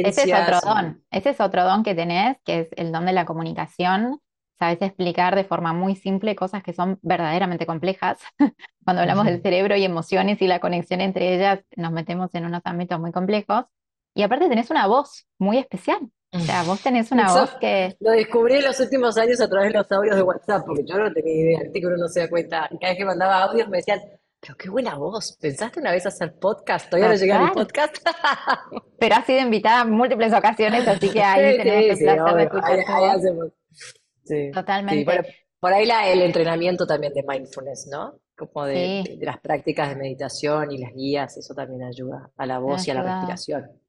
Ese 0.03 0.23
es 0.23 0.33
otro 0.33 0.61
conferencias 0.61 0.63
don, 0.63 1.03
ese 1.11 1.31
es 1.31 1.41
otro 1.41 1.65
don 1.65 1.83
que 1.83 1.95
tenés, 1.95 2.37
que 2.45 2.61
es 2.61 2.69
el 2.77 2.93
don 2.93 3.07
de 3.07 3.13
la 3.13 3.25
comunicación. 3.25 4.21
Sabes 4.59 4.81
explicar 4.83 5.35
de 5.35 5.45
forma 5.45 5.73
muy 5.73 5.97
simple 5.97 6.37
cosas 6.37 6.63
que 6.63 6.73
son 6.73 6.99
verdaderamente 7.03 7.67
complejas. 7.67 8.19
Cuando 8.85 9.03
hablamos 9.03 9.27
del 9.27 9.43
cerebro 9.43 9.77
y 9.77 9.85
emociones 9.85 10.41
y 10.41 10.47
la 10.47 10.61
conexión 10.61 11.01
entre 11.01 11.35
ellas, 11.35 11.61
nos 11.77 11.91
metemos 11.93 12.35
en 12.35 12.45
unos 12.47 12.63
ámbitos 12.65 13.01
muy 13.01 13.11
complejos. 13.11 13.65
Y 14.15 14.23
aparte 14.23 14.49
tenés 14.49 14.71
una 14.71 14.87
voz 14.87 15.27
muy 15.39 15.59
especial. 15.59 15.99
O 16.35 16.41
sea, 16.41 16.65
vos 16.65 16.81
tenés 16.81 17.13
una 17.13 17.27
Eso 17.27 17.41
voz 17.41 17.55
que, 17.61 17.97
lo 18.01 18.11
descubrí 18.11 18.57
en 18.57 18.65
los 18.65 18.81
últimos 18.81 19.17
años 19.17 19.41
a 19.41 19.49
través 19.49 19.73
de 19.73 19.79
los 19.79 19.93
audios 19.93 20.17
de 20.17 20.23
WhatsApp, 20.23 20.65
porque 20.67 20.85
yo 20.85 20.99
no 20.99 21.13
tenía 21.13 21.33
idea, 21.33 21.61
viste 21.63 21.81
que 21.81 21.87
uno 21.87 21.97
no 21.97 22.09
se 22.09 22.21
da 22.21 22.29
cuenta. 22.29 22.69
Cada 22.81 22.93
vez 22.93 22.99
que 22.99 23.05
mandaba 23.05 23.45
audios 23.45 23.69
me 23.69 23.77
decían, 23.77 24.01
pero 24.41 24.57
qué 24.57 24.69
buena 24.69 24.97
voz, 24.97 25.39
¿pensaste 25.41 25.79
una 25.79 25.93
vez 25.93 26.05
hacer 26.07 26.35
podcast? 26.35 26.91
¿Todavía 26.91 27.11
no 27.11 27.15
llegué 27.15 27.33
a 27.33 27.45
mi 27.45 27.51
podcast? 27.53 27.97
pero 28.99 29.15
has 29.15 29.27
sido 29.27 29.41
invitada 29.41 29.83
en 29.83 29.93
múltiples 29.93 30.33
ocasiones, 30.35 30.89
así 30.89 31.09
que 31.09 31.23
ahí 31.23 31.53
Sí, 31.53 31.59
tenés 31.59 31.85
sí, 31.85 31.91
el 31.91 31.97
sí, 31.97 32.05
placer 32.05 32.51
de 32.51 32.61
ahí, 32.63 32.85
ahí 32.89 33.17
hacemos. 33.17 33.47
Sí, 34.25 34.51
Totalmente. 34.53 35.25
por 35.61 35.73
ahí 35.73 35.87
la, 35.87 36.09
el 36.09 36.21
entrenamiento 36.21 36.85
también 36.85 37.15
de 37.15 37.23
mindfulness, 37.23 37.89
¿no? 37.93 38.19
Como 38.37 38.67
de, 38.67 39.19
las 39.21 39.39
prácticas 39.39 39.91
de 39.91 39.95
meditación 39.95 40.73
y 40.73 40.79
las 40.79 40.93
guías, 40.93 41.37
eso 41.37 41.55
también 41.55 41.85
ayuda 41.85 42.33
a 42.37 42.45
la 42.45 42.59
voz 42.59 42.89
y 42.89 42.91
a 42.91 42.95
la 42.95 43.03
respiración. 43.03 43.84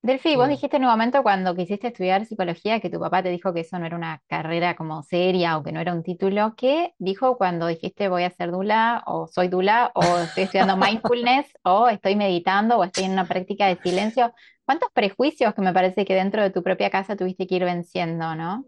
Delphi, 0.00 0.36
vos 0.36 0.48
dijiste 0.48 0.76
en 0.76 0.84
un 0.84 0.90
momento 0.90 1.22
cuando 1.24 1.56
quisiste 1.56 1.88
estudiar 1.88 2.24
psicología 2.24 2.80
que 2.80 2.88
tu 2.88 3.00
papá 3.00 3.22
te 3.22 3.30
dijo 3.30 3.52
que 3.52 3.60
eso 3.60 3.78
no 3.78 3.86
era 3.86 3.96
una 3.96 4.22
carrera 4.28 4.76
como 4.76 5.02
seria 5.02 5.58
o 5.58 5.62
que 5.64 5.72
no 5.72 5.80
era 5.80 5.92
un 5.92 6.04
título. 6.04 6.54
¿Qué 6.56 6.94
dijo 6.98 7.36
cuando 7.36 7.66
dijiste 7.66 8.08
voy 8.08 8.22
a 8.22 8.30
ser 8.30 8.52
dula 8.52 9.02
o 9.06 9.26
soy 9.26 9.48
dula 9.48 9.90
o 9.94 10.18
estoy 10.18 10.44
estudiando 10.44 10.76
mindfulness 10.78 11.46
o 11.62 11.88
estoy 11.88 12.14
meditando 12.16 12.78
o 12.78 12.84
estoy 12.84 13.04
en 13.04 13.12
una 13.12 13.26
práctica 13.26 13.66
de 13.66 13.76
silencio? 13.76 14.32
¿Cuántos 14.64 14.88
prejuicios 14.92 15.52
que 15.54 15.62
me 15.62 15.72
parece 15.72 16.04
que 16.04 16.14
dentro 16.14 16.42
de 16.42 16.50
tu 16.50 16.62
propia 16.62 16.90
casa 16.90 17.16
tuviste 17.16 17.46
que 17.46 17.56
ir 17.56 17.64
venciendo, 17.64 18.34
¿no? 18.36 18.66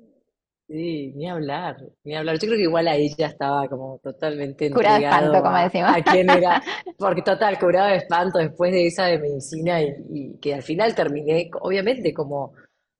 Sí, 0.71 1.13
ni 1.17 1.29
hablar, 1.29 1.77
ni 2.05 2.15
hablar. 2.15 2.37
Yo 2.39 2.47
creo 2.47 2.57
que 2.57 2.63
igual 2.63 2.87
ahí 2.87 3.13
ya 3.19 3.27
estaba 3.27 3.69
como 3.69 3.99
totalmente 3.99 4.71
Curado 4.71 4.99
de 4.99 5.05
espanto, 5.05 5.43
como 5.43 5.57
a, 5.57 5.65
decimos. 5.65 5.91
a 5.93 6.01
quién 6.03 6.31
era, 6.31 6.63
porque 6.99 7.23
total, 7.23 7.59
curado 7.59 7.89
de 7.89 7.97
espanto 7.97 8.39
después 8.39 8.71
de 8.73 8.87
esa 8.87 9.07
de 9.07 9.19
medicina 9.19 9.83
y, 9.83 9.89
y 10.11 10.39
que 10.39 10.55
al 10.55 10.63
final 10.63 10.95
terminé, 10.95 11.51
obviamente, 11.61 12.15
como 12.15 12.53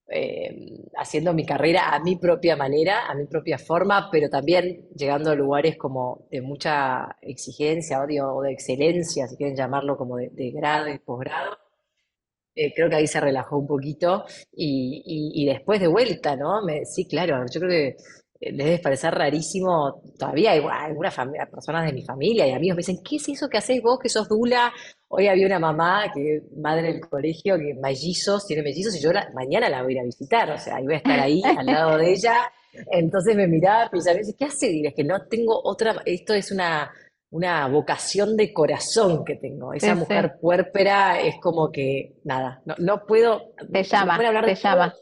eh, 0.09 0.51
haciendo 0.97 1.33
mi 1.33 1.47
carrera 1.47 1.95
a 1.95 2.01
mi 2.01 2.17
propia 2.17 2.57
manera, 2.57 3.07
a 3.09 3.15
mi 3.15 3.27
propia 3.27 3.57
forma, 3.59 4.09
pero 4.11 4.29
también 4.29 4.89
llegando 4.97 5.31
a 5.31 5.37
lugares 5.37 5.77
como 5.79 6.27
de 6.31 6.43
mucha 6.43 7.17
exigencia 7.23 8.03
o 8.03 8.07
de, 8.09 8.21
o 8.21 8.43
de 8.43 8.53
excelencia, 8.53 9.29
si 9.29 9.37
quieren 9.37 9.55
llamarlo 9.57 9.97
como 9.97 10.17
de, 10.17 10.31
de 10.31 10.51
grado 10.51 10.89
y 10.89 10.99
posgrado. 10.99 11.57
Eh, 12.63 12.73
creo 12.75 12.89
que 12.91 12.97
ahí 12.97 13.07
se 13.07 13.21
relajó 13.21 13.59
un 13.59 13.67
poquito 13.67 14.25
y, 14.53 15.03
y- 15.07 15.43
y 15.43 15.47
después 15.47 15.81
de 15.81 15.87
vuelta, 15.89 16.37
¿no? 16.37 16.63
Me, 16.65 16.85
sí, 16.85 17.07
claro, 17.07 17.45
yo 17.53 17.61
creo 17.61 17.71
que 17.71 17.89
eh, 18.41 18.53
les 18.53 18.67
debe 18.67 18.79
parecer 18.79 19.15
rarísimo, 19.15 20.03
todavía 20.19 20.53
hay 20.53 20.61
algunas 20.61 21.15
personas 21.51 21.87
de 21.87 21.93
mi 21.93 22.03
familia 22.03 22.47
y 22.47 22.53
amigos 22.53 22.77
me 22.77 22.81
dicen, 22.81 22.99
¿qué 23.05 23.17
es 23.17 23.29
eso 23.29 23.49
que 23.49 23.59
hacéis 23.59 23.83
vos 23.83 23.99
que 23.99 24.09
sos 24.09 24.29
dula? 24.29 24.73
Hoy 25.09 25.27
había 25.29 25.47
una 25.47 25.59
mamá, 25.59 26.11
que 26.15 26.43
madre 26.57 26.93
del 26.93 27.01
colegio, 27.01 27.57
que 27.59 27.75
mellizos, 27.75 28.47
tiene 28.47 28.63
mellizos 28.63 28.95
y 28.97 29.01
yo 29.03 29.13
la- 29.13 29.31
mañana 29.35 29.69
la 29.69 29.83
voy 29.83 29.93
a 29.95 29.97
ir 29.97 30.01
a 30.01 30.05
visitar, 30.05 30.51
o 30.51 30.59
sea, 30.59 30.77
ahí 30.77 30.85
voy 30.85 30.95
a 30.95 30.99
estar 30.99 31.19
ahí 31.21 31.51
al 31.55 31.69
lado 31.71 31.97
de 31.99 32.13
ella. 32.13 32.53
Entonces 32.93 33.35
me 33.37 33.47
miraba 33.49 33.91
dice, 33.93 34.35
¿qué 34.39 34.45
hace? 34.45 34.81
Es 34.87 34.95
que 34.95 35.05
no 35.05 35.27
tengo 35.27 35.61
otra, 35.65 35.97
esto 36.05 36.35
es 36.35 36.51
una, 36.53 36.91
una 37.31 37.67
vocación 37.69 38.37
de 38.37 38.53
corazón 38.53 39.25
que 39.25 39.37
tengo. 39.37 39.73
Esa 39.75 39.95
Sí, 39.95 39.97
sí, 39.97 39.97
mujer 39.97 40.39
puérpera 40.41 41.21
es 41.21 41.37
como 41.41 41.71
que, 41.73 42.15
nada, 42.25 42.63
no, 42.67 42.75
no 42.79 43.07
puedo, 43.07 43.53
te 43.73 43.83
llama, 43.85 44.29
te 44.45 44.55
llama. 44.55 45.01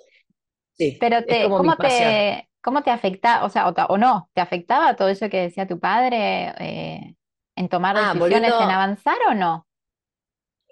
Sí, 0.73 0.99
Pero 0.99 1.27
te, 1.27 1.53
¿cómo 1.55 1.79
te, 1.79 2.49
cómo 2.61 2.83
te 2.83 2.91
afecta, 2.91 3.45
o 3.45 3.49
sea, 3.51 3.69
o, 3.69 3.99
no, 3.99 4.31
te 4.35 4.41
afectaba 4.41 4.97
todo 4.97 5.09
eso 5.09 5.29
que 5.31 5.43
decía 5.43 5.67
tu 5.69 5.79
padre 5.81 6.49
eh, 6.59 7.17
en 7.57 7.69
tomar 7.69 7.95
Ah, 7.95 8.15
decisiones, 8.15 8.59
en 8.61 8.71
avanzar 8.71 9.17
o 9.31 9.35
no? 9.35 9.67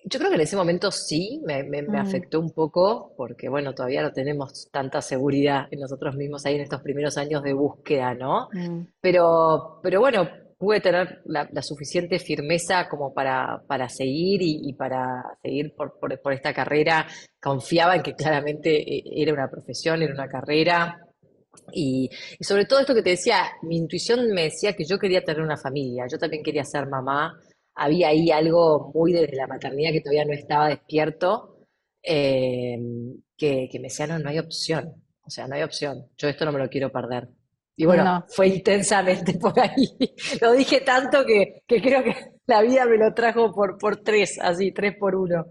yo 0.09 0.19
creo 0.19 0.31
que 0.31 0.37
en 0.37 0.43
ese 0.43 0.57
momento 0.57 0.91
sí, 0.93 1.43
me, 1.45 1.65
me, 1.65 1.83
me 1.83 1.99
Mm, 1.99 1.99
afectó 1.99 2.39
un 2.41 2.53
poco, 2.53 3.13
porque 3.17 3.49
bueno, 3.49 3.75
todavía 3.75 4.03
no 4.03 4.13
tenemos 4.13 4.69
tanta 4.71 5.03
seguridad 5.03 5.67
en 5.73 5.81
nosotros 5.81 6.15
mismos 6.17 6.47
ahí 6.47 6.55
en 6.55 6.61
estos 6.63 6.81
primeros 6.83 7.17
años 7.19 7.43
de 7.43 7.53
búsqueda, 7.55 8.15
¿no? 8.15 8.49
mm, 8.53 8.87
Pero, 9.01 9.81
pero 9.83 10.01
bueno, 10.01 10.29
pude 10.59 10.81
tener 10.81 11.21
la, 11.27 11.63
suficiente 11.63 12.19
firmeza 12.19 12.89
como 12.89 13.13
para, 13.13 13.63
para 13.67 13.89
seguir 13.89 14.41
y, 14.43 14.73
para 14.73 15.23
seguir 15.43 15.75
por, 15.77 15.99
por, 15.99 16.33
esta 16.33 16.55
carrera. 16.55 17.07
Confiaba 17.41 17.97
en 17.97 18.03
que 18.03 18.15
claramente 18.15 18.71
eh, 18.81 19.03
era 19.17 19.33
una 19.35 19.51
profesión, 19.51 20.03
era 20.03 20.15
una 20.15 20.29
carrera. 20.29 20.99
Y, 21.73 22.09
y 22.39 22.45
sobre 22.45 22.65
todo 22.65 22.81
esto 22.81 22.95
que 22.95 23.03
te 23.03 23.11
decía, 23.11 23.43
mi 23.63 23.77
intuición 23.77 24.31
me 24.33 24.45
decía 24.45 24.75
que 24.75 24.85
yo 24.85 24.99
quería 24.99 25.25
tener 25.25 25.43
una 25.43 25.57
familia, 25.57 26.07
yo 26.11 26.19
también 26.19 26.43
quería 26.43 26.65
ser 26.65 26.87
mamá. 26.87 27.39
Había 27.75 28.09
ahí 28.09 28.31
algo 28.31 28.91
muy 28.95 29.13
desde 29.13 29.37
la 29.37 29.47
maternidad 29.47 29.93
que 29.93 30.01
todavía 30.01 30.25
no 30.25 30.33
estaba 30.33 30.69
despierto, 30.69 31.59
eh, 32.03 32.79
que, 33.37 33.69
que 33.71 33.79
me 33.79 33.89
decía, 33.89 34.07
no, 34.07 34.19
no 34.19 34.31
hay 34.31 34.39
opción, 34.39 35.03
o 35.23 35.31
sea, 35.31 35.47
no 35.47 35.57
hay 35.57 35.63
opción, 35.63 36.09
yo 36.17 36.29
esto 36.29 36.45
no 36.47 36.53
me 36.53 36.59
lo 36.59 36.69
quiero 36.71 36.91
perder. 36.91 37.29
Y 37.77 37.85
bueno, 37.85 38.05
no, 38.05 38.25
fue 38.29 38.49
intensamente 38.49 39.35
por 39.39 39.59
ahí. 39.61 39.97
Lo 40.41 40.53
dije 40.53 40.81
tanto 40.81 41.25
que, 41.27 41.63
que 41.67 41.83
creo 41.83 42.03
que 42.03 42.15
la 42.47 42.63
vida 42.63 42.87
me 42.87 42.97
lo 42.97 43.13
trajo 43.13 43.53
por, 43.53 43.77
por 43.77 43.97
tres, 43.99 44.39
así, 44.41 44.73
tres 44.73 44.97
por 44.97 45.15
uno. 45.15 45.45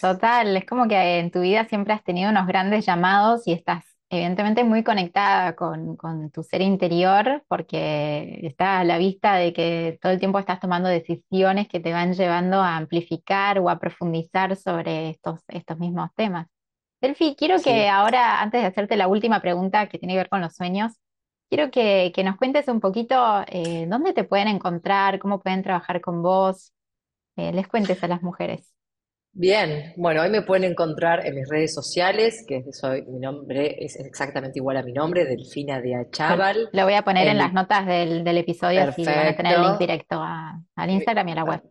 total, 0.00 0.56
es 0.56 0.66
como 0.66 0.88
que 0.88 1.18
en 1.20 1.30
tu 1.30 1.40
vida 1.40 1.64
siempre 1.66 1.94
has 1.94 2.02
tenido 2.02 2.30
unos 2.30 2.46
grandes 2.46 2.84
llamados 2.84 3.46
y 3.46 3.52
estás 3.52 3.84
evidentemente 4.10 4.64
muy 4.64 4.82
conectada 4.84 5.54
con, 5.54 5.96
con 5.96 6.30
tu 6.30 6.42
ser 6.42 6.60
interior 6.60 7.42
porque 7.48 8.40
está 8.42 8.80
a 8.80 8.84
la 8.84 8.98
vista 8.98 9.36
de 9.36 9.52
que 9.52 9.98
todo 10.00 10.12
el 10.12 10.18
tiempo 10.18 10.38
estás 10.38 10.60
tomando 10.60 10.88
decisiones 10.88 11.68
que 11.68 11.80
te 11.80 11.92
van 11.92 12.14
llevando 12.14 12.60
a 12.60 12.76
amplificar 12.76 13.58
o 13.58 13.70
a 13.70 13.78
profundizar 13.78 14.56
sobre 14.56 15.10
estos, 15.10 15.40
estos 15.48 15.78
mismos 15.78 16.10
temas. 16.14 16.46
Delphi, 17.00 17.34
quiero 17.36 17.60
que 17.60 17.88
ahora, 17.88 18.40
antes 18.40 18.62
de 18.62 18.66
hacerte 18.66 18.96
la 18.96 19.08
última 19.08 19.40
pregunta 19.40 19.88
que 19.88 19.98
tiene 19.98 20.14
que 20.14 20.18
ver 20.18 20.28
con 20.30 20.40
los 20.40 20.54
sueños, 20.54 20.94
quiero 21.48 21.70
que, 21.70 22.12
que 22.14 22.24
nos 22.24 22.36
cuentes 22.36 22.68
un 22.68 22.80
poquito 22.80 23.16
eh, 23.48 23.86
dónde 23.88 24.12
te 24.12 24.24
pueden 24.24 24.48
encontrar, 24.48 25.18
cómo 25.18 25.40
pueden 25.40 25.62
trabajar 25.62 26.00
con 26.00 26.22
vos, 26.22 26.72
eh, 27.36 27.52
les 27.52 27.68
cuentes 27.68 28.02
a 28.02 28.08
las 28.08 28.22
mujeres. 28.22 28.70
Bien, 29.36 29.92
bueno, 29.96 30.22
hoy 30.22 30.30
me 30.30 30.42
pueden 30.42 30.70
encontrar 30.70 31.26
en 31.26 31.34
mis 31.34 31.48
redes 31.48 31.74
sociales, 31.74 32.44
que 32.46 32.58
es- 32.58 32.78
soy, 32.78 33.02
mi 33.02 33.18
nombre 33.18 33.74
es 33.84 33.96
exactamente 33.98 34.60
igual 34.60 34.76
a 34.76 34.82
mi 34.84 34.92
nombre, 34.92 35.24
Delfina 35.24 35.80
de 35.80 35.90
Yo 35.90 35.98
Achával, 36.02 36.68
lo 36.72 36.84
voy 36.84 36.94
a 36.94 37.02
poner 37.02 37.24
en 37.26 37.32
en 37.32 37.38
las 37.38 37.52
notas 37.52 37.84
del, 37.84 38.22
del 38.22 38.38
episodio, 38.38 38.82
así 38.82 39.04
van 39.04 39.26
a 39.26 39.36
tener 39.36 39.56
el 39.56 39.62
link 39.62 39.78
directo 39.78 40.20
a- 40.20 40.60
al 40.76 40.90
Instagram 40.90 41.28
y 41.28 41.32
a 41.32 41.34
la 41.34 41.44
web. 41.44 41.62
per- 41.62 41.70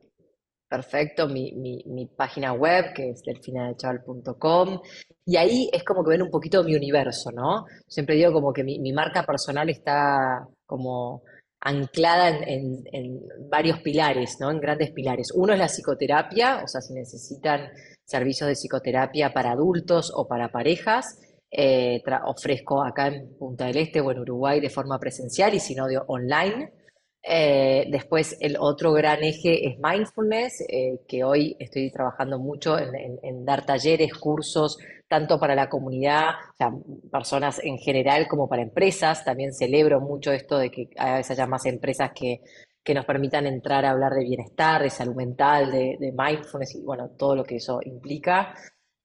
perfecto, 0.67 1.27
mi, 1.29 1.53
mi, 1.53 1.83
mi 1.87 2.05
página 2.07 2.51
web, 2.51 2.93
que 2.93 3.11
es 3.11 3.21
delfinadechaval.com, 3.23 4.81
y 5.25 5.37
ahí 5.37 5.69
es 5.71 5.83
como 5.83 6.03
que 6.03 6.11
ven 6.11 6.21
un 6.21 6.29
poquito 6.29 6.63
mi 6.63 6.75
universo, 6.75 7.31
¿no? 7.31 7.65
Siempre 7.87 8.15
digo 8.15 8.33
como 8.33 8.51
que 8.51 8.63
mi, 8.63 8.91
marca 8.91 9.23
personal 9.23 9.69
está 9.69 10.45
como 10.65 11.23
anclada 11.61 12.29
en, 12.29 12.83
varios 13.49 13.79
pilares, 13.79 14.37
¿no? 14.41 14.51
En 14.51 14.59
grandes 14.59 14.91
pilares. 14.91 15.31
Uno 15.33 15.53
es 15.53 15.59
la 15.59 15.67
psicoterapia, 15.67 16.61
o 16.63 16.67
sea, 16.67 16.81
si 16.81 16.93
necesitan 16.93 17.69
servicios 18.05 18.49
de 18.49 18.55
psicoterapia 18.55 19.33
para 19.33 19.51
adultos 19.51 20.11
o 20.13 20.27
para 20.27 20.51
parejas, 20.51 21.19
eh, 21.49 22.01
ofrezco 22.25 22.83
acá 22.83 23.07
en 23.07 23.37
Punta 23.37 23.67
del 23.67 23.77
Este 23.77 24.01
o 24.01 24.11
en 24.11 24.19
Uruguay 24.19 24.59
de 24.59 24.69
forma 24.69 24.99
presencial 24.99 25.53
y 25.53 25.59
si 25.61 25.73
no 25.73 25.85
online. 26.07 26.73
Eh, 27.25 27.85
después 27.89 28.35
el 28.41 28.57
otro 28.59 28.91
gran 28.91 29.23
eje 29.23 29.69
es 29.69 29.77
mindfulness, 29.79 30.65
eh, 30.67 30.99
que 31.07 31.23
hoy 31.23 31.55
estoy 31.57 31.89
trabajando 31.89 32.37
mucho 32.37 32.77
en 32.77 33.45
dar 33.45 33.65
talleres, 33.65 34.13
cursos, 34.15 34.77
tanto 35.13 35.39
para 35.39 35.53
la 35.53 35.69
comunidad, 35.69 36.31
personas 37.11 37.61
en 37.63 37.77
general 37.77 38.27
como 38.27 38.49
para 38.49 38.63
empresas. 38.63 39.23
También 39.23 39.53
celebro 39.53 40.01
mucho 40.01 40.31
esto 40.31 40.57
de 40.57 40.71
que 40.71 40.89
a 40.97 41.17
veces 41.17 41.37
haya 41.37 41.45
más 41.45 41.67
empresas 41.67 42.09
que, 42.15 42.41
que 42.83 42.95
nos 42.95 43.05
permitan 43.05 43.45
entrar 43.45 43.85
a 43.85 43.91
hablar 43.91 44.13
de 44.13 44.23
bienestar, 44.23 44.81
de 44.81 44.89
salud 44.89 45.13
mental, 45.13 45.71
de, 45.71 46.11
mindfulness 46.17 46.73
y 46.73 46.81
bueno, 46.81 47.11
todo 47.15 47.35
lo 47.35 47.43
que 47.43 47.57
eso 47.57 47.79
implica. 47.85 48.55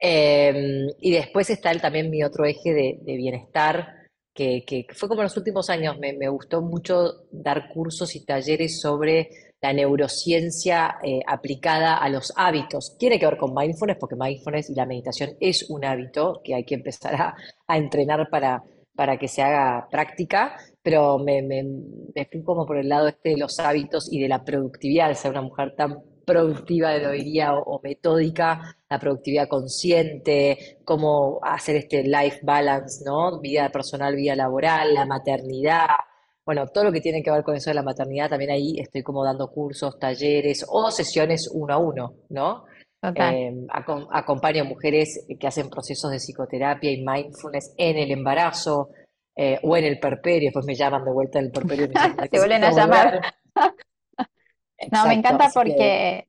Eh, 0.00 0.86
y 0.98 1.10
después 1.10 1.50
está 1.50 1.72
el- 1.72 1.82
también 1.82 2.08
mi 2.08 2.22
otro 2.24 2.46
eje 2.46 2.72
de, 2.72 2.98
de 3.02 3.16
bienestar, 3.16 4.06
que, 4.32 4.64
que 4.66 4.86
fue 4.94 5.10
como 5.10 5.20
en 5.20 5.24
los 5.24 5.36
últimos 5.36 5.68
años, 5.68 5.98
me, 5.98 6.14
me 6.14 6.30
gustó 6.30 6.62
mucho 6.62 7.26
dar 7.32 7.68
cursos 7.68 8.16
y 8.16 8.24
talleres 8.24 8.80
sobre 8.80 9.28
la 9.60 9.72
neurociencia 9.72 10.98
eh, 11.02 11.20
aplicada 11.26 11.96
a 11.96 12.08
los 12.08 12.32
hábitos. 12.36 12.96
Tiene 12.98 13.18
que 13.18 13.26
ver 13.26 13.36
con 13.36 13.54
mindfulness, 13.54 13.98
porque 13.98 14.16
mindfulness 14.16 14.70
y 14.70 14.74
la 14.74 14.86
meditación 14.86 15.30
es 15.40 15.68
un 15.68 15.84
hábito 15.84 16.40
que 16.44 16.54
hay 16.54 16.64
que 16.64 16.76
empezar 16.76 17.14
a, 17.14 17.36
a 17.66 17.76
entrenar 17.76 18.28
para, 18.30 18.62
para 18.98 19.16
que 19.16 19.28
se 19.28 19.42
haga 19.42 19.86
práctica, 19.88 20.56
pero 20.82 21.18
me, 21.18 21.40
me, 21.40 21.64
fui 22.30 22.42
como 22.42 22.66
por 22.66 22.78
el 22.78 22.88
lado 22.88 23.06
este 23.06 23.30
de 23.30 23.36
los 23.36 23.60
hábitos 23.60 24.12
y 24.12 24.20
de 24.20 24.28
la 24.28 24.44
productividad, 24.44 25.08
de 25.08 25.14
ser 25.14 25.30
una 25.30 25.42
mujer 25.42 25.74
tan 25.76 26.02
productiva, 26.24 26.96
lo 26.98 27.12
diría, 27.12 27.54
o, 27.54 27.62
o 27.62 27.80
metódica, 27.80 28.76
la 28.90 28.98
productividad 28.98 29.48
consciente, 29.48 30.78
cómo 30.84 31.38
hacer 31.42 31.76
este 31.76 32.02
life 32.02 32.40
balance, 32.42 33.04
¿no? 33.04 33.40
Vida 33.40 33.70
personal, 33.70 34.16
vida 34.16 34.34
laboral, 34.34 34.92
la 34.94 35.06
maternidad. 35.06 35.86
Bueno, 36.48 36.66
todo 36.66 36.84
lo 36.84 36.92
que 36.92 37.02
tiene 37.02 37.22
que 37.22 37.30
ver 37.30 37.42
con 37.42 37.56
eso 37.56 37.68
de 37.68 37.74
la 37.74 37.82
maternidad, 37.82 38.30
también 38.30 38.50
ahí 38.50 38.80
estoy 38.80 39.02
como 39.02 39.22
dando 39.22 39.50
cursos, 39.50 39.98
talleres 39.98 40.64
o 40.66 40.90
sesiones 40.90 41.46
uno 41.52 41.74
a 41.74 41.76
uno, 41.76 42.14
¿no? 42.30 42.64
Eh, 43.02 43.52
acompaño 44.08 44.62
a 44.62 44.64
mujeres 44.64 45.26
que 45.38 45.46
hacen 45.46 45.68
procesos 45.68 46.10
de 46.10 46.16
psicoterapia 46.16 46.90
y 46.90 47.04
mindfulness 47.04 47.74
en 47.76 47.98
el 47.98 48.10
embarazo 48.12 48.88
eh, 49.36 49.58
o 49.62 49.76
en 49.76 49.84
el 49.84 50.00
perperio, 50.00 50.46
después 50.46 50.64
me 50.64 50.74
llaman 50.74 51.04
de 51.04 51.12
vuelta 51.12 51.38
del 51.38 51.50
perperio 51.50 51.84
y 51.84 51.88
me 51.88 51.94
Se 52.30 52.38
vuelven 52.38 52.64
a 52.64 52.72
llamar. 52.72 53.20
no, 54.90 55.06
me 55.06 55.12
encanta 55.12 55.50
porque 55.52 56.27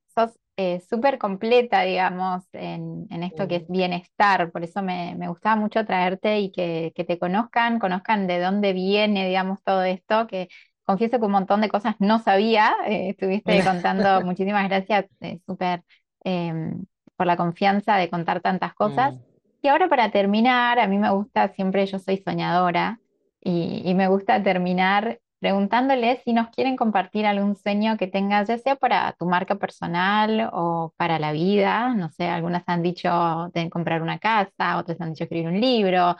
eh, 0.61 0.81
súper 0.81 1.17
completa, 1.17 1.83
digamos, 1.83 2.43
en, 2.51 3.07
esto 3.23 3.47
que 3.47 3.55
es 3.55 3.69
bienestar, 3.69 4.51
por 4.51 4.61
eso 4.65 4.81
me, 4.83 5.15
gustaba 5.29 5.55
mucho 5.55 5.85
traerte 5.85 6.41
y 6.41 6.51
que, 6.51 6.91
te 7.07 7.17
conozcan, 7.17 7.79
conozcan 7.79 8.27
de 8.27 8.41
dónde 8.41 8.73
viene, 8.73 9.25
digamos, 9.25 9.63
todo 9.63 9.83
esto, 9.83 10.27
que 10.27 10.49
confieso 10.83 11.17
que 11.17 11.25
un 11.25 11.31
montón 11.31 11.61
de 11.61 11.69
cosas 11.69 11.95
no 11.99 12.19
sabía, 12.19 12.75
eh, 12.87 13.11
estuviste 13.11 13.63
contando, 13.63 14.21
muchísimas 14.25 14.67
gracias, 14.67 15.05
eh, 15.21 15.39
súper 15.45 15.85
em, 16.25 16.83
por 17.15 17.25
la 17.25 17.37
confianza 17.37 17.95
de 17.95 18.09
contar 18.09 18.41
tantas 18.41 18.73
cosas. 18.73 19.15
Mm. 19.15 19.21
Y 19.61 19.67
ahora 19.69 19.87
para 19.87 20.11
terminar, 20.11 20.77
a 20.77 20.87
mí 20.87 20.97
me 20.97 21.11
gusta, 21.11 21.47
siempre 21.53 21.85
yo 21.85 21.99
soy 21.99 22.17
soñadora, 22.17 22.99
y, 23.39 23.81
y 23.85 23.93
me 23.93 24.09
gusta 24.09 24.43
terminar 24.43 25.21
preguntándoles 25.39 26.21
si 26.23 26.33
nos 26.33 26.49
quieren 26.49 26.75
compartir 26.75 27.25
algún 27.25 27.55
sueño 27.55 27.97
que 27.97 28.07
tengas, 28.07 28.47
ya 28.47 28.57
sea 28.57 28.75
para 28.75 29.13
tu 29.13 29.25
marca 29.25 29.55
personal 29.55 30.49
o 30.53 30.93
para 30.97 31.19
la 31.19 31.31
vida. 31.31 31.93
No 31.95 32.09
sé, 32.09 32.27
algunas 32.27 32.63
han 32.67 32.83
dicho 32.83 33.49
de 33.53 33.69
comprar 33.69 34.01
una 34.01 34.19
casa, 34.19 34.77
otras 34.77 34.99
han 35.01 35.13
dicho 35.13 35.23
escribir 35.23 35.47
un 35.47 35.61
libro, 35.61 36.17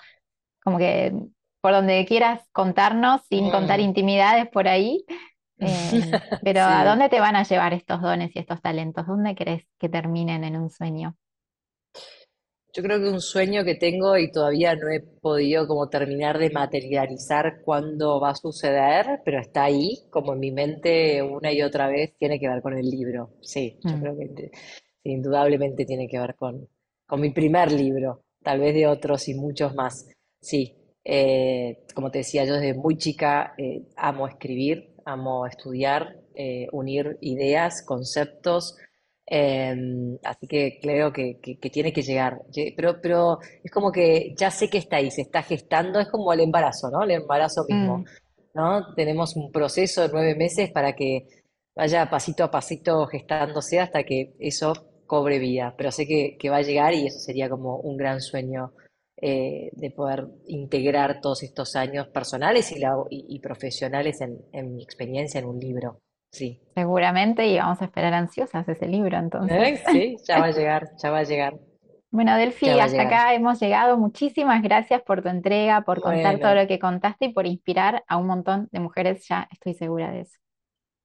como 0.64 0.78
que 0.78 1.14
por 1.62 1.74
donde 1.74 2.06
quieras 2.06 2.48
contarnos, 2.52 3.22
sin 3.30 3.52
contar 3.52 3.80
mm. 3.80 3.84
intimidades 3.84 4.50
por 4.50 4.68
ahí. 4.68 5.04
Eh, 5.62 6.12
pero 6.42 6.62
¿a 6.62 6.86
dónde 6.86 7.10
te 7.10 7.20
van 7.20 7.36
a 7.36 7.44
llevar 7.44 7.74
estos 7.74 8.02
dones 8.02 8.34
y 8.34 8.40
estos 8.40 8.62
talentos? 8.62 9.06
¿Dónde 9.06 9.36
crees 9.36 9.68
que 9.78 9.90
terminen 9.90 10.46
en 10.46 10.56
un 10.56 10.70
sueño? 10.70 11.18
Yo 12.72 12.84
creo 12.84 13.00
que 13.00 13.10
un 13.10 13.22
sueño 13.22 13.64
que 13.64 13.76
tengo 13.76 14.16
y 14.18 14.32
todavía 14.32 14.76
no 14.76 14.90
he 14.90 15.00
podido 15.00 15.68
como 15.68 15.90
terminar 15.90 16.38
de 16.38 16.52
materializar 16.52 17.62
cuándo 17.64 18.20
va 18.20 18.32
a 18.32 18.36
suceder, 18.36 19.22
pero 19.26 19.40
está 19.40 19.64
ahí, 19.64 20.04
como 20.12 20.34
en 20.34 20.40
mi 20.40 20.52
mente 20.52 21.22
una 21.24 21.52
y 21.52 21.64
otra 21.64 21.88
vez, 21.88 22.16
tiene 22.18 22.40
que 22.40 22.48
ver 22.48 22.62
con 22.62 22.78
el 22.78 22.88
libro. 22.88 23.32
Sí, 23.42 23.80
yo 23.84 23.98
mm. 23.98 24.02
creo 24.02 24.18
que 24.18 24.52
indudablemente 25.04 25.86
tiene 25.86 26.08
que 26.08 26.20
ver 26.20 26.36
con, 26.36 26.68
con 27.08 27.22
mi 27.22 27.32
primer 27.32 27.72
libro, 27.72 28.24
tal 28.44 28.60
vez 28.60 28.76
de 28.76 28.86
otros 28.86 29.28
y 29.30 29.34
muchos 29.34 29.74
más. 29.74 30.08
Sí, 30.40 30.76
eh, 31.04 31.86
como 31.96 32.12
te 32.12 32.20
decía, 32.20 32.46
yo 32.46 32.54
desde 32.54 32.76
muy 32.76 32.98
chica 32.98 33.56
eh, 33.58 33.88
amo 33.96 34.28
escribir, 34.28 34.94
amo 35.06 35.48
estudiar, 35.48 36.18
eh, 36.36 36.68
unir 36.72 37.18
ideas, 37.22 37.84
conceptos 37.84 38.78
Em, 39.32 40.18
así 40.24 40.48
que 40.48 40.80
creo 40.82 41.14
que, 41.14 41.40
tiene 41.72 41.94
que 41.94 42.02
llegar. 42.02 42.42
Pero, 42.76 43.00
pero 43.00 43.38
es 43.64 43.72
como 43.72 43.92
que 43.92 44.34
ya 44.36 44.50
sé 44.50 44.70
que 44.70 44.80
está 44.80 44.98
ahí, 44.98 45.12
se 45.12 45.22
está 45.22 45.44
gestando, 45.44 46.00
es 46.00 46.08
como 46.10 46.34
el 46.34 46.40
embarazo, 46.40 46.90
¿no? 46.90 47.04
El 47.04 47.12
embarazo 47.12 47.64
mismo, 47.70 48.00
mm. 48.00 48.06
¿no? 48.56 48.94
Tenemos 48.96 49.36
un 49.36 49.52
proceso 49.52 50.02
de 50.02 50.10
nueve 50.12 50.36
meses 50.36 50.72
para 50.72 50.96
que 50.96 51.28
vaya 51.76 52.10
pasito 52.10 52.44
a 52.44 52.50
pasito 52.50 53.06
gestándose 53.06 53.80
hasta 53.80 54.04
que 54.04 54.34
eso 54.40 54.74
cobre 55.06 55.38
vida. 55.38 55.76
Pero 55.78 55.92
sé 55.92 56.08
que, 56.08 56.50
va 56.50 56.58
a 56.58 56.62
llegar 56.64 56.96
y 56.96 57.06
eso 57.06 57.20
sería 57.20 57.50
como 57.50 57.78
un 57.78 57.98
gran 57.98 58.22
sueño 58.22 58.74
eh, 59.22 59.70
de 59.74 59.92
poder 59.92 60.26
integrar 60.48 61.22
todos 61.22 61.44
estos 61.44 61.76
años 61.76 62.08
personales 62.08 62.74
y, 63.12 63.40
profesionales 63.40 64.22
en 64.22 64.76
mi 64.76 64.82
experiencia 64.84 65.40
en 65.40 65.46
un 65.46 65.60
libro. 65.60 66.00
Sí. 66.32 66.62
Seguramente, 66.76 67.48
y 67.48 67.58
vamos 67.58 67.82
a 67.82 67.86
esperar 67.86 68.14
ansiosas 68.14 68.68
ese 68.68 68.88
libro 68.88 69.18
entonces. 69.18 69.82
Sí, 69.92 70.16
ya 70.28 70.40
va 70.40 70.46
a 70.46 70.52
llegar, 70.58 70.90
ya 71.02 71.10
va 71.10 71.20
a 71.20 71.24
llegar. 71.24 71.54
Bueno, 72.12 72.36
Delfi, 72.36 72.70
hasta 72.70 73.04
acá 73.04 73.34
hemos 73.36 73.60
llegado. 73.60 73.96
Muchísimas 73.98 74.64
gracias 74.64 75.02
por 75.04 75.22
tu 75.22 75.30
entrega, 75.30 75.82
por 75.82 76.02
contar 76.02 76.40
todo 76.40 76.56
lo 76.56 76.68
que 76.68 76.80
contaste 76.80 77.26
y 77.26 77.34
por 77.34 77.46
inspirar 77.46 78.04
a 78.08 78.18
un 78.18 78.26
montón 78.26 78.68
de 78.72 78.80
mujeres, 78.80 79.28
ya 79.28 79.48
estoy 79.52 79.76
segura 79.76 80.12
de 80.12 80.22
eso. 80.22 80.40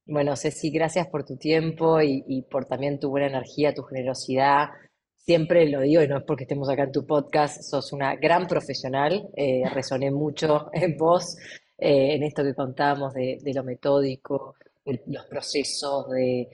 Bueno, 0.06 0.34
Ceci, 0.36 0.70
gracias 0.70 1.06
por 1.08 1.24
tu 1.24 1.36
tiempo 1.36 2.00
y, 2.00 2.42
por 2.50 2.66
también 2.66 2.98
tu 2.98 3.10
buena 3.10 3.26
energía, 3.26 3.74
tu 3.74 3.82
generosidad. 3.82 4.68
Siempre 5.14 5.68
lo 5.68 5.80
digo, 5.80 6.02
y 6.02 6.08
no 6.08 6.18
es 6.18 6.24
porque 6.24 6.44
estemos 6.44 6.68
acá 6.68 6.84
en 6.84 6.92
tu 6.92 7.06
podcast, 7.06 7.62
sos 7.62 7.92
una 7.92 8.14
gran 8.16 8.46
profesional, 8.46 9.28
eh, 9.36 9.62
resoné 9.72 10.10
mucho 10.10 10.70
en 10.72 10.96
vos, 10.96 11.36
eh, 11.78 12.14
en 12.14 12.22
esto 12.22 12.42
que 12.42 12.54
contamos 12.54 13.12
de, 13.14 13.38
de 13.42 13.54
lo 13.54 13.64
metódico, 13.64 14.56
los 14.84 15.26
procesos 15.26 16.08
de, 16.10 16.48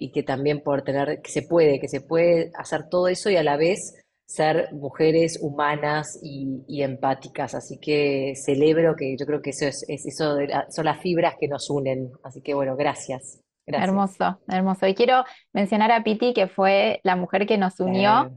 y 0.00 0.12
que 0.12 0.22
también 0.22 0.60
por 0.60 0.82
tener, 0.82 1.20
que 1.20 1.30
se 1.30 1.42
puede, 1.42 1.80
que 1.80 1.88
se 1.88 2.00
puede 2.00 2.50
hacer 2.56 2.88
todo 2.88 3.08
eso 3.08 3.30
y 3.30 3.36
a 3.36 3.42
la 3.42 3.56
vez 3.56 3.94
ser 4.26 4.72
mujeres 4.72 5.38
humanas 5.40 6.18
y, 6.22 6.82
empáticas. 6.82 7.54
Así 7.54 7.78
que 7.78 8.34
celebro 8.36 8.96
que 8.96 9.16
yo 9.18 9.26
creo 9.26 9.40
que 9.40 9.50
eso 9.50 9.66
es, 9.66 9.84
eso 9.88 10.36
son 10.68 10.84
las 10.84 11.00
fibras 11.00 11.34
que 11.38 11.48
nos 11.48 11.70
unen. 11.70 12.10
Así 12.22 12.40
que 12.40 12.54
bueno, 12.54 12.76
gracias. 12.76 13.40
Hermoso, 13.66 14.40
hermoso. 14.48 14.86
Y 14.86 14.94
quiero 14.94 15.24
mencionar 15.52 15.90
a 15.90 16.04
Piti, 16.04 16.32
que 16.32 16.46
fue 16.46 17.00
la 17.02 17.16
mujer 17.16 17.46
que 17.46 17.58
nos 17.58 17.80
unió, 17.80 18.30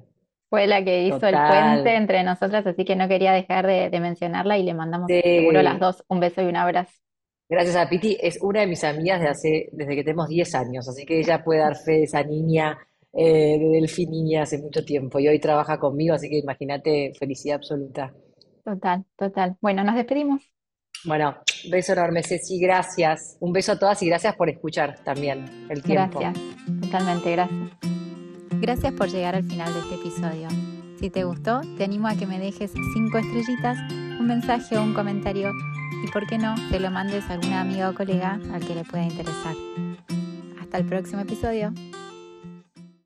fue 0.49 0.65
la 0.65 0.83
que 0.83 1.03
hizo 1.03 1.27
el 1.27 1.35
puente 1.35 1.95
entre 1.95 2.23
nosotras, 2.23 2.65
así 2.65 2.83
que 2.83 2.95
no 2.95 3.07
quería 3.07 3.31
dejar 3.31 3.67
de, 3.67 3.99
mencionarla 3.99 4.57
y 4.57 4.63
le 4.63 4.73
mandamos 4.73 5.07
seguro 5.07 5.61
las 5.61 5.79
dos 5.79 6.03
un 6.07 6.19
beso 6.19 6.41
y 6.41 6.45
un 6.45 6.55
abrazo. 6.55 6.93
Gracias 7.49 7.75
a 7.77 7.89
Piti, 7.89 8.15
es 8.21 8.37
una 8.43 8.59
de 8.59 8.67
mis 8.67 8.83
amigas 8.83 9.19
de 9.19 9.27
hace, 9.27 9.69
desde 9.71 9.95
que 9.95 10.03
tenemos 10.03 10.29
10 10.29 10.53
años, 10.53 10.87
así 10.87 11.03
que 11.03 11.19
ella 11.19 11.43
puede 11.43 11.61
dar 11.61 11.75
fe 11.75 11.93
de 11.93 12.03
esa 12.03 12.23
niña, 12.23 12.77
eh, 13.11 13.57
de 13.57 13.69
Delfín 13.69 14.11
niña 14.11 14.43
hace 14.43 14.59
mucho 14.59 14.85
tiempo 14.85 15.19
y 15.19 15.27
hoy 15.27 15.39
trabaja 15.39 15.79
conmigo, 15.79 16.13
así 16.13 16.29
que 16.29 16.37
imagínate, 16.37 17.11
felicidad 17.17 17.55
absoluta. 17.55 18.13
Total, 18.63 19.03
total. 19.17 19.57
Bueno, 19.61 19.83
nos 19.83 19.95
despedimos. 19.95 20.43
Bueno, 21.05 21.37
beso 21.71 21.93
enorme, 21.93 22.21
Ceci, 22.21 22.59
gracias. 22.59 23.37
Un 23.39 23.51
beso 23.51 23.71
a 23.71 23.79
todas 23.79 23.99
y 24.03 24.05
gracias 24.05 24.35
por 24.35 24.47
escuchar 24.49 25.03
también 25.03 25.67
el 25.69 25.81
tiempo. 25.81 26.19
Gracias, 26.19 26.45
totalmente, 26.81 27.31
gracias. 27.31 27.71
Gracias 28.61 28.93
por 28.93 29.09
llegar 29.09 29.33
al 29.33 29.43
final 29.43 29.73
de 29.73 29.79
este 29.79 29.95
episodio. 29.95 30.49
Si 30.99 31.09
te 31.09 31.23
gustó, 31.23 31.61
te 31.77 31.85
animo 31.85 32.09
a 32.09 32.15
que 32.15 32.27
me 32.27 32.37
dejes 32.37 32.73
cinco 32.93 33.17
estrellitas, 33.17 33.79
un 33.91 34.27
mensaje 34.27 34.77
o 34.77 34.83
un 34.83 34.93
comentario 34.93 35.51
y 36.03 36.07
por 36.11 36.27
qué 36.27 36.37
no, 36.37 36.55
te 36.69 36.79
lo 36.79 36.91
mandes 36.91 37.29
a 37.29 37.33
alguna 37.33 37.61
amiga 37.61 37.89
o 37.89 37.93
colega 37.93 38.39
al 38.53 38.65
que 38.65 38.75
le 38.75 38.83
pueda 38.83 39.03
interesar. 39.03 39.55
Hasta 40.61 40.77
el 40.77 40.85
próximo 40.85 41.21
episodio. 41.21 41.73